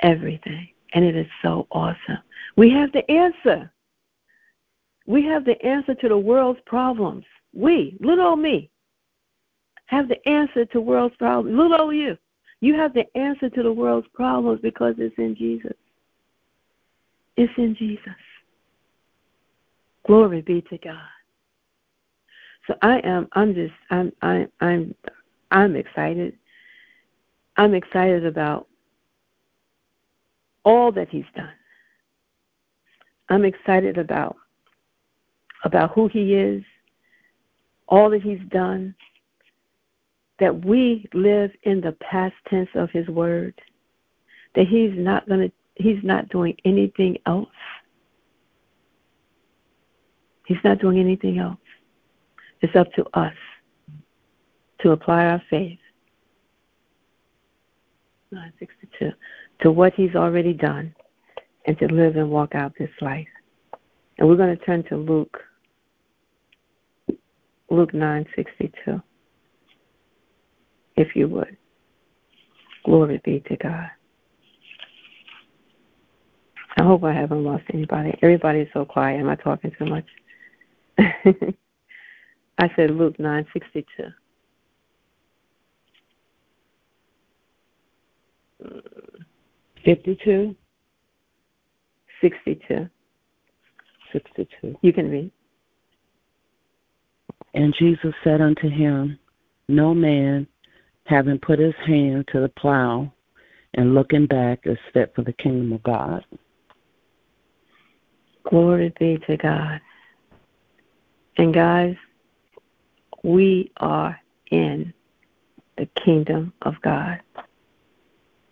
Everything. 0.00 0.68
And 0.94 1.04
it 1.04 1.16
is 1.16 1.26
so 1.42 1.66
awesome. 1.70 2.18
We 2.56 2.70
have 2.70 2.92
the 2.92 3.08
answer. 3.10 3.72
We 5.06 5.24
have 5.26 5.44
the 5.44 5.60
answer 5.64 5.94
to 5.94 6.08
the 6.08 6.18
world's 6.18 6.60
problems. 6.66 7.24
We, 7.52 7.96
little 8.00 8.26
old 8.26 8.40
me, 8.40 8.70
have 9.86 10.08
the 10.08 10.28
answer 10.28 10.64
to 10.66 10.80
world's 10.80 11.16
problems. 11.16 11.56
Little 11.56 11.80
old 11.80 11.94
you. 11.94 12.16
You 12.60 12.74
have 12.74 12.94
the 12.94 13.04
answer 13.16 13.50
to 13.50 13.62
the 13.62 13.72
world's 13.72 14.06
problems 14.14 14.60
because 14.62 14.94
it's 14.98 15.14
in 15.18 15.34
Jesus. 15.34 15.74
It's 17.36 17.52
in 17.56 17.74
Jesus. 17.74 18.14
Glory 20.06 20.42
be 20.42 20.62
to 20.62 20.78
God. 20.78 20.98
So 22.66 22.74
I 22.82 23.00
am 23.00 23.28
I'm 23.32 23.54
just 23.54 23.74
I'm 23.90 24.12
I 24.22 24.46
I'm 24.60 24.94
I'm 25.50 25.76
excited. 25.76 26.38
I'm 27.56 27.74
excited 27.74 28.24
about 28.24 28.68
all 30.64 30.92
that 30.92 31.08
he's 31.08 31.24
done. 31.34 31.52
I'm 33.28 33.44
excited 33.44 33.98
about 33.98 34.36
about 35.64 35.92
who 35.92 36.08
he 36.08 36.34
is, 36.34 36.62
all 37.88 38.10
that 38.10 38.22
he's 38.22 38.40
done, 38.50 38.94
that 40.42 40.64
we 40.64 41.08
live 41.14 41.52
in 41.62 41.80
the 41.80 41.92
past 42.00 42.34
tense 42.50 42.68
of 42.74 42.90
his 42.90 43.06
word, 43.06 43.54
that 44.56 44.66
he's 44.66 44.90
not 44.92 45.26
going 45.28 45.48
to 45.48 45.52
he's 45.76 46.02
not 46.02 46.28
doing 46.30 46.56
anything 46.64 47.16
else. 47.26 47.46
He's 50.44 50.58
not 50.64 50.80
doing 50.80 50.98
anything 50.98 51.38
else. 51.38 51.60
It's 52.60 52.74
up 52.74 52.92
to 52.94 53.04
us 53.14 53.36
to 54.80 54.90
apply 54.90 55.26
our 55.26 55.40
faith 55.48 55.78
962 58.32 59.12
to 59.60 59.70
what 59.70 59.94
he's 59.94 60.16
already 60.16 60.54
done 60.54 60.92
and 61.68 61.78
to 61.78 61.86
live 61.86 62.16
and 62.16 62.28
walk 62.28 62.56
out 62.56 62.72
this 62.80 62.90
life. 63.00 63.28
And 64.18 64.28
we're 64.28 64.36
going 64.36 64.58
to 64.58 64.64
turn 64.64 64.82
to 64.88 64.96
Luke 64.96 65.38
Luke 67.70 67.92
9:62 67.92 69.00
if 70.96 71.14
you 71.14 71.28
would. 71.28 71.56
Glory 72.84 73.20
be 73.24 73.40
to 73.48 73.56
God. 73.56 73.90
I 76.78 76.84
hope 76.84 77.04
I 77.04 77.12
haven't 77.12 77.44
lost 77.44 77.64
anybody. 77.72 78.18
Everybody's 78.22 78.68
so 78.72 78.84
quiet. 78.84 79.20
Am 79.20 79.28
I 79.28 79.36
talking 79.36 79.72
too 79.78 79.86
much? 79.86 80.06
I 80.98 82.70
said 82.76 82.90
Luke 82.90 83.16
9:62. 83.18 84.12
Fifty-two. 89.84 90.54
Sixty-two. 92.20 92.88
Sixty-two. 94.12 94.78
You 94.82 94.92
can 94.92 95.10
read. 95.10 95.30
And 97.54 97.74
Jesus 97.78 98.14
said 98.24 98.40
unto 98.40 98.68
him, 98.68 99.18
No 99.68 99.92
man, 99.92 100.46
having 101.04 101.38
put 101.38 101.58
his 101.58 101.74
hand 101.86 102.28
to 102.32 102.40
the 102.40 102.48
plow 102.48 103.12
and 103.74 103.94
looking 103.94 104.26
back, 104.26 104.60
is 104.64 104.78
fit 104.92 105.12
for 105.14 105.22
the 105.22 105.32
kingdom 105.32 105.72
of 105.72 105.82
God. 105.82 106.24
Glory 108.44 108.92
be 108.98 109.18
to 109.26 109.36
God. 109.36 109.80
And 111.36 111.54
guys, 111.54 111.96
we 113.22 113.70
are 113.78 114.20
in 114.50 114.92
the 115.78 115.86
kingdom 116.04 116.52
of 116.62 116.74
God. 116.82 117.20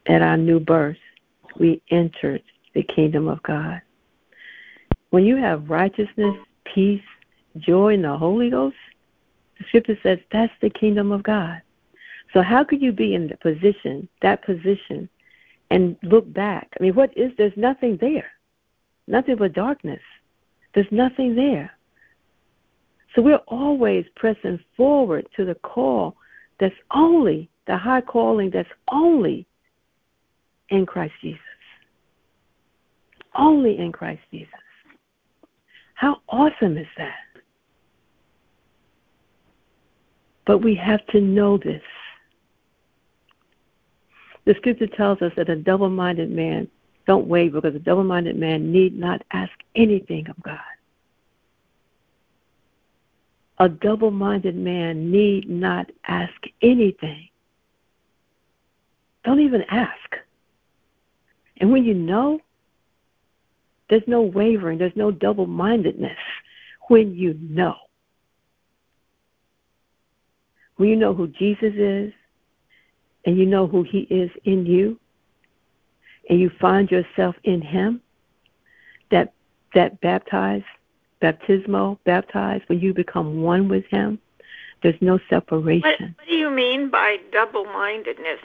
At 0.06 0.22
our 0.22 0.36
new 0.36 0.58
birth, 0.58 0.96
we 1.58 1.82
entered 1.90 2.42
the 2.74 2.82
kingdom 2.82 3.28
of 3.28 3.42
God. 3.42 3.82
When 5.10 5.24
you 5.24 5.36
have 5.36 5.68
righteousness, 5.68 6.36
peace, 6.64 7.02
joy 7.58 7.94
in 7.94 8.02
the 8.02 8.16
Holy 8.16 8.48
Ghost, 8.50 8.76
the 9.58 9.64
scripture 9.68 9.98
says 10.02 10.18
that's 10.32 10.52
the 10.62 10.70
kingdom 10.70 11.12
of 11.12 11.22
God. 11.22 11.60
So 12.32 12.42
how 12.42 12.64
could 12.64 12.80
you 12.80 12.92
be 12.92 13.14
in 13.14 13.28
the 13.28 13.36
position, 13.36 14.08
that 14.22 14.44
position, 14.44 15.08
and 15.70 15.96
look 16.02 16.32
back? 16.32 16.68
I 16.78 16.82
mean, 16.82 16.94
what 16.94 17.16
is 17.16 17.32
there's 17.36 17.56
nothing 17.56 17.98
there. 18.00 18.30
Nothing 19.06 19.36
but 19.36 19.52
darkness. 19.52 20.00
There's 20.74 20.90
nothing 20.90 21.34
there. 21.34 21.72
So 23.14 23.22
we're 23.22 23.42
always 23.48 24.04
pressing 24.14 24.60
forward 24.76 25.26
to 25.36 25.44
the 25.44 25.56
call 25.56 26.16
that's 26.60 26.74
only 26.94 27.50
the 27.66 27.76
high 27.76 28.02
calling 28.02 28.50
that's 28.50 28.68
only 28.92 29.46
in 30.68 30.86
Christ 30.86 31.14
Jesus. 31.20 31.40
Only 33.36 33.78
in 33.78 33.90
Christ 33.90 34.22
Jesus. 34.30 34.52
How 35.94 36.20
awesome 36.28 36.78
is 36.78 36.86
that? 36.96 37.14
But 40.46 40.58
we 40.58 40.74
have 40.76 41.04
to 41.08 41.20
know 41.20 41.58
this. 41.58 41.82
The 44.44 44.54
scripture 44.54 44.86
tells 44.86 45.20
us 45.22 45.32
that 45.36 45.48
a 45.48 45.56
double 45.56 45.90
minded 45.90 46.30
man 46.30 46.68
don't 47.06 47.26
waver 47.26 47.60
because 47.60 47.76
a 47.76 47.80
double 47.80 48.04
minded 48.04 48.36
man 48.36 48.72
need 48.72 48.98
not 48.98 49.22
ask 49.32 49.52
anything 49.74 50.28
of 50.28 50.40
God. 50.42 50.58
A 53.58 53.68
double 53.68 54.10
minded 54.10 54.56
man 54.56 55.10
need 55.10 55.48
not 55.48 55.90
ask 56.06 56.32
anything. 56.62 57.28
Don't 59.24 59.40
even 59.40 59.62
ask. 59.70 60.16
And 61.58 61.70
when 61.70 61.84
you 61.84 61.92
know, 61.92 62.40
there's 63.90 64.02
no 64.06 64.22
wavering, 64.22 64.78
there's 64.78 64.96
no 64.96 65.10
double 65.10 65.46
mindedness 65.46 66.16
when 66.88 67.14
you 67.14 67.34
know. 67.40 67.76
When 70.76 70.88
you 70.88 70.96
know 70.96 71.12
who 71.12 71.28
Jesus 71.28 71.74
is 71.76 72.12
and 73.24 73.36
you 73.36 73.46
know 73.46 73.66
who 73.66 73.82
he 73.82 74.00
is 74.10 74.30
in 74.44 74.66
you 74.66 74.98
and 76.28 76.40
you 76.40 76.50
find 76.60 76.90
yourself 76.90 77.34
in 77.44 77.60
him, 77.60 78.00
that 79.10 79.32
that 79.74 80.00
baptized, 80.00 80.64
baptismo, 81.22 81.98
baptized, 82.04 82.64
when 82.68 82.80
you 82.80 82.94
become 82.94 83.42
one 83.42 83.68
with 83.68 83.84
him, 83.86 84.18
there's 84.82 85.00
no 85.00 85.18
separation. 85.28 85.82
What, 85.82 86.00
what 86.00 86.28
do 86.28 86.34
you 86.34 86.50
mean 86.50 86.88
by 86.88 87.18
double 87.32 87.64
mindedness? 87.64 88.40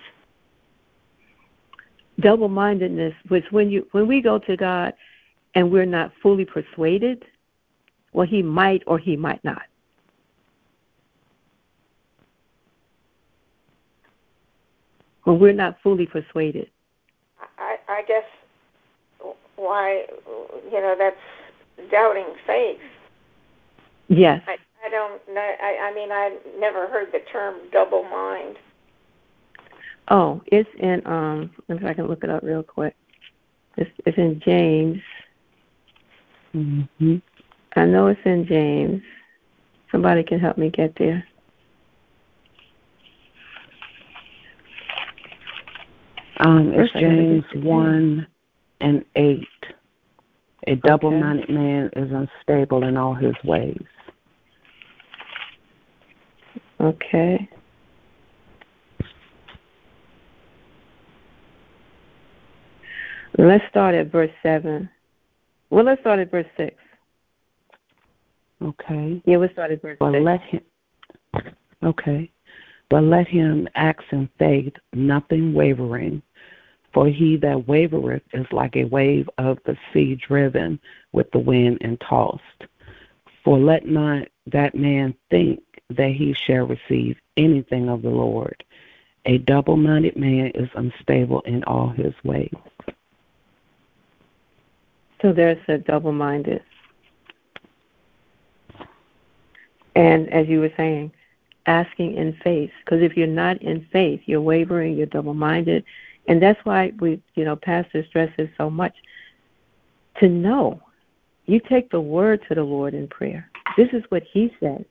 Double 2.19 2.47
mindedness 2.47 3.13
was 3.29 3.43
when 3.51 3.69
you 3.69 3.87
when 3.91 4.07
we 4.07 4.21
go 4.21 4.39
to 4.39 4.57
God 4.57 4.93
and 5.53 5.71
we're 5.71 5.85
not 5.85 6.11
fully 6.21 6.45
persuaded, 6.45 7.23
well 8.13 8.27
he 8.27 8.41
might 8.41 8.83
or 8.87 8.97
he 8.97 9.15
might 9.15 9.43
not. 9.43 9.63
When 15.25 15.39
we're 15.39 15.53
not 15.53 15.77
fully 15.83 16.05
persuaded. 16.05 16.69
I, 17.57 17.75
I 17.87 18.01
guess 18.07 18.23
why 19.57 20.05
you 20.71 20.81
know 20.81 20.95
that's 20.97 21.91
doubting 21.91 22.33
faith. 22.47 22.79
Yes. 24.07 24.41
I, 24.47 24.57
I 24.85 24.89
don't 24.89 25.21
know. 25.33 25.41
I, 25.61 25.89
I 25.89 25.93
mean, 25.93 26.11
I 26.11 26.37
never 26.59 26.87
heard 26.87 27.07
the 27.11 27.19
term 27.31 27.55
double 27.71 28.03
mind. 28.03 28.55
Oh, 30.09 30.41
it's 30.47 30.69
in 30.79 31.01
um. 31.05 31.51
Let 31.67 31.75
me 31.75 31.81
see 31.81 31.85
if 31.85 31.91
I 31.91 31.93
can 31.93 32.07
look 32.07 32.23
it 32.23 32.29
up 32.29 32.43
real 32.43 32.63
quick, 32.63 32.95
it's 33.77 33.89
it's 34.05 34.17
in 34.17 34.41
James. 34.45 35.01
Mm-hmm. 36.53 37.15
I 37.75 37.85
know 37.85 38.07
it's 38.07 38.21
in 38.23 38.45
James. 38.47 39.01
Somebody 39.91 40.23
can 40.23 40.39
help 40.39 40.57
me 40.57 40.69
get 40.69 40.93
there. 40.97 41.25
Um, 46.39 46.73
it's 46.73 46.91
James 46.93 47.43
1 47.55 48.27
and 48.81 49.05
8. 49.15 49.39
A 50.67 50.75
double 50.77 51.11
minded 51.11 51.45
okay. 51.45 51.53
man 51.53 51.89
is 51.95 52.11
unstable 52.11 52.83
in 52.83 52.97
all 52.97 53.13
his 53.13 53.35
ways. 53.43 53.77
Okay. 56.81 57.49
Let's 63.37 63.63
start 63.69 63.95
at 63.95 64.11
verse 64.11 64.31
7. 64.43 64.89
Well, 65.69 65.85
let's 65.85 66.01
start 66.01 66.19
at 66.19 66.31
verse 66.31 66.47
6. 66.57 66.75
Okay. 68.61 69.21
Yeah, 69.25 69.37
we'll 69.37 69.49
start 69.49 69.71
at 69.71 69.81
verse 69.81 69.97
but 69.99 70.13
6. 70.13 70.23
Let 70.23 70.41
him, 70.41 70.61
okay. 71.83 72.31
But 72.89 73.03
let 73.03 73.27
him 73.27 73.67
act 73.75 74.03
in 74.11 74.29
faith, 74.39 74.73
nothing 74.93 75.53
wavering. 75.53 76.21
For 76.95 77.09
he 77.09 77.35
that 77.37 77.67
wavereth 77.67 78.21
is 78.33 78.45
like 78.53 78.77
a 78.77 78.85
wave 78.85 79.29
of 79.37 79.59
the 79.65 79.77
sea 79.91 80.15
driven 80.15 80.79
with 81.11 81.29
the 81.31 81.39
wind 81.39 81.79
and 81.81 81.99
tossed. 81.99 82.63
For 83.43 83.59
let 83.59 83.85
not 83.85 84.29
that 84.47 84.75
man 84.75 85.13
think 85.29 85.61
that 85.89 86.11
he 86.11 86.33
shall 86.33 86.65
receive 86.65 87.17
anything 87.35 87.89
of 87.89 88.01
the 88.01 88.09
Lord. 88.09 88.63
A 89.25 89.39
double 89.39 89.75
minded 89.75 90.15
man 90.15 90.51
is 90.55 90.69
unstable 90.73 91.41
in 91.41 91.65
all 91.65 91.89
his 91.89 92.13
ways. 92.23 92.55
So 95.21 95.33
there's 95.33 95.61
a 95.67 95.77
double 95.79 96.13
minded. 96.13 96.63
And 99.97 100.31
as 100.31 100.47
you 100.47 100.61
were 100.61 100.71
saying, 100.77 101.11
asking 101.65 102.15
in 102.15 102.37
faith. 102.41 102.71
Because 102.85 103.01
if 103.01 103.17
you're 103.17 103.27
not 103.27 103.61
in 103.61 103.85
faith, 103.91 104.21
you're 104.25 104.39
wavering, 104.39 104.95
you're 104.95 105.07
double 105.07 105.33
minded. 105.33 105.83
And 106.27 106.41
that's 106.41 106.59
why 106.63 106.91
we, 106.99 107.21
you 107.35 107.45
know, 107.45 107.55
Pastor 107.55 108.03
stresses 108.09 108.49
so 108.57 108.69
much 108.69 108.95
to 110.19 110.27
know. 110.27 110.81
You 111.45 111.59
take 111.69 111.91
the 111.91 112.01
word 112.01 112.43
to 112.47 112.55
the 112.55 112.63
Lord 112.63 112.93
in 112.93 113.07
prayer. 113.07 113.49
This 113.77 113.89
is 113.93 114.03
what 114.09 114.23
He 114.31 114.51
said. 114.59 114.85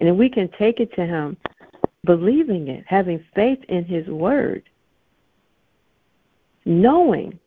And 0.00 0.08
if 0.08 0.16
we 0.16 0.28
can 0.28 0.48
take 0.58 0.80
it 0.80 0.92
to 0.94 1.06
Him, 1.06 1.36
believing 2.04 2.68
it, 2.68 2.84
having 2.86 3.24
faith 3.34 3.60
in 3.68 3.84
His 3.84 4.06
word, 4.08 4.64
knowing 6.64 7.38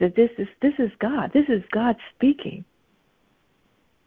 that 0.00 0.16
this 0.16 0.30
is 0.38 0.48
this 0.62 0.74
is 0.78 0.90
God. 0.98 1.30
This 1.32 1.48
is 1.48 1.62
God 1.72 1.96
speaking. 2.14 2.64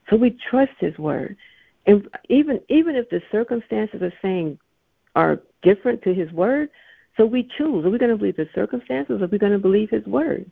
So 0.09 0.15
we 0.15 0.37
trust 0.49 0.71
His 0.79 0.97
word, 0.97 1.37
and 1.85 2.07
even 2.29 2.61
even 2.69 2.95
if 2.95 3.09
the 3.09 3.21
circumstances 3.31 4.01
are 4.01 4.13
saying 4.21 4.57
are 5.15 5.41
different 5.61 6.01
to 6.03 6.13
His 6.13 6.31
word, 6.31 6.69
so 7.17 7.25
we 7.25 7.49
choose: 7.57 7.85
are 7.85 7.89
we 7.89 7.97
going 7.97 8.11
to 8.11 8.17
believe 8.17 8.37
the 8.37 8.47
circumstances, 8.53 9.21
or 9.21 9.25
are 9.25 9.27
we 9.27 9.37
going 9.37 9.51
to 9.51 9.59
believe 9.59 9.89
His 9.89 10.05
word? 10.05 10.49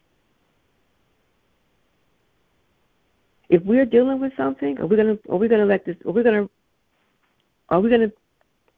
If 3.49 3.63
we're 3.63 3.85
dealing 3.85 4.19
with 4.19 4.33
something, 4.35 4.79
are 4.79 4.87
we 4.87 4.95
going 4.95 5.17
to 5.17 5.31
are 5.31 5.37
we 5.37 5.47
going 5.47 5.61
to 5.61 5.67
let 5.67 5.85
this? 5.85 5.95
Are 6.05 6.11
we 6.11 6.23
going 6.23 6.43
to 6.43 6.49
are 7.69 7.79
we 7.79 7.89
going 7.89 8.09
to 8.09 8.13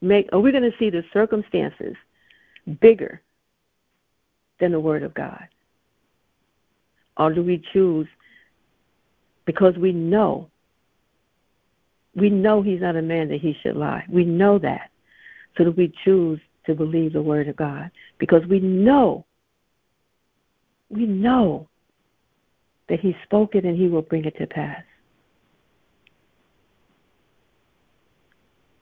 make? 0.02 0.28
Are 0.32 0.40
we 0.40 0.52
going 0.52 0.70
to 0.70 0.76
see 0.78 0.90
the 0.90 1.02
circumstances 1.12 1.96
bigger 2.80 3.22
than 4.60 4.72
the 4.72 4.80
Word 4.80 5.02
of 5.02 5.14
God? 5.14 5.48
Or 7.16 7.32
do 7.32 7.42
we 7.42 7.62
choose 7.72 8.06
because 9.48 9.74
we 9.78 9.92
know, 9.92 10.50
we 12.14 12.28
know 12.28 12.60
he's 12.60 12.82
not 12.82 12.96
a 12.96 13.02
man 13.02 13.28
that 13.28 13.40
he 13.40 13.56
should 13.62 13.76
lie. 13.76 14.04
We 14.08 14.24
know 14.24 14.58
that. 14.58 14.90
So 15.56 15.64
do 15.64 15.70
we 15.70 15.92
choose 16.04 16.38
to 16.68 16.74
believe 16.74 17.12
the 17.12 17.22
word 17.22 17.48
of 17.48 17.56
God? 17.56 17.90
Because 18.18 18.46
we 18.48 18.60
know, 18.60 19.26
we 20.88 21.04
know 21.04 21.68
that 22.88 23.00
he 23.00 23.16
spoke 23.24 23.56
it 23.56 23.64
and 23.64 23.76
he 23.76 23.88
will 23.88 24.02
bring 24.02 24.24
it 24.24 24.38
to 24.38 24.46
pass. 24.46 24.82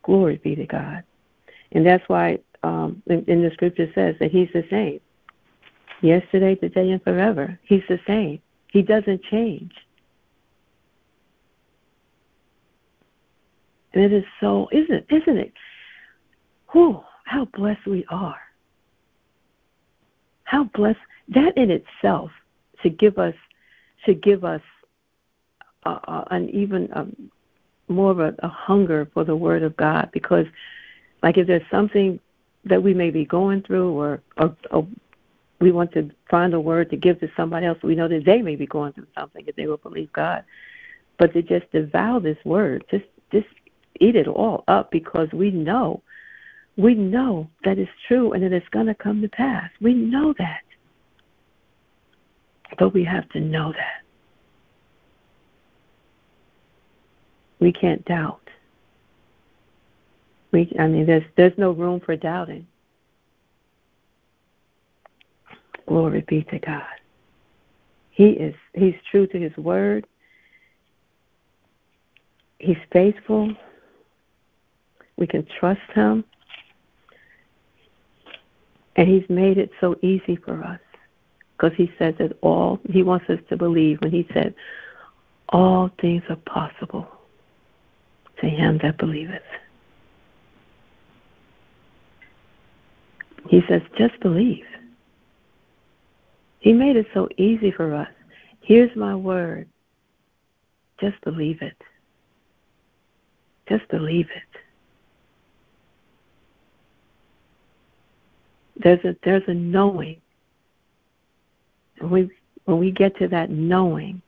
Glory 0.03 0.37
be 0.37 0.55
to 0.55 0.67
God. 0.67 1.03
And 1.73 1.85
that's 1.85 2.05
why 2.09 2.39
um, 2.63 3.03
in, 3.07 3.25
in 3.27 3.43
the 3.43 3.51
scripture 3.55 3.91
says 3.95 4.15
that 4.21 4.31
he's 4.31 4.49
the 4.53 4.65
same 4.71 5.01
yesterday, 6.03 6.55
today, 6.55 6.91
and 6.91 7.03
forever. 7.03 7.59
He's 7.65 7.83
the 7.89 7.99
same. 8.07 8.41
He 8.73 8.83
doesn't 8.83 9.23
change. 9.25 9.73
And 13.95 14.05
it 14.05 14.13
is 14.13 14.25
so, 14.41 14.69
isn't 14.73 15.07
isn't 15.11 15.39
it? 15.39 15.53
Whew, 16.73 17.03
how 17.27 17.45
blessed 17.47 17.87
we 17.87 18.05
are. 18.09 18.41
How 20.45 20.65
blessed 20.65 20.99
that 21.29 21.57
in 21.57 21.71
itself 21.71 22.31
should 22.83 22.99
give 22.99 23.19
us 23.19 23.35
should 24.05 24.23
give 24.23 24.45
us 24.45 24.63
uh, 25.85 25.99
uh, 26.07 26.25
an 26.31 26.49
even 26.51 26.89
um, 26.95 27.31
more 27.89 28.13
of 28.13 28.21
a, 28.21 28.35
a 28.41 28.49
hunger 28.49 29.09
for 29.13 29.25
the 29.25 29.35
Word 29.35 29.63
of 29.65 29.77
God 29.77 30.11
because, 30.13 30.47
like, 31.23 31.37
if 31.37 31.47
there's 31.47 31.69
something 31.71 32.21
that 32.65 32.83
we 32.83 32.95
may 32.95 33.11
be 33.11 33.25
going 33.25 33.63
through 33.63 33.93
or, 33.99 34.21
or, 34.37 34.57
or 34.71 34.87
we 35.61 35.73
want 35.73 35.93
to 35.93 36.11
find 36.31 36.53
a 36.55 36.61
word 36.61 36.91
to 36.91 36.97
give 36.97 37.21
to 37.21 37.29
somebody 37.37 37.67
else. 37.67 37.79
We 37.83 37.95
know 37.95 38.09
that 38.09 38.25
they 38.27 38.43
may 38.43 38.57
be 38.57 38.67
going 38.67 38.93
through 38.93 39.07
something 39.17 39.45
if 39.47 39.57
they 39.57 39.67
will 39.67 39.79
believe 39.79 40.13
God. 40.13 40.45
But 41.19 41.33
to 41.33 41.43
just 41.43 41.71
devour 41.73 42.21
this 42.21 42.37
word, 42.45 42.85
just 42.91 43.05
just 43.33 43.47
eat 44.01 44.17
it 44.17 44.29
all 44.29 44.65
up 44.69 44.91
because 44.91 45.29
we 45.33 45.51
know, 45.51 46.03
we 46.77 46.95
know 46.95 47.49
that 47.65 47.79
it's 47.79 47.91
true 48.07 48.33
and 48.33 48.43
that 48.43 48.53
it's 48.53 48.69
going 48.69 48.87
to 48.87 48.95
come 48.95 49.23
to 49.23 49.29
pass. 49.29 49.71
We 49.81 49.95
know 49.95 50.35
that. 50.39 50.61
But 52.79 52.93
we 52.93 53.05
have 53.05 53.29
to 53.31 53.41
know 53.41 53.73
that. 53.73 54.03
We 57.59 57.73
can't 57.73 58.05
doubt. 58.05 58.41
We, 60.53 60.75
I 60.79 60.87
mean, 60.87 61.07
there's 61.07 61.25
there's 61.37 61.57
no 61.57 61.71
room 61.73 62.01
for 62.01 62.17
doubting. 62.17 62.67
Glory 65.87 66.25
be 66.27 66.43
to 66.45 66.59
God. 66.59 66.83
He 68.11 68.31
is 68.31 68.55
he's 68.75 68.95
true 69.11 69.27
to 69.29 69.39
his 69.39 69.57
word. 69.57 70.07
He's 72.59 72.77
faithful. 72.93 73.55
We 75.17 75.27
can 75.27 75.47
trust 75.59 75.81
him. 75.95 76.25
And 78.97 79.09
he's 79.09 79.29
made 79.29 79.59
it 79.59 79.71
so 79.81 79.97
easy 80.03 80.37
for 80.37 80.63
us 80.65 80.81
because 81.57 81.77
he 81.77 81.93
says 81.99 82.15
that 82.19 82.37
all 82.43 82.81
he 82.91 83.03
wants 83.03 83.29
us 83.29 83.39
to 83.49 83.57
believe 83.57 84.01
when 84.01 84.11
he 84.11 84.27
said 84.33 84.55
all 85.51 85.91
things 86.01 86.23
are 86.29 86.37
possible 86.37 87.07
to 88.41 88.49
him 88.49 88.79
that 88.83 88.99
believeth. 88.99 89.43
He 93.49 93.63
says 93.69 93.83
just 93.97 94.19
believe. 94.21 94.65
He 96.61 96.73
made 96.73 96.97
it 96.97 97.07
so 97.15 97.29
easy 97.37 97.71
for 97.71 97.95
us. 97.95 98.09
Here's 98.61 98.95
my 98.97 99.15
word. 99.15 99.69
Just 101.01 101.21
believe 101.23 101.63
it. 101.63 101.81
Just 103.69 103.87
believe 103.89 104.27
it. 104.35 104.66
There's 108.77 109.05
a 109.05 109.17
there's 109.25 109.43
a 109.49 109.55
knowing. 109.55 110.21
And 112.01 112.11
we 112.11 112.31
when 112.65 112.79
we 112.79 112.91
get 112.91 113.17
to 113.19 113.29
that 113.29 113.51
knowing, 113.51 114.21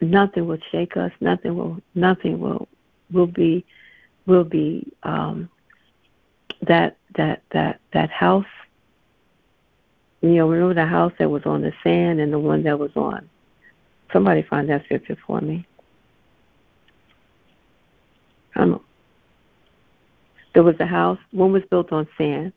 nothing 0.00 0.46
will 0.46 0.58
shake 0.70 0.96
us, 0.96 1.12
nothing 1.20 1.56
will 1.56 1.80
nothing 1.94 2.38
will 2.38 2.68
will 3.10 3.26
be 3.26 3.64
will 4.26 4.44
be 4.44 4.86
um, 5.02 5.48
that 6.62 6.96
that 7.16 7.42
that 7.52 7.80
that 7.92 8.10
house 8.10 8.46
you 10.22 10.36
know, 10.36 10.48
remember 10.48 10.74
the 10.74 10.86
house 10.86 11.12
that 11.18 11.28
was 11.28 11.44
on 11.44 11.62
the 11.62 11.72
sand 11.82 12.20
and 12.20 12.32
the 12.32 12.38
one 12.38 12.62
that 12.62 12.78
was 12.78 12.92
on. 12.94 13.28
Somebody 14.12 14.42
find 14.42 14.68
that 14.68 14.84
scripture 14.84 15.18
for 15.26 15.40
me. 15.40 15.66
Um, 18.54 18.80
there 20.54 20.62
was 20.62 20.78
a 20.80 20.86
house. 20.86 21.18
One 21.30 21.52
was 21.52 21.62
built 21.70 21.92
on 21.92 22.08
sand, 22.18 22.52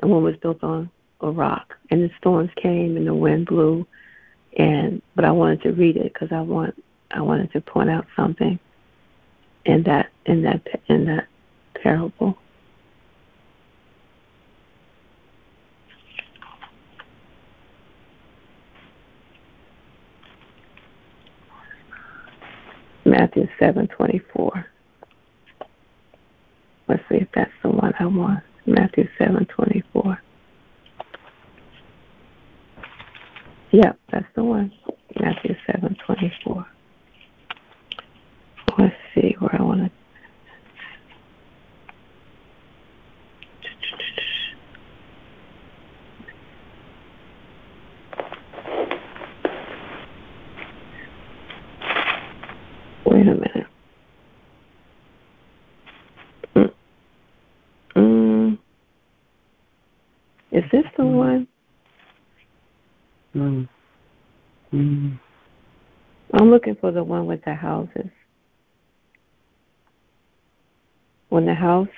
and 0.00 0.10
one 0.10 0.22
was 0.22 0.36
built 0.36 0.62
on 0.62 0.90
a 1.20 1.30
rock. 1.30 1.74
And 1.90 2.02
the 2.02 2.10
storms 2.18 2.50
came, 2.56 2.96
and 2.96 3.06
the 3.06 3.14
wind 3.14 3.46
blew. 3.46 3.86
And 4.56 5.02
but 5.14 5.24
I 5.24 5.30
wanted 5.30 5.62
to 5.62 5.72
read 5.72 5.96
it 5.96 6.12
because 6.12 6.32
I 6.32 6.40
want 6.40 6.82
I 7.10 7.22
wanted 7.22 7.52
to 7.52 7.60
point 7.60 7.90
out 7.90 8.06
something 8.16 8.58
in 9.64 9.82
that 9.84 10.10
in 10.26 10.42
that 10.42 10.66
in 10.88 11.04
that 11.06 11.26
parable. 11.82 12.36
Matthew 23.04 23.48
7:24. 23.58 24.64
Let's 26.88 27.02
see 27.10 27.16
if 27.16 27.28
that's 27.34 27.50
the 27.62 27.70
one 27.70 27.92
I 27.98 28.06
want. 28.06 28.42
Matthew 28.66 29.08
seven 29.18 29.46
twenty 29.46 29.82
four. 29.92 30.18
Yep, 33.72 33.98
that's 34.10 34.26
the 34.34 34.44
one. 34.44 34.72
Matthew 35.20 35.54
seven 35.66 35.96
twenty 36.06 36.32
four. 36.44 36.66
Let's 38.78 38.94
see 39.14 39.34
where 39.38 39.54
I 39.58 39.62
want 39.62 39.80
to. 39.80 39.90
Wait 53.04 53.26
a 53.26 53.34
minute. 53.34 53.66
Mm. 56.54 56.72
Mm. 57.96 58.58
Is 60.52 60.57
this 60.70 60.84
the 60.96 61.02
Mm. 61.02 61.16
one? 61.16 61.48
Mm. 63.34 63.68
Mm. 64.72 65.18
I'm 66.34 66.50
looking 66.50 66.74
for 66.76 66.90
the 66.90 67.02
one 67.02 67.26
with 67.26 67.42
the 67.44 67.54
houses. 67.54 68.10
When 71.28 71.44
the 71.44 71.54
house, 71.54 71.88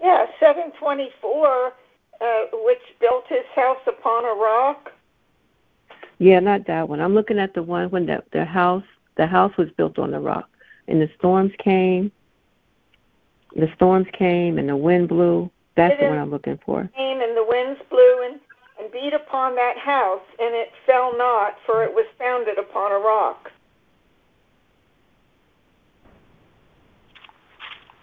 Yeah, 0.00 0.26
724, 0.40 1.72
uh, 2.20 2.44
which 2.64 2.82
built 3.00 3.26
his 3.28 3.44
house 3.54 3.80
upon 3.86 4.24
a 4.24 4.34
rock. 4.34 4.92
yeah, 6.18 6.40
not 6.40 6.66
that 6.66 6.88
one. 6.88 7.00
I'm 7.00 7.14
looking 7.14 7.38
at 7.38 7.54
the 7.54 7.62
one 7.62 7.90
when 7.90 8.06
the 8.06 8.22
the 8.32 8.44
house 8.44 8.84
the 9.16 9.26
house 9.26 9.56
was 9.56 9.70
built 9.72 9.98
on 9.98 10.10
the 10.12 10.20
rock, 10.20 10.48
and 10.88 11.00
the 11.00 11.08
storms 11.18 11.52
came. 11.58 12.10
The 13.54 13.68
storms 13.74 14.06
came 14.12 14.58
and 14.58 14.68
the 14.68 14.76
wind 14.76 15.08
blew. 15.08 15.50
That's 15.78 15.94
the 16.00 16.08
one 16.08 16.18
I'm 16.18 16.30
looking 16.30 16.58
for. 16.66 16.90
Came 16.96 17.20
and 17.20 17.36
the 17.36 17.44
winds 17.46 17.80
blew 17.88 18.24
and, 18.24 18.40
and 18.80 18.90
beat 18.90 19.12
upon 19.14 19.54
that 19.54 19.78
house, 19.78 20.26
and 20.40 20.52
it 20.52 20.70
fell 20.84 21.16
not, 21.16 21.54
for 21.64 21.84
it 21.84 21.94
was 21.94 22.04
founded 22.18 22.58
upon 22.58 22.90
a 22.90 22.98
rock. 22.98 23.52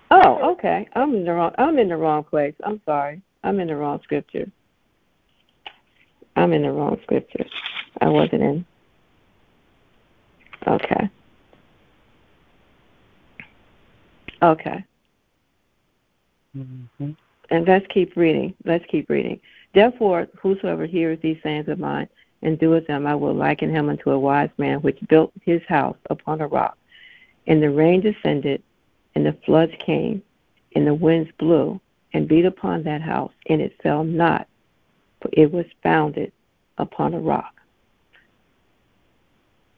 Oh, 0.10 0.52
okay. 0.54 0.88
I'm 0.96 1.14
in 1.16 1.26
the 1.26 1.34
wrong. 1.34 1.52
I'm 1.58 1.78
in 1.78 1.90
the 1.90 1.98
wrong 1.98 2.24
place. 2.24 2.54
I'm 2.64 2.80
sorry. 2.86 3.22
I'm 3.44 3.60
in 3.60 3.68
the 3.68 3.76
wrong 3.76 4.00
scripture. 4.04 4.50
I'm 6.38 6.54
in 6.54 6.62
the 6.62 6.72
wrong 6.72 6.98
scripture. 7.04 7.46
I 8.00 8.08
wasn't 8.08 8.42
in. 8.42 8.66
Okay. 10.66 11.10
Okay. 14.42 14.86
Mm-hmm. 16.58 17.12
And 17.50 17.68
let's 17.68 17.86
keep 17.88 18.16
reading. 18.16 18.56
Let's 18.66 18.86
keep 18.88 19.10
reading. 19.10 19.40
Therefore, 19.74 20.28
whosoever 20.40 20.86
hears 20.86 21.20
these 21.22 21.38
sayings 21.44 21.68
of 21.68 21.80
mine 21.80 22.08
and 22.42 22.60
doeth 22.60 22.88
them, 22.88 23.06
I 23.06 23.16
will 23.16 23.34
liken 23.34 23.70
him 23.70 23.90
unto 23.90 24.12
a 24.12 24.20
wise 24.20 24.50
man 24.58 24.80
which 24.82 25.00
built 25.08 25.32
his 25.42 25.62
house 25.68 25.98
upon 26.10 26.42
a 26.42 26.48
rock. 26.48 26.78
And 27.48 27.62
the 27.62 27.70
rain 27.70 28.02
descended, 28.02 28.64
and 29.14 29.26
the 29.26 29.38
floods 29.46 29.74
came, 29.86 30.24
and 30.76 30.88
the 30.88 30.94
winds 30.94 31.30
blew 31.38 31.80
and 32.14 32.28
beat 32.28 32.46
upon 32.46 32.84
that 32.84 33.02
house, 33.02 33.34
and 33.48 33.62
it 33.62 33.76
fell 33.84 34.04
not, 34.04 34.48
for 35.22 35.30
it 35.34 35.52
was 35.52 35.66
founded 35.84 36.32
upon 36.78 37.14
a 37.14 37.20
rock. 37.20 37.54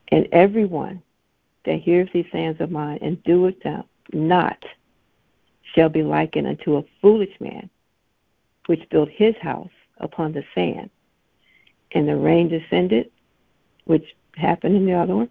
And 0.10 0.28
everyone 0.32 1.02
that 1.66 1.82
hears 1.82 2.10
these 2.14 2.28
sayings 2.32 2.62
of 2.62 2.72
mine 2.72 3.00
and 3.02 3.22
doeth 3.24 3.60
them 3.62 3.84
not 4.14 4.64
shall 5.78 5.90
be 5.90 6.02
likened 6.02 6.48
unto 6.48 6.78
a 6.78 6.84
foolish 7.02 7.40
man 7.40 7.70
which 8.66 8.90
built 8.90 9.10
his 9.10 9.36
house 9.42 9.70
upon 10.00 10.34
the 10.34 10.44
sand. 10.56 10.90
And 11.92 12.08
the 12.08 12.18
rain 12.18 12.50
descended, 12.50 13.12
which 13.86 14.04
happened 14.36 14.76
in 14.76 14.88
the 14.88 14.94
other 14.94 15.16
one, 15.16 15.30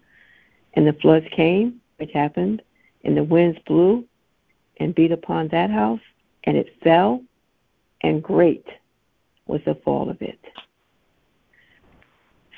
and 0.73 0.87
the 0.87 0.93
floods 0.93 1.25
came, 1.35 1.81
which 1.97 2.11
happened, 2.13 2.61
and 3.03 3.17
the 3.17 3.23
winds 3.23 3.59
blew 3.67 4.05
and 4.77 4.95
beat 4.95 5.11
upon 5.11 5.49
that 5.49 5.69
house, 5.69 5.99
and 6.45 6.55
it 6.55 6.73
fell, 6.81 7.21
and 8.01 8.23
great 8.23 8.65
was 9.47 9.61
the 9.65 9.75
fall 9.75 10.09
of 10.09 10.21
it. 10.21 10.39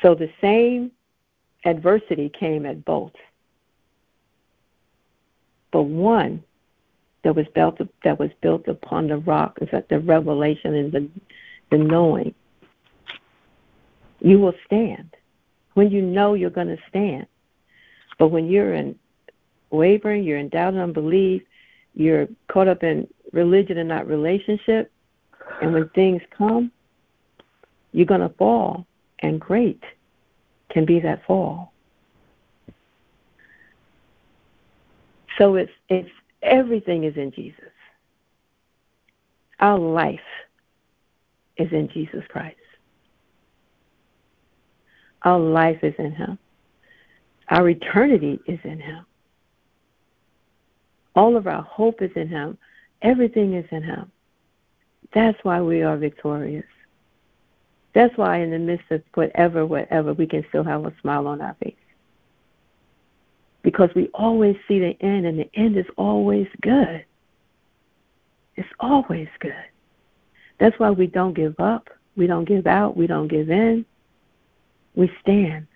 So 0.02 0.14
the 0.14 0.30
same 0.40 0.92
adversity 1.66 2.30
came 2.30 2.66
at 2.66 2.86
both. 2.86 3.14
But 5.72 5.84
one 5.84 6.44
that 7.24 7.36
was 7.36 7.46
built 7.54 7.80
that 8.04 8.20
was 8.20 8.32
built 8.42 8.68
upon 8.68 9.08
the 9.08 9.18
rock 9.18 9.58
is 9.62 9.70
that 9.72 9.90
the 9.90 10.00
revelation 10.00 10.76
and 10.76 10.92
the 10.92 11.10
the 11.72 11.78
knowing. 11.78 12.34
You 14.22 14.40
will 14.40 14.56
stand 14.66 15.16
when 15.76 15.92
you 15.92 16.02
know 16.02 16.34
you're 16.34 16.50
going 16.50 16.68
to 16.68 16.82
stand. 16.90 17.26
But 18.18 18.30
when 18.30 18.48
you're 18.48 18.74
in 18.74 19.00
wavering, 19.70 20.24
you're 20.24 20.38
in 20.38 20.50
doubt 20.50 20.74
and 20.74 20.82
unbelief, 20.82 21.44
you're 21.94 22.28
caught 22.50 22.68
up 22.68 22.84
in 22.84 23.08
religion 23.32 23.78
and 23.78 23.88
not 23.88 24.08
relationship, 24.08 24.92
and 25.62 25.74
when 25.74 25.88
things 25.90 26.22
come, 26.38 26.72
you're 27.92 28.06
going 28.06 28.22
to 28.22 28.30
fall, 28.30 28.86
and 29.20 29.40
great 29.40 29.84
can 30.70 30.86
be 30.86 31.00
that 31.00 31.26
fall. 31.26 31.72
So 35.38 35.56
it's 35.56 35.72
it's 35.88 36.10
everything 36.42 37.04
is 37.04 37.16
in 37.18 37.32
Jesus. 37.32 37.72
Our 39.60 39.78
life 39.78 40.20
is 41.58 41.72
in 41.72 41.90
Jesus 41.94 42.24
Christ. 42.30 42.56
Our 45.24 45.40
life 45.40 45.80
is 45.84 45.94
in 46.00 46.14
Him. 46.14 46.38
Our 47.50 47.70
eternity 47.70 48.40
is 48.46 48.60
in 48.64 48.80
Him. 48.80 49.06
All 51.16 51.36
of 51.36 51.48
our 51.48 51.64
hope 51.64 52.02
is 52.02 52.12
in 52.16 52.30
Him. 52.30 52.58
Everything 53.02 53.56
is 53.56 53.66
in 53.72 53.84
Him. 53.84 54.12
That's 55.14 55.38
why 55.44 55.62
we 55.62 55.82
are 55.82 55.98
victorious. 55.98 56.66
That's 57.94 58.16
why, 58.18 58.38
in 58.38 58.52
the 58.52 58.60
midst 58.60 58.86
of 58.92 59.02
whatever, 59.16 59.66
whatever, 59.66 60.14
we 60.14 60.28
can 60.28 60.46
still 60.50 60.64
have 60.64 60.86
a 60.86 60.94
smile 61.02 61.28
on 61.28 61.42
our 61.42 61.56
face. 61.62 61.76
Because 63.62 63.89
we 63.95 64.10
always 64.14 64.55
see 64.68 64.80
the 64.80 64.95
end, 65.01 65.26
and 65.26 65.38
the 65.38 65.49
end 65.53 65.78
is 65.78 65.86
always 65.97 66.47
good. 66.62 67.03
It's 68.55 68.70
always 68.80 69.28
good. 69.39 69.53
That's 70.60 70.78
why 70.80 70.91
we 70.91 71.07
don't 71.07 71.34
give 71.34 71.60
up. 71.60 71.89
We 72.16 72.28
don't 72.28 72.45
give 72.45 72.68
out. 72.68 72.97
We 72.97 73.07
don't 73.07 73.28
give 73.28 73.49
in. 73.49 73.86
We 74.95 75.12
stand. 75.22 75.68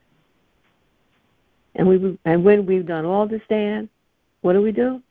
And 1.76 1.88
we 1.88 2.20
and 2.26 2.44
when 2.44 2.66
we've 2.66 2.86
done 2.86 3.06
all 3.06 3.28
to 3.28 3.40
stand, 3.46 3.90
what 4.42 4.54
do 4.54 4.62
we 4.62 4.72
do? 4.72 5.02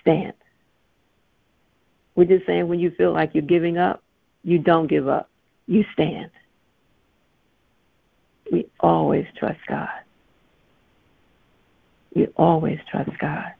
Stand. 0.00 0.32
We're 2.14 2.24
just 2.24 2.46
saying 2.46 2.66
when 2.68 2.80
you 2.80 2.90
feel 2.92 3.12
like 3.12 3.34
you're 3.34 3.42
giving 3.42 3.76
up, 3.76 4.02
you 4.42 4.58
don't 4.58 4.86
give 4.86 5.06
up. 5.06 5.28
You 5.66 5.84
stand. 5.92 6.30
We 8.50 8.66
always 8.80 9.26
trust 9.36 9.60
God. 9.68 9.88
We 12.16 12.28
always 12.38 12.78
trust 12.90 13.10
God. 13.18 13.52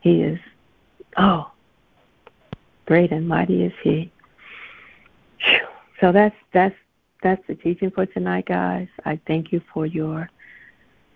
He 0.00 0.22
is, 0.22 0.40
oh, 1.16 1.52
great 2.84 3.12
and 3.12 3.28
mighty 3.28 3.62
is 3.62 3.72
He. 3.84 4.10
So 6.00 6.10
that's 6.10 6.34
that's 6.52 6.74
that's 7.22 7.46
the 7.46 7.54
teaching 7.54 7.92
for 7.92 8.06
tonight, 8.06 8.46
guys. 8.46 8.88
I 9.04 9.20
thank 9.28 9.52
you 9.52 9.62
for 9.72 9.86
your 9.86 10.28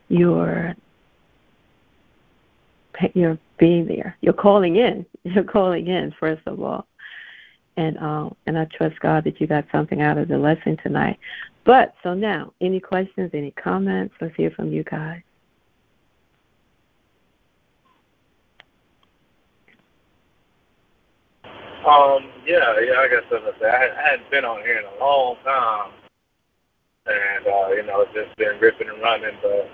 your 0.09 0.77
your 3.15 3.37
being 3.59 3.87
there. 3.87 4.17
You're 4.21 4.33
calling 4.33 4.77
in. 4.77 5.05
You're 5.25 5.43
calling 5.43 5.89
in 5.89 6.15
first 6.21 6.43
of 6.47 6.63
all, 6.63 6.87
and 7.77 7.99
um, 7.99 8.37
and 8.47 8.57
I 8.57 8.67
trust 8.67 9.01
God 9.01 9.25
that 9.25 9.41
you 9.41 9.49
got 9.49 9.65
something 9.73 10.01
out 10.01 10.19
of 10.19 10.29
the 10.29 10.39
lesson 10.39 10.77
tonight. 10.85 11.19
But 11.65 11.95
so 12.05 12.15
now, 12.15 12.53
any 12.61 12.79
questions? 12.79 13.33
Any 13.35 13.51
comments? 13.51 14.15
Let's 14.21 14.37
hear 14.37 14.53
from 14.53 14.71
you 14.71 14.85
guys. 14.85 15.23
Um, 21.85 22.33
yeah, 22.47 22.81
yeah, 22.81 22.97
I 22.97 23.09
guess 23.09 23.29
something 23.31 23.53
to 23.53 23.59
say. 23.61 23.69
I, 23.69 23.93
I 23.93 24.11
hadn't 24.11 24.31
been 24.31 24.45
on 24.45 24.63
here 24.63 24.81
in 24.81 24.87
a 24.87 25.05
long 25.05 25.37
time, 25.45 25.93
and 27.07 27.47
uh, 27.47 27.69
you 27.77 27.85
know, 27.85 28.01
it's 28.01 28.15
just 28.15 28.37
been 28.39 28.59
ripping 28.59 28.89
and 28.89 29.03
running. 29.03 29.37
But 29.43 29.69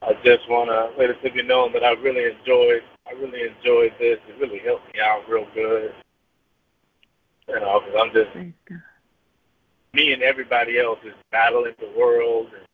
I 0.00 0.14
just 0.24 0.48
want 0.48 0.70
to 0.72 0.98
let 0.98 1.10
it 1.10 1.20
to 1.22 1.30
be 1.30 1.42
known 1.42 1.72
that 1.74 1.84
I 1.84 1.92
really 2.00 2.32
enjoyed. 2.32 2.82
I 3.06 3.12
really 3.12 3.42
enjoyed 3.52 3.92
this. 4.00 4.16
It 4.28 4.40
really 4.40 4.60
helped 4.64 4.86
me 4.94 5.00
out 5.00 5.28
real 5.28 5.46
good. 5.54 5.92
You 7.48 7.60
know, 7.60 7.80
because 7.84 8.00
I'm 8.00 8.12
just 8.14 8.34
me 9.92 10.12
and 10.12 10.22
everybody 10.22 10.78
else 10.80 10.98
is 11.04 11.12
battling 11.30 11.74
the 11.80 11.92
world 11.98 12.48
and 12.56 12.66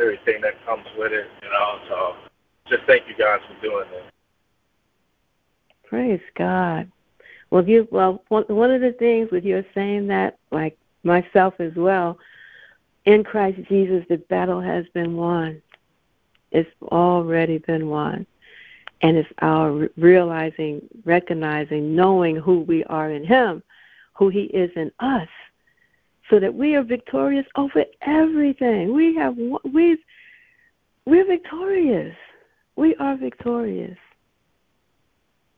everything 0.00 0.40
that 0.42 0.54
comes 0.64 0.86
with 0.96 1.10
it. 1.12 1.26
You 1.42 1.48
know, 1.50 1.80
so 1.88 2.14
just 2.68 2.84
thank 2.86 3.08
you 3.08 3.16
guys 3.18 3.40
for 3.48 3.60
doing 3.60 3.90
this. 3.90 4.15
Praise 5.86 6.20
God. 6.36 6.90
Well, 7.50 7.66
you 7.66 7.86
well 7.90 8.24
one 8.28 8.70
of 8.70 8.80
the 8.80 8.94
things 8.98 9.30
with 9.30 9.44
your 9.44 9.64
saying 9.74 10.08
that, 10.08 10.38
like 10.50 10.76
myself 11.04 11.54
as 11.60 11.72
well, 11.76 12.18
in 13.04 13.22
Christ 13.22 13.58
Jesus, 13.68 14.04
the 14.08 14.16
battle 14.16 14.60
has 14.60 14.84
been 14.94 15.16
won. 15.16 15.62
It's 16.50 16.68
already 16.82 17.58
been 17.58 17.88
won. 17.88 18.26
And 19.02 19.16
it's 19.16 19.28
our 19.42 19.88
realizing, 19.96 20.82
recognizing, 21.04 21.94
knowing 21.94 22.34
who 22.34 22.60
we 22.62 22.82
are 22.84 23.10
in 23.10 23.24
Him, 23.24 23.62
who 24.14 24.28
He 24.28 24.44
is 24.44 24.70
in 24.74 24.90
us, 24.98 25.28
so 26.28 26.40
that 26.40 26.52
we 26.52 26.74
are 26.74 26.82
victorious 26.82 27.46
over 27.54 27.84
everything. 28.02 28.92
We 28.92 29.14
have 29.14 29.36
we've 29.72 29.98
we're 31.04 31.26
victorious. 31.26 32.16
We 32.74 32.96
are 32.96 33.16
victorious 33.16 33.98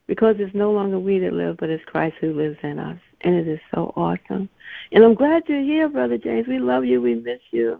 because 0.09 0.37
it's 0.39 0.55
no 0.55 0.71
longer 0.71 0.99
we 0.99 1.19
that 1.19 1.33
live, 1.33 1.57
but 1.57 1.69
it's 1.69 1.85
Christ 1.85 2.15
who 2.19 2.33
lives 2.33 2.57
in 2.63 2.79
us. 2.79 2.97
And 3.21 3.35
it 3.35 3.47
is 3.47 3.59
so 3.73 3.93
awesome. 3.95 4.49
And 4.91 5.03
I'm 5.03 5.13
glad 5.13 5.43
you're 5.45 5.61
here, 5.61 5.87
Brother 5.87 6.17
James. 6.17 6.47
We 6.47 6.57
love 6.57 6.83
you. 6.83 6.99
We 6.99 7.13
miss 7.13 7.39
you. 7.51 7.79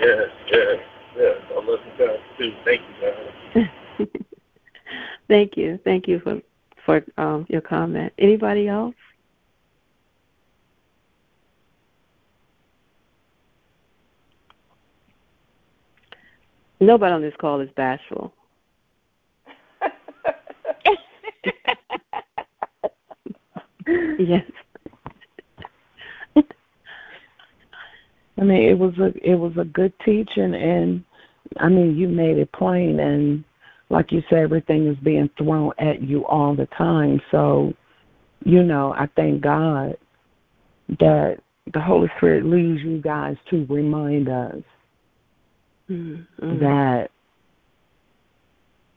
Yes, 0.00 0.28
yes, 0.52 0.76
yes. 1.16 1.36
I 1.50 1.54
love 1.54 1.80
you 1.84 2.06
guys 2.06 2.18
too. 2.38 2.52
Thank 2.64 2.82
you, 3.56 3.66
guys. 3.66 4.06
Thank 5.28 5.56
you. 5.56 5.80
Thank 5.82 6.06
you 6.06 6.20
for 6.20 6.40
for 6.86 7.04
um, 7.18 7.44
your 7.48 7.60
comment. 7.60 8.12
Anybody 8.16 8.68
else? 8.68 8.94
Nobody 16.80 17.12
on 17.12 17.22
this 17.22 17.34
call 17.40 17.60
is 17.60 17.70
bashful. 17.74 18.32
Yes. 24.18 24.44
I 28.38 28.42
mean, 28.44 28.62
it 28.62 28.78
was 28.78 28.94
a 28.98 29.12
it 29.28 29.34
was 29.34 29.52
a 29.58 29.64
good 29.64 29.92
teaching, 30.04 30.54
and 30.54 31.02
I 31.58 31.68
mean, 31.68 31.96
you 31.96 32.08
made 32.08 32.38
it 32.38 32.52
plain, 32.52 33.00
and 33.00 33.44
like 33.90 34.12
you 34.12 34.22
said, 34.28 34.38
everything 34.38 34.86
is 34.86 34.96
being 35.02 35.28
thrown 35.36 35.72
at 35.78 36.02
you 36.02 36.24
all 36.26 36.54
the 36.54 36.66
time. 36.76 37.20
So, 37.30 37.72
you 38.44 38.62
know, 38.62 38.92
I 38.92 39.08
thank 39.16 39.42
God 39.42 39.96
that 41.00 41.38
the 41.72 41.80
Holy 41.80 42.08
Spirit 42.16 42.44
leads 42.44 42.82
you 42.82 43.00
guys 43.00 43.36
to 43.50 43.66
remind 43.68 44.28
us 44.28 44.62
mm-hmm. 45.90 46.58
that 46.60 47.08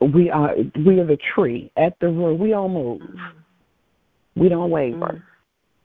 we 0.01 0.29
are 0.29 0.55
we 0.85 0.99
are 0.99 1.05
the 1.05 1.17
tree 1.33 1.71
at 1.77 1.97
the 1.99 2.07
root. 2.07 2.39
We 2.39 2.49
don't 2.49 2.73
move. 2.73 3.01
Mm-hmm. 3.01 4.41
We 4.41 4.49
don't 4.49 4.69
waver. 4.69 4.97
Mm-hmm. 4.97 5.17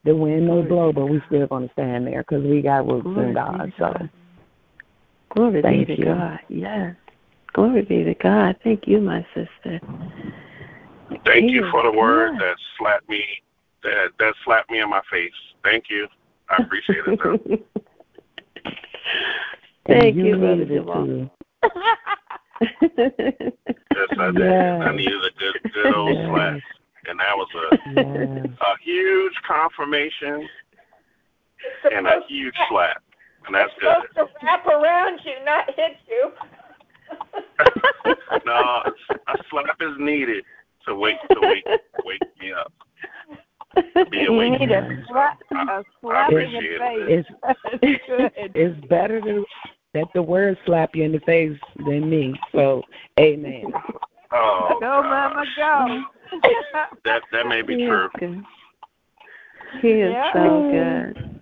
The 0.05 0.15
wind 0.15 0.47
may 0.47 0.63
blow, 0.63 0.93
but 0.93 1.07
we 1.07 1.21
still 1.27 1.47
gonna 1.49 1.69
stand 1.73 2.07
there 2.07 2.23
because 2.23 2.45
we 2.45 2.63
got 2.63 2.87
roots 2.87 3.05
Glory 3.05 3.29
in 3.29 3.35
God. 3.35 3.73
So, 3.77 3.93
glory 5.35 5.63
Thank 5.63 5.89
be 5.89 5.97
to 5.97 6.01
you. 6.01 6.07
God. 6.07 6.39
Yes. 6.49 6.95
Glory 7.53 7.83
be 7.83 8.05
to 8.05 8.15
God. 8.15 8.57
Thank 8.63 8.87
you, 8.87 9.01
my 9.01 9.27
sister. 9.35 9.81
Thank 11.25 11.51
you 11.51 11.69
for 11.71 11.83
the 11.83 11.91
word 11.91 12.39
that 12.39 12.57
slapped 12.79 13.09
me 13.09 13.25
that 13.83 14.11
that 14.19 14.35
slapped 14.45 14.71
me 14.71 14.81
in 14.81 14.89
my 14.89 15.03
face. 15.11 15.33
Thank 15.65 15.87
you. 15.91 16.07
I 16.49 16.63
appreciate 16.63 17.03
it. 17.07 17.67
Thank 19.87 20.17
you, 20.17 20.27
you 20.27 20.37
brother 20.37 20.65
Jamal. 20.65 21.31
yes, 22.61 24.11
I 24.19 24.31
did. 24.31 24.39
Yes. 24.39 24.83
I 24.83 24.93
needed 24.95 25.25
a 25.25 25.39
good 25.39 25.73
good 25.73 25.95
old 25.95 26.17
yes. 26.17 26.29
slap 26.29 26.61
and 27.09 27.21
that 27.21 27.37
was 27.37 27.49
a 27.55 27.77
yes. 27.97 28.47
a 28.61 28.83
huge 28.83 29.35
confirmation 29.47 30.49
and 31.93 32.07
a 32.07 32.21
huge 32.29 32.55
slap, 32.69 33.03
and 33.47 33.55
that's 33.55 33.71
it's 33.77 33.81
good. 33.81 34.09
Supposed 34.11 34.33
to 34.41 34.47
wrap 34.47 34.67
around 34.67 35.21
you, 35.25 35.45
not 35.45 35.67
hit 35.75 35.97
you. 36.09 36.33
no, 38.47 38.83
a 39.29 39.37
slap 39.51 39.77
is 39.81 39.95
needed 39.99 40.45
to 40.87 40.95
wake 40.95 41.17
to 41.31 41.41
wake 41.41 41.65
wake 42.05 42.21
me 42.41 42.53
up. 42.53 42.73
Be 44.11 44.19
you 44.19 44.51
need 44.51 44.71
a 44.71 45.05
slap, 45.09 45.39
a 45.53 45.85
slap 46.01 46.33
in 46.33 46.53
the 46.53 46.61
face. 46.79 47.25
It's, 47.83 47.99
it's 48.55 48.87
better 48.87 49.21
to 49.21 49.45
that 49.97 50.09
the 50.15 50.23
word 50.23 50.59
slap 50.67 50.95
you 50.95 51.05
in 51.05 51.13
the 51.13 51.21
face 51.21 51.59
than 51.87 52.11
me. 52.11 52.35
So, 52.53 52.83
amen. 53.19 53.65
Oh, 54.31 54.69
go, 54.75 54.81
God. 54.81 55.35
Mama, 55.35 55.45
go. 55.57 56.03
that 57.05 57.23
that 57.33 57.47
may 57.47 57.63
be 57.63 57.77
he 57.77 57.87
true. 57.87 58.09
Is 58.21 58.37
he 59.81 59.89
is 59.89 60.13
yeah. 60.13 60.33
so 60.35 60.71
good. 60.71 61.41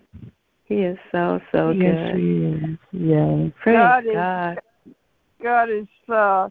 He 0.66 0.74
is 0.76 0.98
so 1.10 1.40
so 1.50 1.70
yes, 1.70 2.12
good. 2.12 2.20
He 2.20 2.44
is. 2.44 2.78
Yes. 2.92 3.52
Praise 3.60 3.76
God. 3.76 4.04
God. 4.12 4.58
Is, 4.86 4.94
God 5.42 5.70
is 5.70 5.86
uh 6.08 6.48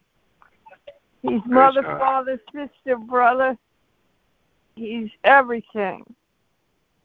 He's 1.22 1.40
Praise 1.42 1.48
mother, 1.48 1.84
God. 1.84 2.00
father, 2.00 2.42
sister, 2.52 2.98
brother. 2.98 3.58
He's 4.76 5.10
everything. 5.24 6.04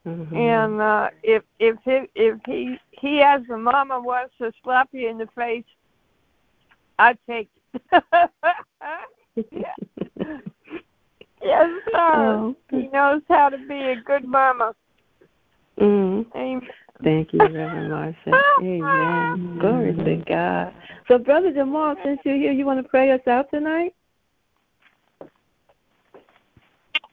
Mm-hmm. 0.09 0.35
And 0.35 0.81
uh 0.81 1.09
if 1.23 1.43
if 1.59 1.77
he 1.85 2.01
if 2.15 2.39
he 2.45 2.77
he 2.91 3.21
as 3.21 3.41
a 3.53 3.57
mama 3.57 3.99
wants 3.99 4.33
to 4.39 4.51
slap 4.63 4.89
you 4.91 5.07
in 5.09 5.17
the 5.17 5.27
face, 5.35 5.65
I'd 6.97 7.17
take 7.27 7.49
it. 7.73 8.31
Yes, 11.41 11.69
sir. 11.91 11.99
Oh. 12.15 12.55
He 12.69 12.89
knows 12.89 13.21
how 13.29 13.49
to 13.49 13.57
be 13.57 13.79
a 13.79 13.95
good 13.95 14.25
mama. 14.25 14.75
Mm. 15.79 16.25
Amen. 16.35 16.67
Thank 17.01 17.31
you, 17.31 17.39
Reverend 17.39 17.89
Marcia. 17.91 18.41
Amen. 18.61 19.57
Glory 19.59 19.95
to 19.95 20.23
God. 20.27 20.73
So, 21.07 21.17
Brother 21.17 21.53
Jamal, 21.53 21.95
since 22.03 22.19
you're 22.25 22.35
here, 22.35 22.51
you 22.51 22.65
want 22.65 22.83
to 22.83 22.89
pray 22.89 23.11
us 23.11 23.25
out 23.25 23.49
tonight? 23.51 23.95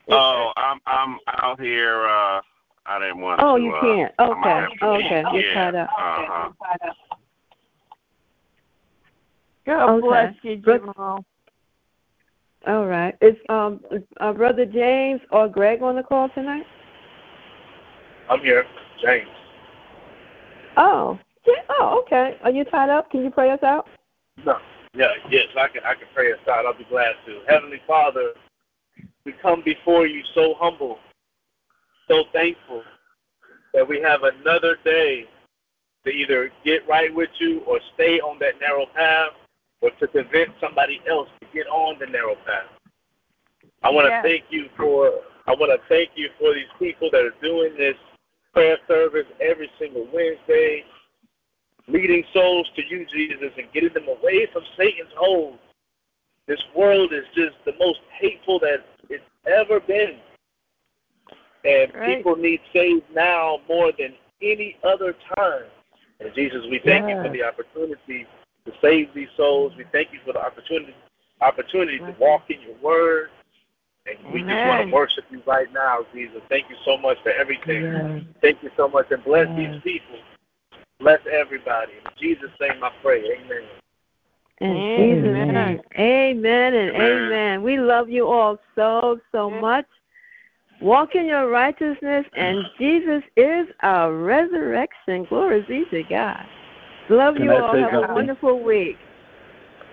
Oh, 0.08 0.52
I'm 0.56 0.80
I'm 0.86 1.18
out 1.28 1.60
here. 1.60 2.06
uh 2.06 2.40
I 2.88 2.98
didn't 3.00 3.20
want 3.20 3.40
oh, 3.42 3.56
to. 3.56 3.62
Oh, 3.62 3.66
you 3.66 3.74
can't. 3.80 4.14
Okay. 4.18 4.66
Okay. 4.82 5.22
You're 5.32 5.42
yeah. 5.42 5.54
tied 5.54 5.74
up. 5.74 5.88
Uh-huh. 5.98 6.92
God 9.66 9.90
okay. 9.90 10.06
bless 10.06 10.34
you, 10.42 10.56
Jamal. 10.56 11.24
All 12.66 12.86
right. 12.86 13.16
Is 13.20 13.36
um 13.48 13.80
uh, 14.20 14.32
brother 14.32 14.64
James 14.64 15.20
or 15.30 15.48
Greg 15.48 15.82
on 15.82 15.96
the 15.96 16.02
call 16.02 16.28
tonight? 16.30 16.66
I'm 18.30 18.40
here, 18.40 18.64
James. 19.02 19.28
Oh, 20.76 21.18
yeah. 21.46 21.54
Oh, 21.70 22.02
okay. 22.04 22.36
Are 22.42 22.50
you 22.50 22.64
tied 22.64 22.90
up? 22.90 23.10
Can 23.10 23.24
you 23.24 23.30
pray 23.30 23.50
us 23.50 23.62
out? 23.62 23.88
No. 24.44 24.58
Yeah. 24.94 25.08
Yes, 25.30 25.46
I 25.58 25.68
can. 25.68 25.82
I 25.84 25.94
can 25.94 26.08
pray 26.14 26.32
us 26.32 26.38
out. 26.50 26.66
I'll 26.66 26.76
be 26.76 26.84
glad 26.84 27.12
to. 27.26 27.40
Heavenly 27.48 27.80
Father, 27.86 28.32
we 29.24 29.32
come 29.42 29.62
before 29.64 30.06
you 30.06 30.22
so 30.34 30.54
humble, 30.58 30.98
so 32.08 32.24
thankful 32.32 32.82
that 33.74 33.86
we 33.86 34.00
have 34.00 34.20
another 34.22 34.76
day 34.84 35.26
to 36.04 36.10
either 36.10 36.50
get 36.64 36.86
right 36.88 37.14
with 37.14 37.30
you 37.38 37.60
or 37.66 37.80
stay 37.94 38.20
on 38.20 38.38
that 38.38 38.60
narrow 38.60 38.86
path 38.94 39.32
or 39.80 39.90
to 40.00 40.06
convince 40.08 40.50
somebody 40.60 41.00
else 41.08 41.28
to 41.40 41.46
get 41.52 41.66
on 41.66 41.98
the 41.98 42.06
narrow 42.06 42.36
path. 42.46 42.70
I 43.82 43.90
want 43.90 44.06
to 44.06 44.10
yes. 44.10 44.22
thank 44.22 44.44
you 44.50 44.68
for 44.76 45.12
I 45.48 45.52
want 45.52 45.70
to 45.70 45.88
thank 45.88 46.10
you 46.16 46.28
for 46.38 46.54
these 46.54 46.70
people 46.78 47.08
that 47.12 47.20
are 47.20 47.34
doing 47.40 47.76
this 47.76 47.94
prayer 48.52 48.78
service 48.88 49.26
every 49.40 49.70
single 49.78 50.08
Wednesday, 50.12 50.82
leading 51.86 52.24
souls 52.32 52.68
to 52.74 52.82
you, 52.88 53.06
Jesus, 53.12 53.52
and 53.56 53.70
getting 53.72 53.92
them 53.92 54.08
away 54.08 54.48
from 54.52 54.62
Satan's 54.76 55.12
hold. 55.16 55.58
This 56.48 56.60
world 56.74 57.12
is 57.12 57.24
just 57.34 57.56
the 57.64 57.74
most 57.78 58.00
hateful 58.18 58.58
that 58.60 58.86
it's 59.08 59.22
ever 59.46 59.78
been. 59.78 60.18
And 61.66 61.94
right. 61.94 62.16
people 62.16 62.36
need 62.36 62.60
saved 62.72 63.04
now 63.14 63.58
more 63.68 63.92
than 63.98 64.14
any 64.40 64.76
other 64.84 65.14
time. 65.36 65.64
And 66.20 66.32
Jesus, 66.34 66.60
we 66.70 66.80
thank 66.84 67.08
you 67.08 67.22
for 67.22 67.30
the 67.30 67.42
opportunity 67.42 68.26
to 68.64 68.72
save 68.80 69.12
these 69.14 69.28
souls. 69.36 69.72
We 69.76 69.84
thank 69.92 70.12
you 70.12 70.20
for 70.24 70.32
the 70.32 70.40
opportunity 70.40 70.94
opportunity 71.40 71.98
to 71.98 72.14
walk 72.18 72.42
in 72.48 72.60
your 72.62 72.76
word. 72.82 73.28
And 74.06 74.32
we 74.32 74.40
just 74.40 74.66
want 74.66 74.88
to 74.88 74.94
worship 74.94 75.24
you 75.30 75.42
right 75.46 75.66
now, 75.72 75.98
Jesus. 76.14 76.40
Thank 76.48 76.70
you 76.70 76.76
so 76.84 76.96
much 76.96 77.18
for 77.22 77.32
everything. 77.32 78.26
Thank 78.40 78.62
you 78.62 78.70
so 78.76 78.88
much. 78.88 79.06
And 79.10 79.22
bless 79.24 79.48
these 79.56 79.82
people. 79.82 80.16
Bless 81.00 81.18
everybody. 81.30 81.92
In 82.04 82.12
Jesus' 82.18 82.50
name 82.60 82.82
I 82.82 82.90
pray. 83.02 83.20
Amen. 83.20 83.64
Amen. 84.62 85.80
Amen 85.98 86.74
and 86.74 86.96
amen. 86.96 87.62
We 87.62 87.78
love 87.78 88.08
you 88.08 88.28
all 88.28 88.58
so, 88.74 89.20
so 89.32 89.50
much. 89.50 89.86
Walk 90.80 91.14
in 91.14 91.26
your 91.26 91.48
righteousness, 91.48 92.26
and 92.36 92.64
Jesus 92.78 93.22
is 93.36 93.66
our 93.82 94.14
resurrection. 94.14 95.24
Glory 95.28 95.64
be 95.68 95.84
to 95.90 96.02
God. 96.08 96.44
Love 97.08 97.34
Can 97.36 97.44
you 97.44 97.52
I 97.52 97.60
all. 97.60 97.76
Have 97.76 97.90
something? 97.92 98.10
a 98.10 98.14
wonderful 98.14 98.62
week. 98.62 98.96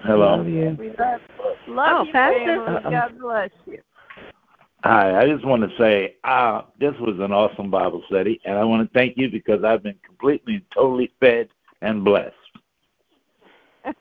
Hello. 0.04 0.38
Love 0.38 0.48
you. 0.48 0.76
We 0.78 0.90
love, 0.90 1.22
love 1.68 1.88
Oh, 1.90 2.04
you, 2.06 2.12
Pastor? 2.12 2.46
family. 2.46 2.76
Uh-oh. 2.76 2.92
God 2.92 3.20
bless 3.20 3.50
you. 3.66 3.80
Hi, 4.84 5.22
I 5.22 5.28
just 5.30 5.46
want 5.46 5.62
to 5.62 5.70
say 5.78 6.16
uh, 6.26 6.64
this 6.78 6.94
was 7.00 7.18
an 7.20 7.32
awesome 7.32 7.72
Bible 7.72 8.04
study, 8.08 8.42
and 8.44 8.58
I 8.58 8.66
want 8.66 8.86
to 8.86 8.94
thank 8.94 9.16
you 9.16 9.30
because 9.32 9.64
I've 9.64 9.82
been 9.82 9.98
completely 10.06 10.56
and 10.56 10.66
totally 10.76 11.14
fed 11.22 11.48
and 11.82 12.04
blessed. 12.04 12.36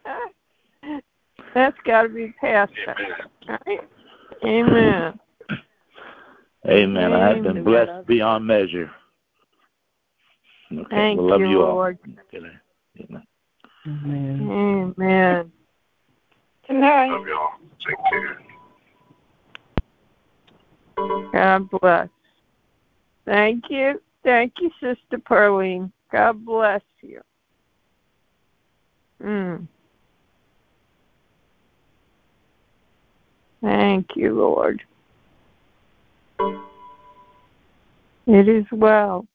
That's 1.55 1.77
got 1.85 2.03
to 2.03 2.09
be 2.09 2.35
Pastor. 2.41 2.97
Right? 3.49 3.81
Amen. 4.45 5.21
Amen. 6.69 7.13
I 7.13 7.29
have 7.29 7.43
been 7.43 7.59
Amen. 7.59 7.65
blessed 7.65 8.07
beyond 8.07 8.47
measure. 8.47 8.91
Okay, 10.73 10.87
Thank 10.91 11.21
we 11.21 11.31
love 11.31 11.41
you, 11.41 11.49
you 11.49 11.63
all. 11.63 11.75
Lord. 11.75 11.99
Good 12.05 12.17
night. 12.43 12.53
Good 12.97 13.11
night. 13.11 13.23
Amen. 13.87 14.95
Amen. 14.99 15.53
Good 16.69 16.77
night. 16.77 17.11
Love 17.11 17.27
y'all. 17.27 17.51
Take 17.87 17.97
care. 18.11 18.39
God 21.33 21.69
bless. 21.81 22.09
Thank 23.25 23.65
you. 23.71 24.01
Thank 24.23 24.55
you, 24.61 24.71
Sister 24.81 25.19
Pearline. 25.19 25.93
God 26.13 26.45
bless 26.45 26.83
you. 27.03 27.21
Mm. 29.23 29.67
Thank 33.63 34.07
you, 34.17 34.35
Lord. 34.35 34.83
It 38.27 38.49
is 38.49 38.65
well. 38.73 39.27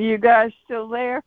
You 0.00 0.16
guys 0.16 0.50
still 0.64 0.88
there? 0.88 1.22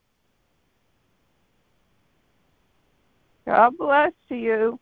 God 3.45 3.77
bless 3.77 4.13
you. 4.29 4.79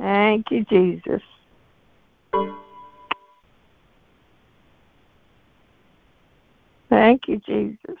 Thank 0.00 0.46
you, 0.50 0.64
Jesus. 0.64 1.22
Thank 6.90 7.22
you, 7.28 7.40
Jesus. 7.46 7.96